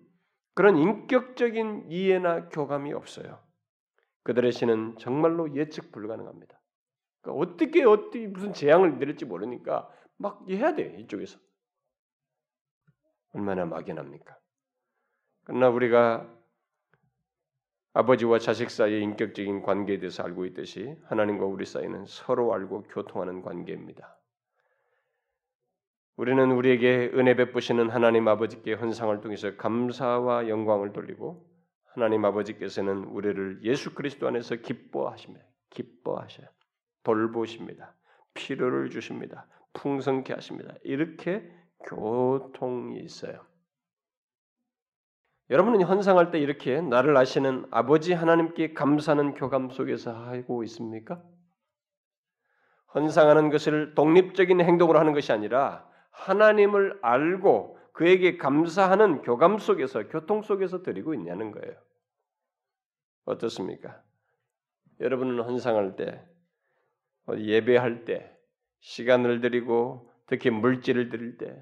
그런 0.53 0.77
인격적인 0.77 1.89
이해나 1.89 2.49
교감이 2.49 2.91
없어요. 2.93 3.41
그들의 4.23 4.51
신은 4.51 4.97
정말로 4.97 5.55
예측 5.55 5.91
불가능합니다. 5.91 6.59
그러니까 7.21 7.41
어떻게 7.41 7.83
어떻게 7.83 8.27
무슨 8.27 8.53
재앙을 8.53 8.97
내릴지 8.99 9.25
모르니까 9.25 9.89
막 10.17 10.47
해야 10.49 10.75
돼요 10.75 10.97
이쪽에서 10.99 11.39
얼마나 13.33 13.65
막연합니까? 13.65 14.37
그러나 15.45 15.69
우리가 15.69 16.40
아버지와 17.93 18.39
자식 18.39 18.69
사이의 18.69 19.03
인격적인 19.03 19.63
관계에 19.63 19.99
대해서 19.99 20.23
알고 20.23 20.45
있듯이 20.45 20.95
하나님과 21.05 21.45
우리 21.45 21.65
사이는 21.65 22.05
서로 22.05 22.53
알고 22.53 22.83
교통하는 22.83 23.41
관계입니다. 23.41 24.17
우리는 26.15 26.51
우리에게 26.51 27.11
은혜 27.15 27.35
베푸시는 27.35 27.89
하나님 27.89 28.27
아버지께 28.27 28.73
헌상을 28.73 29.19
통해서 29.21 29.55
감사와 29.57 30.47
영광을 30.47 30.93
돌리고 30.93 31.45
하나님 31.93 32.23
아버지께서는 32.23 33.05
우리를 33.05 33.61
예수 33.63 33.93
그리스도 33.93 34.27
안에서 34.27 34.55
기뻐하십니다. 34.55 35.45
기뻐하셔요. 35.71 36.47
돌보십니다. 37.03 37.95
필요를 38.33 38.89
주십니다. 38.89 39.47
풍성케 39.73 40.33
하십니다. 40.33 40.73
이렇게 40.83 41.49
교통이 41.85 42.99
있어요. 42.99 43.50
여러분은 45.51 45.83
헌상할 45.83 46.31
때 46.31 46.39
이렇게 46.39 46.79
나를 46.79 47.15
아시는 47.17 47.65
아버지 47.71 48.13
하나님께 48.13 48.73
감사하는 48.73 49.33
교감 49.33 49.69
속에서 49.69 50.13
하고 50.13 50.63
있습니까? 50.63 51.21
헌상하는 52.95 53.49
것을 53.49 53.93
독립적인 53.93 54.61
행동으로 54.61 54.97
하는 54.97 55.11
것이 55.11 55.33
아니라 55.33 55.85
하나님을 56.11 56.99
알고 57.01 57.77
그에게 57.91 58.37
감사하는 58.37 59.23
교감 59.23 59.57
속에서 59.57 60.07
교통 60.07 60.41
속에서 60.41 60.83
드리고 60.83 61.13
있냐는 61.13 61.51
거예요. 61.51 61.75
어떻습니까? 63.25 64.01
여러분은 65.01 65.43
헌상할 65.43 65.97
때 65.97 66.25
예배할 67.37 68.05
때 68.05 68.33
시간을 68.79 69.41
드리고 69.41 70.09
특히 70.27 70.49
물질을 70.49 71.09
드릴 71.09 71.37
때 71.37 71.61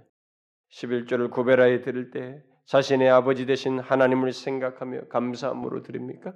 11조를 0.73 1.31
구별하여 1.31 1.81
드릴 1.81 2.11
때 2.11 2.43
자신의 2.69 3.09
아버지 3.09 3.47
되신 3.47 3.79
하나님을 3.79 4.31
생각하며 4.31 5.07
감사함으로 5.07 5.81
드립니까? 5.81 6.35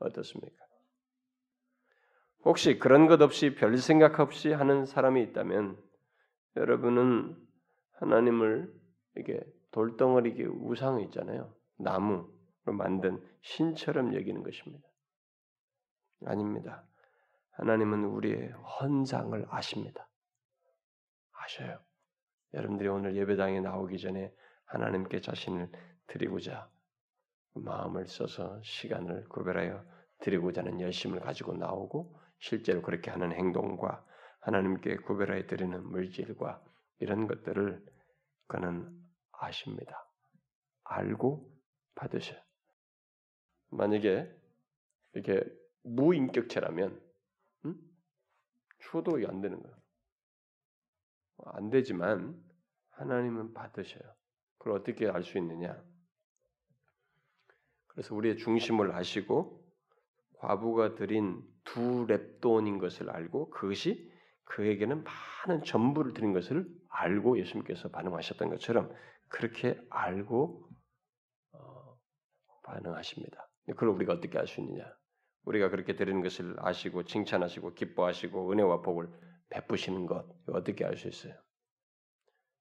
어떻습니까? 0.00 0.54
혹시 2.44 2.78
그런 2.78 3.06
것 3.06 3.22
없이 3.22 3.54
별 3.54 3.78
생각 3.78 4.20
없이 4.20 4.52
하는 4.52 4.84
사람이 4.84 5.22
있다면 5.22 5.82
여러분은 6.56 7.34
하나님을 7.92 8.70
이게 9.16 9.40
돌덩어리 9.70 10.44
우상 10.44 11.00
있잖아요. 11.04 11.54
나무로 11.78 12.28
만든 12.66 13.26
신처럼 13.40 14.14
여기는 14.14 14.42
것입니다. 14.42 14.86
아닙니다. 16.26 16.84
하나님은 17.52 18.04
우리의 18.04 18.50
헌상을 18.50 19.46
아십니다. 19.48 20.06
아셔요. 21.32 21.78
여러분들이 22.52 22.90
오늘 22.90 23.16
예배당에 23.16 23.60
나오기 23.60 23.98
전에 23.98 24.34
하나님께 24.72 25.20
자신을 25.20 25.70
드리고자 26.06 26.70
마음을 27.54 28.06
써서 28.06 28.58
시간을 28.62 29.28
구별하여 29.28 29.84
드리고자 30.20 30.62
하는 30.62 30.80
열심을 30.80 31.20
가지고 31.20 31.54
나오고 31.54 32.18
실제로 32.38 32.80
그렇게 32.80 33.10
하는 33.10 33.32
행동과 33.32 34.04
하나님께 34.40 34.96
구별하여 34.96 35.46
드리는 35.46 35.84
물질과 35.86 36.64
이런 37.00 37.26
것들을 37.26 37.84
그는 38.46 38.98
아십니다. 39.32 40.08
알고 40.84 41.52
받으셔. 41.94 42.34
만약에 43.70 44.34
이렇게 45.12 45.44
무인격체라면 45.82 46.98
음? 47.66 47.76
추도 48.78 49.18
안 49.28 49.42
되는 49.42 49.62
거예요. 49.62 49.76
안 51.44 51.68
되지만 51.68 52.42
하나님은 52.90 53.52
받으셔요. 53.52 54.21
그걸 54.62 54.78
어떻게 54.78 55.08
알 55.08 55.24
수 55.24 55.38
있느냐? 55.38 55.76
그래서 57.88 58.14
우리의 58.14 58.36
중심을 58.38 58.92
아시고 58.92 59.60
과부가 60.38 60.94
드린 60.94 61.42
두 61.64 62.06
랩돈인 62.06 62.80
것을 62.80 63.10
알고 63.10 63.50
그것이 63.50 64.10
그에게는 64.44 65.02
많은 65.04 65.64
전부를 65.64 66.14
드린 66.14 66.32
것을 66.32 66.68
알고 66.88 67.38
예수님께서 67.40 67.88
반응하셨던 67.90 68.50
것처럼 68.50 68.94
그렇게 69.28 69.80
알고 69.90 70.68
어, 71.54 71.96
반응하십니다. 72.62 73.48
그걸 73.66 73.88
우리가 73.88 74.12
어떻게 74.12 74.38
알 74.38 74.46
수 74.46 74.60
있느냐? 74.60 74.84
우리가 75.44 75.70
그렇게 75.70 75.96
드리는 75.96 76.22
것을 76.22 76.54
아시고 76.58 77.04
칭찬하시고 77.04 77.74
기뻐하시고 77.74 78.52
은혜와 78.52 78.82
복을 78.82 79.08
베푸시는 79.50 80.06
것 80.06 80.24
어떻게 80.46 80.84
알 80.84 80.96
수 80.96 81.08
있어요? 81.08 81.34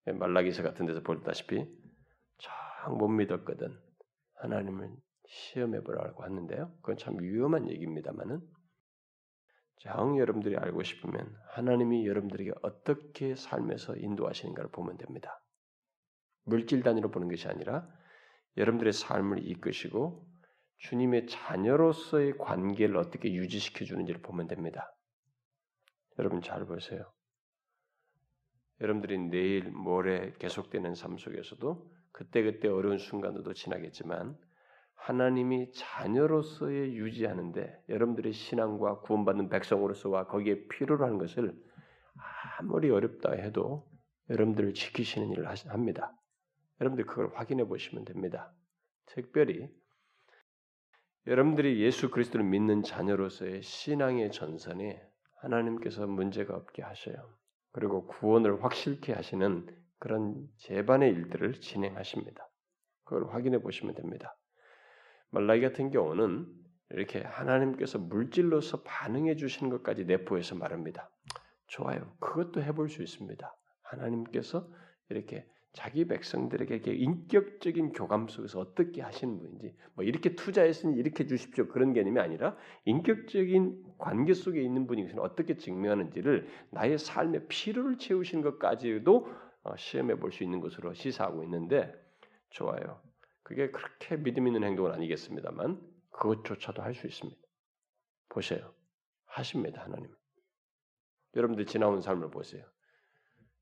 말라기서 0.05 0.63
같은 0.63 0.87
데서 0.87 1.01
볼다시피 1.01 1.57
참 1.57 1.80
못 2.89 3.07
믿었거든 3.07 3.77
하나님을 4.35 4.95
시험해 5.27 5.81
보라고 5.81 6.23
하는데요. 6.23 6.71
그건 6.77 6.97
참 6.97 7.15
위험한 7.19 7.69
얘기입니다만은 7.69 8.41
정 9.79 10.19
여러분들이 10.19 10.57
알고 10.57 10.83
싶으면 10.83 11.35
하나님이 11.49 12.05
여러분들에게 12.07 12.51
어떻게 12.61 13.35
삶에서 13.35 13.95
인도하시는가를 13.95 14.71
보면 14.71 14.97
됩니다. 14.97 15.41
물질 16.43 16.83
단위로 16.83 17.11
보는 17.11 17.29
것이 17.29 17.47
아니라 17.47 17.87
여러분들의 18.57 18.93
삶을 18.93 19.47
이끄시고 19.47 20.27
주님의 20.79 21.27
자녀로서의 21.27 22.37
관계를 22.37 22.97
어떻게 22.97 23.33
유지시켜 23.33 23.85
주는지를 23.85 24.21
보면 24.21 24.47
됩니다. 24.47 24.95
여러분 26.19 26.41
잘 26.41 26.65
보세요. 26.65 27.11
여러분들이 28.81 29.17
내일 29.17 29.71
모레 29.71 30.33
계속되는 30.39 30.95
삶 30.95 31.17
속에서도 31.17 31.91
그때그때 32.11 32.67
어려운 32.67 32.97
순간도 32.97 33.53
지나겠지만 33.53 34.37
하나님이 34.95 35.71
자녀로서의 35.71 36.95
유지하는데 36.95 37.83
여러분들의 37.89 38.33
신앙과 38.33 38.99
구원받는 38.99 39.49
백성으로서와 39.49 40.27
거기에 40.27 40.67
필요로 40.67 41.03
하는 41.03 41.17
것을 41.17 41.55
아무리 42.59 42.91
어렵다 42.91 43.31
해도 43.31 43.89
여러분들을 44.29 44.73
지키시는 44.73 45.31
일을 45.31 45.47
합니다. 45.67 46.15
여러분들 46.79 47.05
그걸 47.05 47.31
확인해 47.33 47.65
보시면 47.65 48.05
됩니다. 48.05 48.53
특별히 49.07 49.69
여러분들이 51.27 51.81
예수 51.81 52.09
그리스도를 52.09 52.45
믿는 52.45 52.83
자녀로서의 52.83 53.61
신앙의 53.61 54.31
전선에 54.31 55.01
하나님께서 55.37 56.07
문제가 56.07 56.55
없게 56.55 56.81
하셔요. 56.81 57.15
그리고 57.71 58.05
구원을 58.07 58.63
확실케 58.63 59.13
하시는 59.13 59.65
그런 60.01 60.47
재반의 60.57 61.11
일들을 61.11 61.61
진행하십니다. 61.61 62.49
그걸 63.03 63.31
확인해 63.31 63.61
보시면 63.61 63.93
됩니다. 63.93 64.35
말라기 65.29 65.61
같은 65.61 65.91
경우는 65.91 66.47
이렇게 66.89 67.21
하나님께서 67.21 67.99
물질로서 67.99 68.81
반응해 68.81 69.35
주시는 69.35 69.69
것까지 69.69 70.05
내포해서 70.05 70.55
말합니다. 70.55 71.11
좋아요. 71.67 72.11
그것도 72.19 72.63
해볼 72.63 72.89
수 72.89 73.03
있습니다. 73.03 73.55
하나님께서 73.83 74.67
이렇게 75.09 75.45
자기 75.73 76.05
백성들에게 76.07 76.91
인격적인 76.91 77.93
교감 77.93 78.27
속에서 78.27 78.59
어떻게 78.59 79.03
하시는 79.03 79.37
분인지 79.37 79.75
뭐 79.93 80.03
이렇게 80.03 80.35
투자했으니 80.35 80.97
이렇게 80.97 81.27
주십시오 81.27 81.67
그런 81.67 81.93
개념이 81.93 82.19
아니라 82.19 82.57
인격적인 82.85 83.83
관계 83.99 84.33
속에 84.33 84.61
있는 84.61 84.87
분이 84.87 85.13
어떻게 85.19 85.57
증명하는지를 85.57 86.47
나의 86.71 86.97
삶의 86.97 87.45
필요를 87.47 87.99
채우시는 87.99 88.43
것까지도 88.43 89.27
어, 89.27 89.50
시험해 89.77 90.15
볼 90.15 90.31
수 90.31 90.43
있는 90.43 90.59
것으로 90.59 90.93
시사하고 90.93 91.43
있는데 91.43 91.93
좋아요. 92.49 93.01
그게 93.43 93.69
그렇게 93.71 94.17
믿음 94.17 94.47
있는 94.47 94.63
행동은 94.63 94.91
아니겠습니다만 94.93 95.81
그것조차도 96.11 96.81
할 96.81 96.93
수 96.93 97.07
있습니다. 97.07 97.39
보세요. 98.29 98.73
하십니다, 99.25 99.83
하나님. 99.83 100.13
여러분들 101.35 101.65
지나온 101.65 102.01
삶을 102.01 102.31
보세요. 102.31 102.65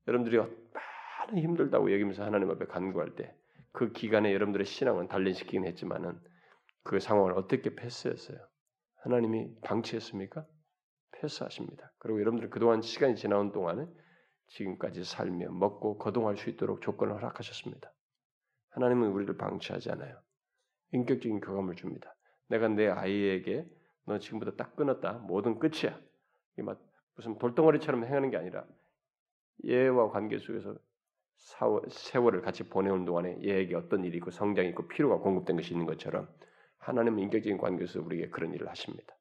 여러분들이 0.08 0.36
많은 0.38 1.42
힘들다고 1.42 1.92
여기면서 1.92 2.24
하나님 2.24 2.50
앞에 2.50 2.66
간구할 2.66 3.14
때 3.14 3.40
그 3.72 3.92
기간에 3.92 4.32
여러분들의 4.32 4.66
신앙은 4.66 5.08
단련시키긴 5.08 5.64
했지만은 5.64 6.18
그 6.82 6.98
상황을 6.98 7.32
어떻게 7.34 7.74
패스했어요? 7.74 8.38
하나님이 8.96 9.60
방치했습니까? 9.62 10.46
패스하십니다. 11.12 11.92
그리고 11.98 12.20
여러분들 12.20 12.50
그동안 12.50 12.82
시간이 12.82 13.16
지나온 13.16 13.52
동안에 13.52 13.86
지금까지 14.50 15.04
살며 15.04 15.50
먹고 15.52 15.98
거동할 15.98 16.36
수 16.36 16.50
있도록 16.50 16.82
조건을 16.82 17.14
허락하셨습니다. 17.14 17.92
하나님은 18.70 19.08
우리를 19.10 19.36
방치하지 19.36 19.90
않아요. 19.92 20.20
인격적인 20.92 21.40
교감을 21.40 21.76
줍니다. 21.76 22.14
내가 22.48 22.68
내 22.68 22.88
아이에게 22.88 23.68
너 24.04 24.18
지금부터 24.18 24.56
딱 24.56 24.76
끊었다. 24.76 25.14
모든 25.14 25.58
끝이야. 25.58 25.98
이게 26.54 26.62
막 26.62 26.80
무슨 27.14 27.38
돌덩어리처럼 27.38 28.04
행하는 28.04 28.30
게 28.30 28.36
아니라 28.36 28.66
얘와 29.64 30.10
관계 30.10 30.38
속에서 30.38 30.76
세월을 31.88 32.42
같이 32.42 32.68
보내온 32.68 33.04
동안에 33.04 33.42
얘에게 33.42 33.76
어떤 33.76 34.04
일이 34.04 34.18
있고 34.18 34.30
성장이 34.30 34.70
있고 34.70 34.88
필요가 34.88 35.16
공급된 35.18 35.56
것이 35.56 35.72
있는 35.72 35.86
것처럼 35.86 36.28
하나님은 36.78 37.20
인격적인 37.20 37.58
관계에서 37.58 38.00
우리에게 38.00 38.30
그런 38.30 38.52
일을 38.52 38.68
하십니다. 38.68 39.14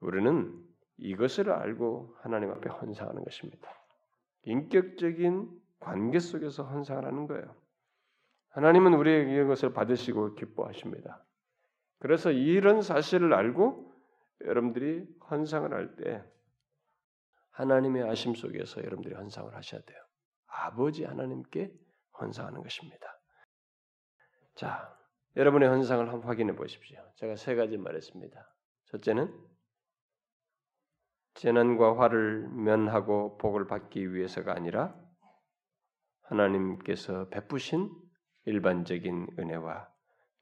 우리는 0.00 0.71
이것을 0.98 1.50
알고 1.50 2.16
하나님 2.20 2.50
앞에 2.50 2.68
헌상하는 2.70 3.24
것입니다. 3.24 3.68
인격적인 4.44 5.50
관계 5.80 6.18
속에서 6.18 6.64
헌상을 6.64 7.04
하는 7.04 7.26
거예요. 7.26 7.54
하나님은 8.50 8.94
우리에게 8.94 9.42
이것을 9.42 9.72
받으시고 9.72 10.34
기뻐하십니다. 10.34 11.24
그래서 11.98 12.30
이런 12.30 12.82
사실을 12.82 13.32
알고 13.34 13.92
여러분들이 14.44 15.06
헌상을 15.30 15.72
할 15.72 15.96
때 15.96 16.22
하나님의 17.52 18.04
아심 18.04 18.34
속에서 18.34 18.82
여러분들이 18.82 19.14
헌상을 19.14 19.54
하셔야 19.54 19.80
돼요. 19.82 19.98
아버지 20.46 21.04
하나님께 21.04 21.72
헌상하는 22.20 22.62
것입니다. 22.62 23.06
자, 24.54 24.98
여러분의 25.36 25.68
헌상을 25.68 26.06
한번 26.08 26.28
확인해 26.28 26.54
보십시오. 26.54 26.98
제가 27.16 27.36
세 27.36 27.54
가지 27.54 27.76
말했습니다. 27.76 28.54
첫째는 28.86 29.32
재난과 31.42 31.98
화를 31.98 32.48
면하고 32.50 33.36
복을 33.38 33.66
받기 33.66 34.14
위해서가 34.14 34.54
아니라 34.54 34.94
하나님께서 36.22 37.28
베푸신 37.30 37.90
일반적인 38.44 39.26
은혜와 39.36 39.88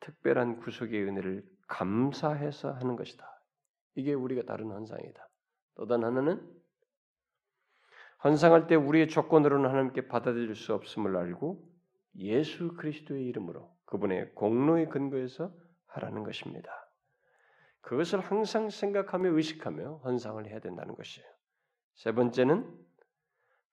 특별한 0.00 0.60
구속의 0.60 1.02
은혜를 1.04 1.42
감사해서 1.68 2.72
하는 2.72 2.96
것이다. 2.96 3.26
이게 3.94 4.12
우리가 4.12 4.42
다른 4.42 4.70
헌상이다. 4.70 5.26
또 5.76 5.86
다른 5.86 6.04
하나는 6.04 6.46
헌상할 8.22 8.66
때 8.66 8.74
우리의 8.74 9.08
조건으로는 9.08 9.70
하나님께 9.70 10.06
받아들일 10.06 10.54
수 10.54 10.74
없음을 10.74 11.16
알고 11.16 11.66
예수 12.16 12.74
그리스도의 12.74 13.24
이름으로 13.24 13.74
그분의 13.86 14.34
공로의 14.34 14.90
근거에서 14.90 15.50
하라는 15.86 16.24
것입니다. 16.24 16.70
그것을 17.82 18.20
항상 18.20 18.70
생각하며 18.70 19.30
의식하며 19.30 20.02
헌상을 20.04 20.46
해야 20.46 20.60
된다는 20.60 20.94
것이에요. 20.94 21.26
세 21.94 22.12
번째는 22.12 22.68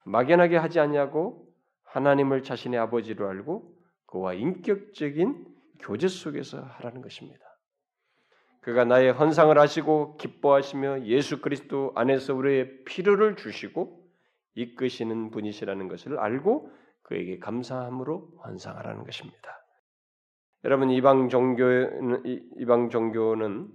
막연하게 0.06 0.58
하지 0.58 0.80
않냐고 0.80 1.48
하나님을 1.84 2.44
자신의 2.44 2.80
아버지로 2.80 3.28
알고 3.28 3.76
그와 4.06 4.34
인격적인 4.34 5.46
교제 5.80 6.08
속에서 6.08 6.62
하라는 6.62 7.02
것입니다. 7.02 7.46
그가 8.62 8.84
나의 8.84 9.14
헌상을 9.14 9.58
하시고 9.58 10.18
기뻐하시며 10.18 11.06
예수 11.06 11.42
그리스도 11.42 11.94
안에서 11.96 12.34
우리의 12.34 12.84
필요를 12.84 13.38
주시고 13.38 14.06
이끄시는 14.56 15.32
분이시라는 15.32 15.88
것을 15.88 16.20
알고 16.20 16.72
그에게 17.04 17.40
감사함으로 17.40 18.42
헌상하라는 18.44 19.06
것입니다. 19.06 19.67
여러분 20.64 20.90
이방 20.90 21.30
종교 21.30 21.64
이방 22.58 22.90
종교는 22.90 23.72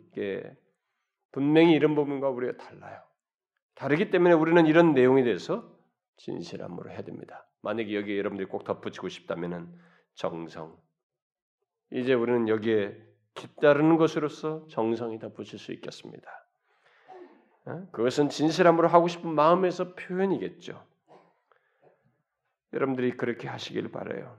분명히 1.30 1.72
이런 1.72 1.94
부분과 1.94 2.28
우리가 2.28 2.56
달라요. 2.62 3.00
다르기 3.74 4.10
때문에 4.10 4.34
우리는 4.34 4.66
이런 4.66 4.92
내용에 4.92 5.24
대해서 5.24 5.70
진실함으로 6.18 6.90
해야 6.90 7.02
됩니다. 7.02 7.46
만약에 7.62 7.94
여기 7.94 8.18
여러분들이 8.18 8.48
꼭 8.48 8.64
덧붙이고 8.64 9.08
싶다면은 9.08 9.72
정성. 10.14 10.76
이제 11.90 12.14
우리는 12.14 12.48
여기에 12.48 12.96
뒤따르는 13.34 13.96
것으로서 13.96 14.66
정성이 14.68 15.18
다 15.18 15.28
붙일 15.30 15.58
수 15.58 15.72
있겠습니다. 15.72 16.30
어? 17.64 17.88
그것은 17.92 18.28
진실함으로 18.28 18.88
하고 18.88 19.08
싶은 19.08 19.30
마음에서 19.30 19.94
표현이겠죠. 19.94 20.84
여러분들이 22.72 23.16
그렇게 23.16 23.48
하시길 23.48 23.90
바래요. 23.90 24.38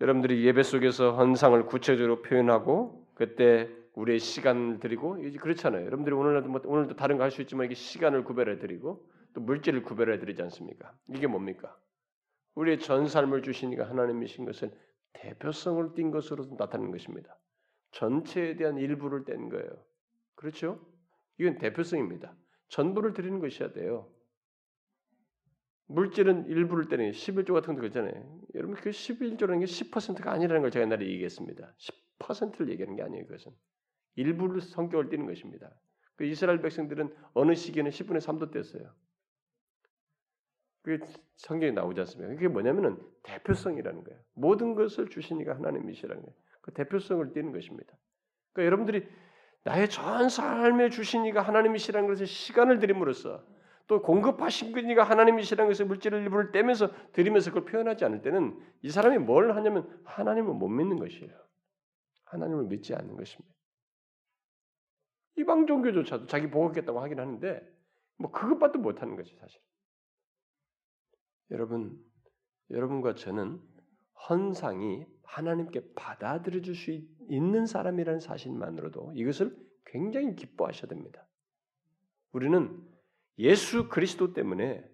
여러분들이 0.00 0.44
예배 0.46 0.62
속에서 0.62 1.12
헌상을 1.16 1.66
구체적으로 1.66 2.22
표현하고 2.22 3.06
그때 3.14 3.68
우리의 3.94 4.20
시간을 4.20 4.78
드리고 4.78 5.18
그렇잖아요. 5.40 5.84
여러분들이 5.86 6.14
오늘도 6.14 6.48
뭐, 6.48 6.60
오늘도 6.64 6.94
다른 6.94 7.16
거 7.16 7.24
할 7.24 7.30
수 7.32 7.42
있지만 7.42 7.66
이게 7.66 7.74
시간을 7.74 8.22
구별해 8.24 8.58
드리고 8.58 9.04
또 9.34 9.40
물질을 9.40 9.82
구별해 9.82 10.18
드리지 10.18 10.40
않습니까? 10.42 10.92
이게 11.08 11.26
뭡니까? 11.26 11.76
우리의 12.54 12.78
전 12.78 13.08
삶을 13.08 13.42
주시니까 13.42 13.88
하나님이신 13.88 14.44
것을 14.44 14.70
대표성을 15.14 15.94
띈 15.94 16.10
것으로 16.12 16.46
나타내는 16.58 16.92
것입니다. 16.92 17.36
전체에 17.90 18.56
대한 18.56 18.78
일부를 18.78 19.24
뗀 19.24 19.48
거예요. 19.48 19.68
그렇죠? 20.36 20.80
이건 21.38 21.58
대표성입니다. 21.58 22.34
전부를 22.68 23.14
드리는 23.14 23.40
것이어야 23.40 23.72
돼요. 23.72 24.08
물질은 25.88 26.46
일부를 26.46 26.88
떼는 26.88 27.10
11조 27.10 27.54
같은 27.54 27.74
거 27.74 27.86
있잖아요. 27.86 28.40
여러분 28.54 28.76
그 28.76 28.90
11조라는 28.90 29.60
게 29.60 29.64
10%가 29.64 30.32
아니라는 30.32 30.60
걸 30.60 30.70
제가 30.70 30.84
옛날에 30.84 31.06
얘기했습니다. 31.06 31.74
10%를 32.18 32.68
얘기하는 32.70 32.96
게 32.96 33.02
아니에요. 33.02 33.26
그것은 33.26 33.52
일부를 34.16 34.60
성격을 34.60 35.08
띠는 35.08 35.26
것입니다. 35.26 35.70
그 36.16 36.24
이스라엘 36.24 36.60
백성들은 36.60 37.14
어느 37.34 37.54
시기에는 37.54 37.90
10분의 37.90 38.18
3도 38.18 38.52
뗐어요. 38.52 38.92
그게 40.82 41.04
성경에 41.36 41.72
나오지 41.72 42.00
않습니까? 42.00 42.34
그게 42.34 42.48
뭐냐면은 42.48 42.98
대표성이라는 43.22 44.04
거예요. 44.04 44.20
모든 44.34 44.74
것을 44.74 45.08
주시니까 45.08 45.54
하나님이시라는 45.54 46.22
거예요. 46.22 46.36
그 46.60 46.72
대표성을 46.72 47.32
띠는 47.32 47.52
것입니다. 47.52 47.96
그러니까 48.52 48.66
여러분들이 48.66 49.08
나의 49.64 49.88
전 49.88 50.28
삶에 50.28 50.90
주시니까 50.90 51.42
하나님이시라는 51.42 52.08
것을 52.08 52.26
시간을 52.26 52.78
드림으로써 52.78 53.44
또 53.88 54.02
공급하신 54.02 54.72
그니가 54.72 55.02
하나님이시라는 55.02 55.70
것을 55.70 55.86
물질을 55.86 56.20
일부를 56.20 56.52
떼면서 56.52 56.92
드리면서 57.12 57.50
그걸 57.50 57.64
표현하지 57.64 58.04
않을 58.04 58.20
때는 58.20 58.62
이 58.82 58.90
사람이 58.90 59.18
뭘 59.18 59.56
하냐면 59.56 60.00
하나님을 60.04 60.54
못 60.54 60.68
믿는 60.68 60.98
것이에요. 60.98 61.32
하나님을 62.24 62.64
믿지 62.64 62.94
않는 62.94 63.16
것입니다. 63.16 63.54
이방 65.36 65.66
종교조차도 65.66 66.26
자기 66.26 66.50
보겠다고 66.50 67.00
하긴 67.00 67.18
하는데 67.18 67.62
뭐 68.18 68.30
그것밖에 68.30 68.78
못하는 68.78 69.16
거지 69.16 69.34
사실. 69.36 69.58
여러분, 71.50 71.98
여러분과 72.70 73.14
저는 73.14 73.58
헌상이 74.28 75.06
하나님께 75.22 75.94
받아들여질 75.94 76.74
수 76.74 76.90
있는 77.30 77.64
사람이라는 77.64 78.20
사실만으로도 78.20 79.12
이것을 79.14 79.56
굉장히 79.86 80.34
기뻐하셔야 80.34 80.88
됩니다. 80.88 81.26
우리는 82.32 82.86
예수 83.38 83.88
그리스도 83.88 84.32
때문에 84.32 84.84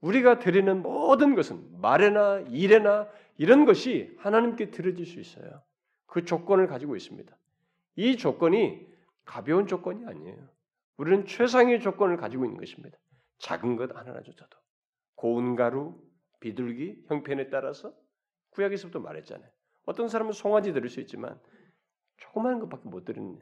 우리가 0.00 0.38
드리는 0.38 0.82
모든 0.82 1.34
것은 1.34 1.80
말에나 1.80 2.40
일에나 2.50 3.08
이런 3.36 3.64
것이 3.64 4.14
하나님께 4.18 4.70
드려질 4.70 5.06
수 5.06 5.20
있어요. 5.20 5.62
그 6.06 6.24
조건을 6.24 6.66
가지고 6.66 6.96
있습니다. 6.96 7.36
이 7.96 8.16
조건이 8.16 8.86
가벼운 9.24 9.66
조건이 9.66 10.06
아니에요. 10.06 10.48
우리는 10.96 11.26
최상의 11.26 11.80
조건을 11.80 12.16
가지고 12.16 12.44
있는 12.44 12.58
것입니다. 12.58 12.98
작은 13.38 13.76
것 13.76 13.94
하나조차도 13.94 14.58
고운 15.14 15.56
가루, 15.56 16.00
비둘기, 16.40 17.04
형편에 17.06 17.50
따라서 17.50 17.94
구약에서부터 18.50 19.00
말했잖아요. 19.00 19.48
어떤 19.84 20.08
사람은 20.08 20.32
송아지 20.32 20.72
드릴 20.72 20.88
수 20.88 21.00
있지만 21.00 21.40
조그마한 22.18 22.60
것밖에 22.60 22.88
못 22.88 23.04
드리는 23.04 23.38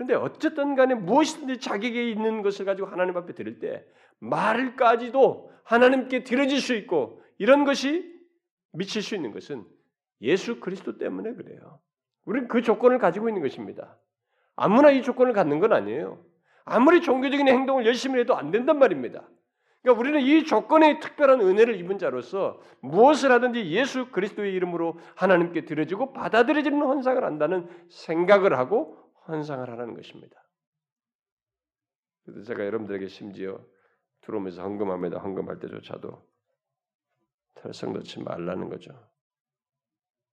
그런데 0.00 0.14
어쨌든 0.14 0.76
간에 0.76 0.94
무엇이든지 0.94 1.58
자기에게 1.58 2.10
있는 2.10 2.40
것을 2.40 2.64
가지고 2.64 2.88
하나님 2.88 3.18
앞에 3.18 3.34
드릴 3.34 3.58
때 3.58 3.84
말까지도 4.20 5.52
하나님께 5.62 6.24
드려질 6.24 6.58
수 6.58 6.74
있고 6.74 7.20
이런 7.36 7.66
것이 7.66 8.10
미칠 8.72 9.02
수 9.02 9.14
있는 9.14 9.30
것은 9.30 9.62
예수 10.22 10.58
그리스도 10.58 10.96
때문에 10.96 11.34
그래요. 11.34 11.80
우리는 12.24 12.48
그 12.48 12.62
조건을 12.62 12.98
가지고 12.98 13.28
있는 13.28 13.42
것입니다. 13.42 13.98
아무나 14.56 14.90
이 14.90 15.02
조건을 15.02 15.34
갖는 15.34 15.60
건 15.60 15.74
아니에요. 15.74 16.24
아무리 16.64 17.02
종교적인 17.02 17.46
행동을 17.46 17.84
열심히 17.84 18.20
해도 18.20 18.34
안 18.34 18.50
된단 18.50 18.78
말입니다. 18.78 19.28
그러니까 19.82 20.00
우리는 20.00 20.20
이 20.20 20.44
조건의 20.44 21.00
특별한 21.00 21.42
은혜를 21.42 21.78
입은 21.78 21.98
자로서 21.98 22.58
무엇을 22.80 23.32
하든지 23.32 23.70
예수 23.70 24.10
그리스도의 24.10 24.54
이름으로 24.54 24.98
하나님께 25.14 25.66
드려지고 25.66 26.14
받아들여지는 26.14 26.80
헌상을 26.80 27.22
한다는 27.22 27.68
생각을 27.90 28.56
하고 28.56 28.96
환상을 29.24 29.68
하라는 29.70 29.94
것입니다. 29.94 30.42
그래서 32.24 32.42
제가 32.42 32.64
여러분들에게 32.64 33.08
심지어 33.08 33.64
들어오면서 34.20 34.62
헌금합니다. 34.62 35.18
헌금할 35.18 35.58
때조차도 35.58 36.30
털성 37.56 37.92
넣지 37.94 38.20
말라는 38.20 38.68
거죠. 38.68 39.10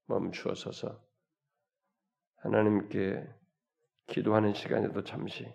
멈추어 0.05 0.55
서서 0.55 1.03
하나님께 2.37 3.27
기도하는 4.07 4.53
시간에도 4.53 5.03
잠시 5.03 5.53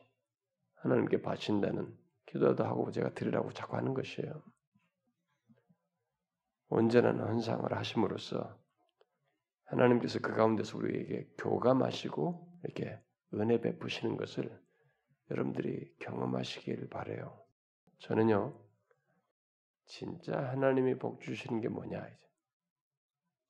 하나님께 0.77 1.23
바친다는 1.23 1.97
기도도 2.27 2.65
하고 2.65 2.91
제가 2.91 3.15
드리라고 3.15 3.53
자꾸 3.53 3.77
하는 3.77 3.95
것이에요. 3.95 4.43
언제나 6.69 7.11
헌상을 7.11 7.71
하심으로써 7.73 8.59
하나님께서 9.65 10.19
그 10.21 10.35
가운데서 10.35 10.79
우리에게 10.79 11.29
교감하시고 11.39 12.61
이렇게 12.65 13.01
은혜 13.35 13.61
베푸시는 13.61 14.17
것을 14.17 14.61
여러분들이 15.31 15.95
경험하시기를 15.99 16.89
바래요. 16.89 17.43
저는요, 17.99 18.59
진짜 19.87 20.37
하나님이 20.51 20.99
복 20.99 21.21
주시는 21.21 21.61
게 21.61 21.69
뭐냐 21.69 22.07
이제 22.07 22.29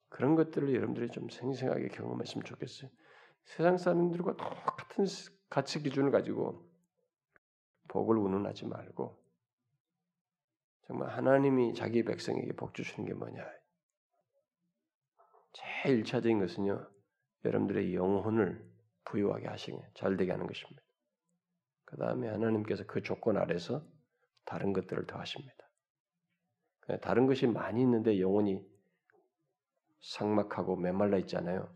그런 0.09 0.35
것들을 0.35 0.73
여러분들이 0.73 1.09
좀 1.09 1.29
생생하게 1.29 1.89
경험했으면 1.89 2.45
좋겠어요. 2.45 2.89
세상 3.45 3.77
사람들과 3.77 4.37
똑같은 4.37 5.05
가치 5.49 5.81
기준을 5.81 6.11
가지고 6.11 6.69
복을 7.89 8.17
운운하지 8.17 8.67
말고 8.67 9.21
정말 10.87 11.09
하나님이 11.09 11.73
자기 11.73 12.03
백성에게 12.03 12.53
복 12.53 12.73
주시는 12.73 13.07
게 13.07 13.13
뭐냐? 13.13 13.43
제일 15.53 15.99
일차적인 15.99 16.39
것은요, 16.39 16.89
여러분들의 17.45 17.95
영혼을 17.95 18.72
부유하게 19.05 19.47
하시게 19.47 19.77
잘 19.95 20.17
되게 20.17 20.31
하는 20.31 20.47
것입니다. 20.47 20.81
그 21.85 21.97
다음에 21.97 22.27
하나님께서 22.29 22.85
그 22.85 23.01
조건 23.01 23.37
아래서 23.37 23.85
다른 24.45 24.73
것들을 24.73 25.05
더하십니다. 25.05 25.53
다른 27.01 27.27
것이 27.27 27.47
많이 27.47 27.81
있는데 27.81 28.19
영혼이 28.19 28.61
상막하고 30.01 30.75
메말라 30.75 31.17
있잖아요. 31.19 31.73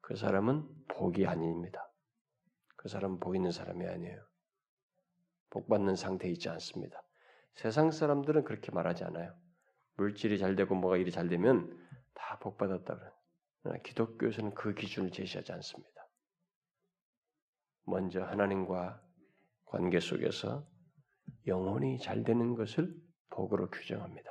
그 0.00 0.16
사람은 0.16 0.68
복이 0.88 1.26
아닙니다. 1.26 1.90
그 2.76 2.88
사람은 2.88 3.20
복 3.20 3.36
있는 3.36 3.50
사람이 3.52 3.86
아니에요. 3.86 4.22
복 5.48 5.68
받는 5.68 5.96
상태에 5.96 6.30
있지 6.32 6.48
않습니다. 6.50 7.02
세상 7.54 7.90
사람들은 7.90 8.44
그렇게 8.44 8.70
말하지 8.72 9.04
않아요. 9.04 9.34
물질이 9.96 10.38
잘 10.38 10.56
되고 10.56 10.74
뭐가 10.74 10.96
일이 10.96 11.10
잘 11.10 11.28
되면 11.28 11.70
다 12.14 12.38
복 12.40 12.58
받았다 12.58 12.98
그래. 13.62 13.80
기독교에서는 13.84 14.54
그 14.54 14.74
기준을 14.74 15.10
제시하지 15.10 15.52
않습니다. 15.52 16.03
먼저 17.84 18.22
하나님과 18.22 19.00
관계 19.66 20.00
속에서 20.00 20.66
영혼이 21.46 21.98
잘 22.00 22.24
되는 22.24 22.54
것을 22.54 22.94
복으로 23.30 23.70
규정합니다. 23.70 24.30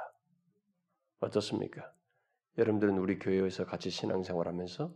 어떻습니까? 1.19 1.91
여러분들은 2.57 2.97
우리 2.97 3.19
교회에서 3.19 3.65
같이 3.65 3.89
신앙생활 3.89 4.47
하면서 4.47 4.93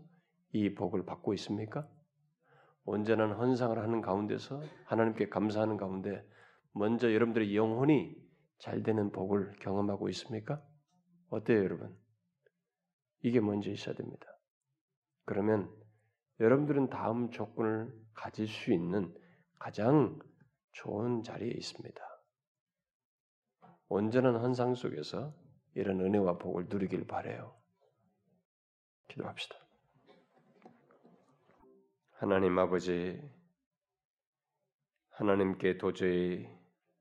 이 0.52 0.74
복을 0.74 1.06
받고 1.06 1.34
있습니까? 1.36 1.88
언제나 2.86 3.28
헌상을 3.28 3.78
하는 3.78 4.02
가운데서 4.02 4.62
하나님께 4.86 5.30
감사하는 5.30 5.78
가운데 5.78 6.26
먼저 6.72 7.14
여러분들의 7.14 7.56
영혼이 7.56 8.16
잘 8.60 8.84
되는 8.84 9.12
복을 9.12 9.58
경험하고 9.60 10.10
있습니까? 10.10 10.64
어때요, 11.30 11.64
여러분? 11.64 11.98
이게 13.22 13.40
먼저 13.40 13.70
있어야 13.72 13.96
됩니다. 13.96 14.26
그러면 15.26 15.70
여러분들은 16.40 16.90
다음 16.90 17.32
조건을 17.32 17.94
가질 18.14 18.48
수 18.48 18.72
있는 18.72 19.14
가장 19.60 20.20
좋은 20.72 21.24
자리에 21.24 21.50
있습니다. 21.50 22.02
온전한 23.90 24.36
헌상 24.36 24.76
속에서 24.76 25.34
이런 25.74 26.00
은혜와 26.02 26.38
복을 26.38 26.68
누리길 26.70 27.08
바래요. 27.08 27.56
기도합시다. 29.08 29.56
하나님 32.12 32.58
아버지, 32.60 33.22
하나님께 35.12 35.78
도저히 35.78 36.48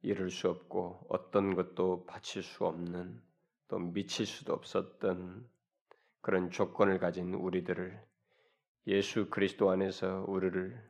이룰 0.03 0.31
수 0.31 0.49
없고 0.49 1.07
어떤 1.09 1.55
것도 1.55 2.07
바칠 2.07 2.43
수 2.43 2.65
없는 2.65 3.23
또 3.69 3.79
미칠 3.79 4.25
수도 4.25 4.53
없었던 4.53 5.51
그런 6.21 6.51
조건을 6.51 6.99
가진 6.99 7.35
우리들을 7.35 8.03
예수 8.87 9.29
그리스도 9.31 9.71
안에서 9.71 10.25
우리를 10.29 10.81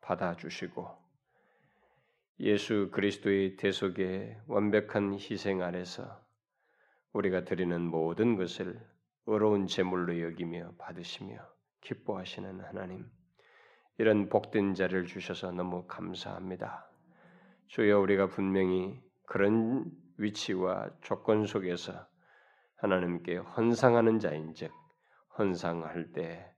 받아주시고 0.00 1.04
예수 2.40 2.90
그리스도의 2.90 3.56
대속의 3.56 4.40
완벽한 4.46 5.14
희생 5.14 5.62
아래서 5.62 6.20
우리가 7.12 7.44
드리는 7.44 7.80
모든 7.80 8.36
것을 8.36 8.80
의로운 9.26 9.66
제물로 9.66 10.20
여기며 10.20 10.72
받으시며 10.78 11.36
기뻐하시는 11.80 12.60
하나님, 12.60 13.06
이런 13.98 14.28
복된 14.28 14.74
자를 14.74 15.06
주셔서 15.06 15.52
너무 15.52 15.86
감사합니다. 15.86 16.90
주여 17.68 18.00
우리가 18.00 18.28
분명히 18.28 19.00
그런 19.26 19.84
위치와 20.16 20.90
조건 21.02 21.46
속에서 21.46 22.06
하나님께 22.76 23.36
헌상하는 23.36 24.18
자인즉 24.18 24.72
헌상할 25.38 26.12
때 26.12 26.53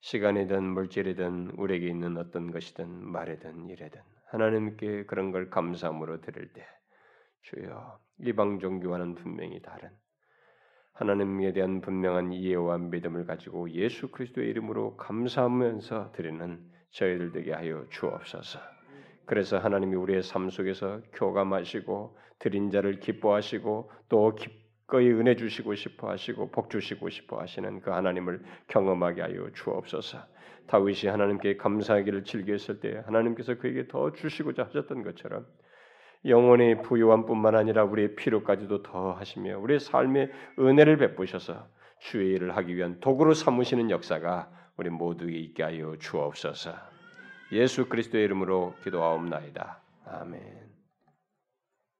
시간이든 0.00 0.62
물질이든 0.62 1.52
우리에게 1.56 1.88
있는 1.88 2.16
어떤 2.16 2.50
것이든 2.50 2.88
말이든 2.88 3.68
일이든 3.68 4.00
하나님께 4.26 5.04
그런 5.06 5.32
걸 5.32 5.50
감사함으로 5.50 6.20
드릴 6.20 6.52
때 6.52 6.66
주여 7.42 7.98
이방 8.20 8.58
종교와는 8.60 9.14
분명히 9.14 9.60
다른 9.60 9.90
하나님에 10.92 11.52
대한 11.52 11.80
분명한 11.80 12.32
이해와 12.32 12.78
믿음을 12.78 13.24
가지고 13.26 13.70
예수 13.70 14.10
그리스도의 14.10 14.48
이름으로 14.50 14.96
감사하면서 14.96 16.12
드리는 16.12 16.60
저희들 16.90 17.32
되게 17.32 17.52
하여 17.52 17.86
주옵소서. 17.90 18.58
그래서 19.24 19.58
하나님이 19.58 19.94
우리의 19.94 20.22
삶 20.22 20.50
속에서 20.50 21.00
교감하시고 21.12 22.18
드린 22.38 22.70
자를 22.70 22.98
기뻐하시고 22.98 23.90
또 24.08 24.34
기 24.34 24.67
꺼이 24.88 25.10
은혜 25.12 25.36
주시고 25.36 25.74
싶어 25.74 26.10
하시고 26.10 26.50
복 26.50 26.70
주시고 26.70 27.10
싶어 27.10 27.38
하시는 27.38 27.80
그 27.80 27.90
하나님을 27.90 28.42
경험하게 28.68 29.20
하여 29.20 29.50
주옵소서. 29.52 30.18
다윗이 30.66 31.10
하나님께 31.10 31.56
감사하기를 31.56 32.24
즐겼을 32.24 32.80
때 32.80 33.02
하나님께서 33.06 33.56
그에게 33.58 33.86
더 33.86 34.12
주시고자 34.12 34.64
하셨던 34.64 35.02
것처럼 35.02 35.46
영원히 36.24 36.80
부유함뿐만 36.82 37.54
아니라 37.54 37.84
우리의 37.84 38.16
필요까지도 38.16 38.82
더 38.82 39.12
하시며 39.12 39.58
우리의 39.58 39.78
삶에 39.78 40.30
은혜를 40.58 40.96
베푸셔서 40.96 41.68
주의 42.00 42.32
일을 42.32 42.56
하기 42.56 42.74
위한 42.74 42.98
도구로 43.00 43.34
삼으시는 43.34 43.90
역사가 43.90 44.50
우리 44.78 44.90
모두에게 44.90 45.38
있게 45.38 45.62
하여 45.62 45.96
주옵소서. 45.98 46.72
예수 47.52 47.88
그리스도의 47.88 48.24
이름으로 48.24 48.74
기도하옵나이다. 48.84 49.82
아멘. 50.06 50.67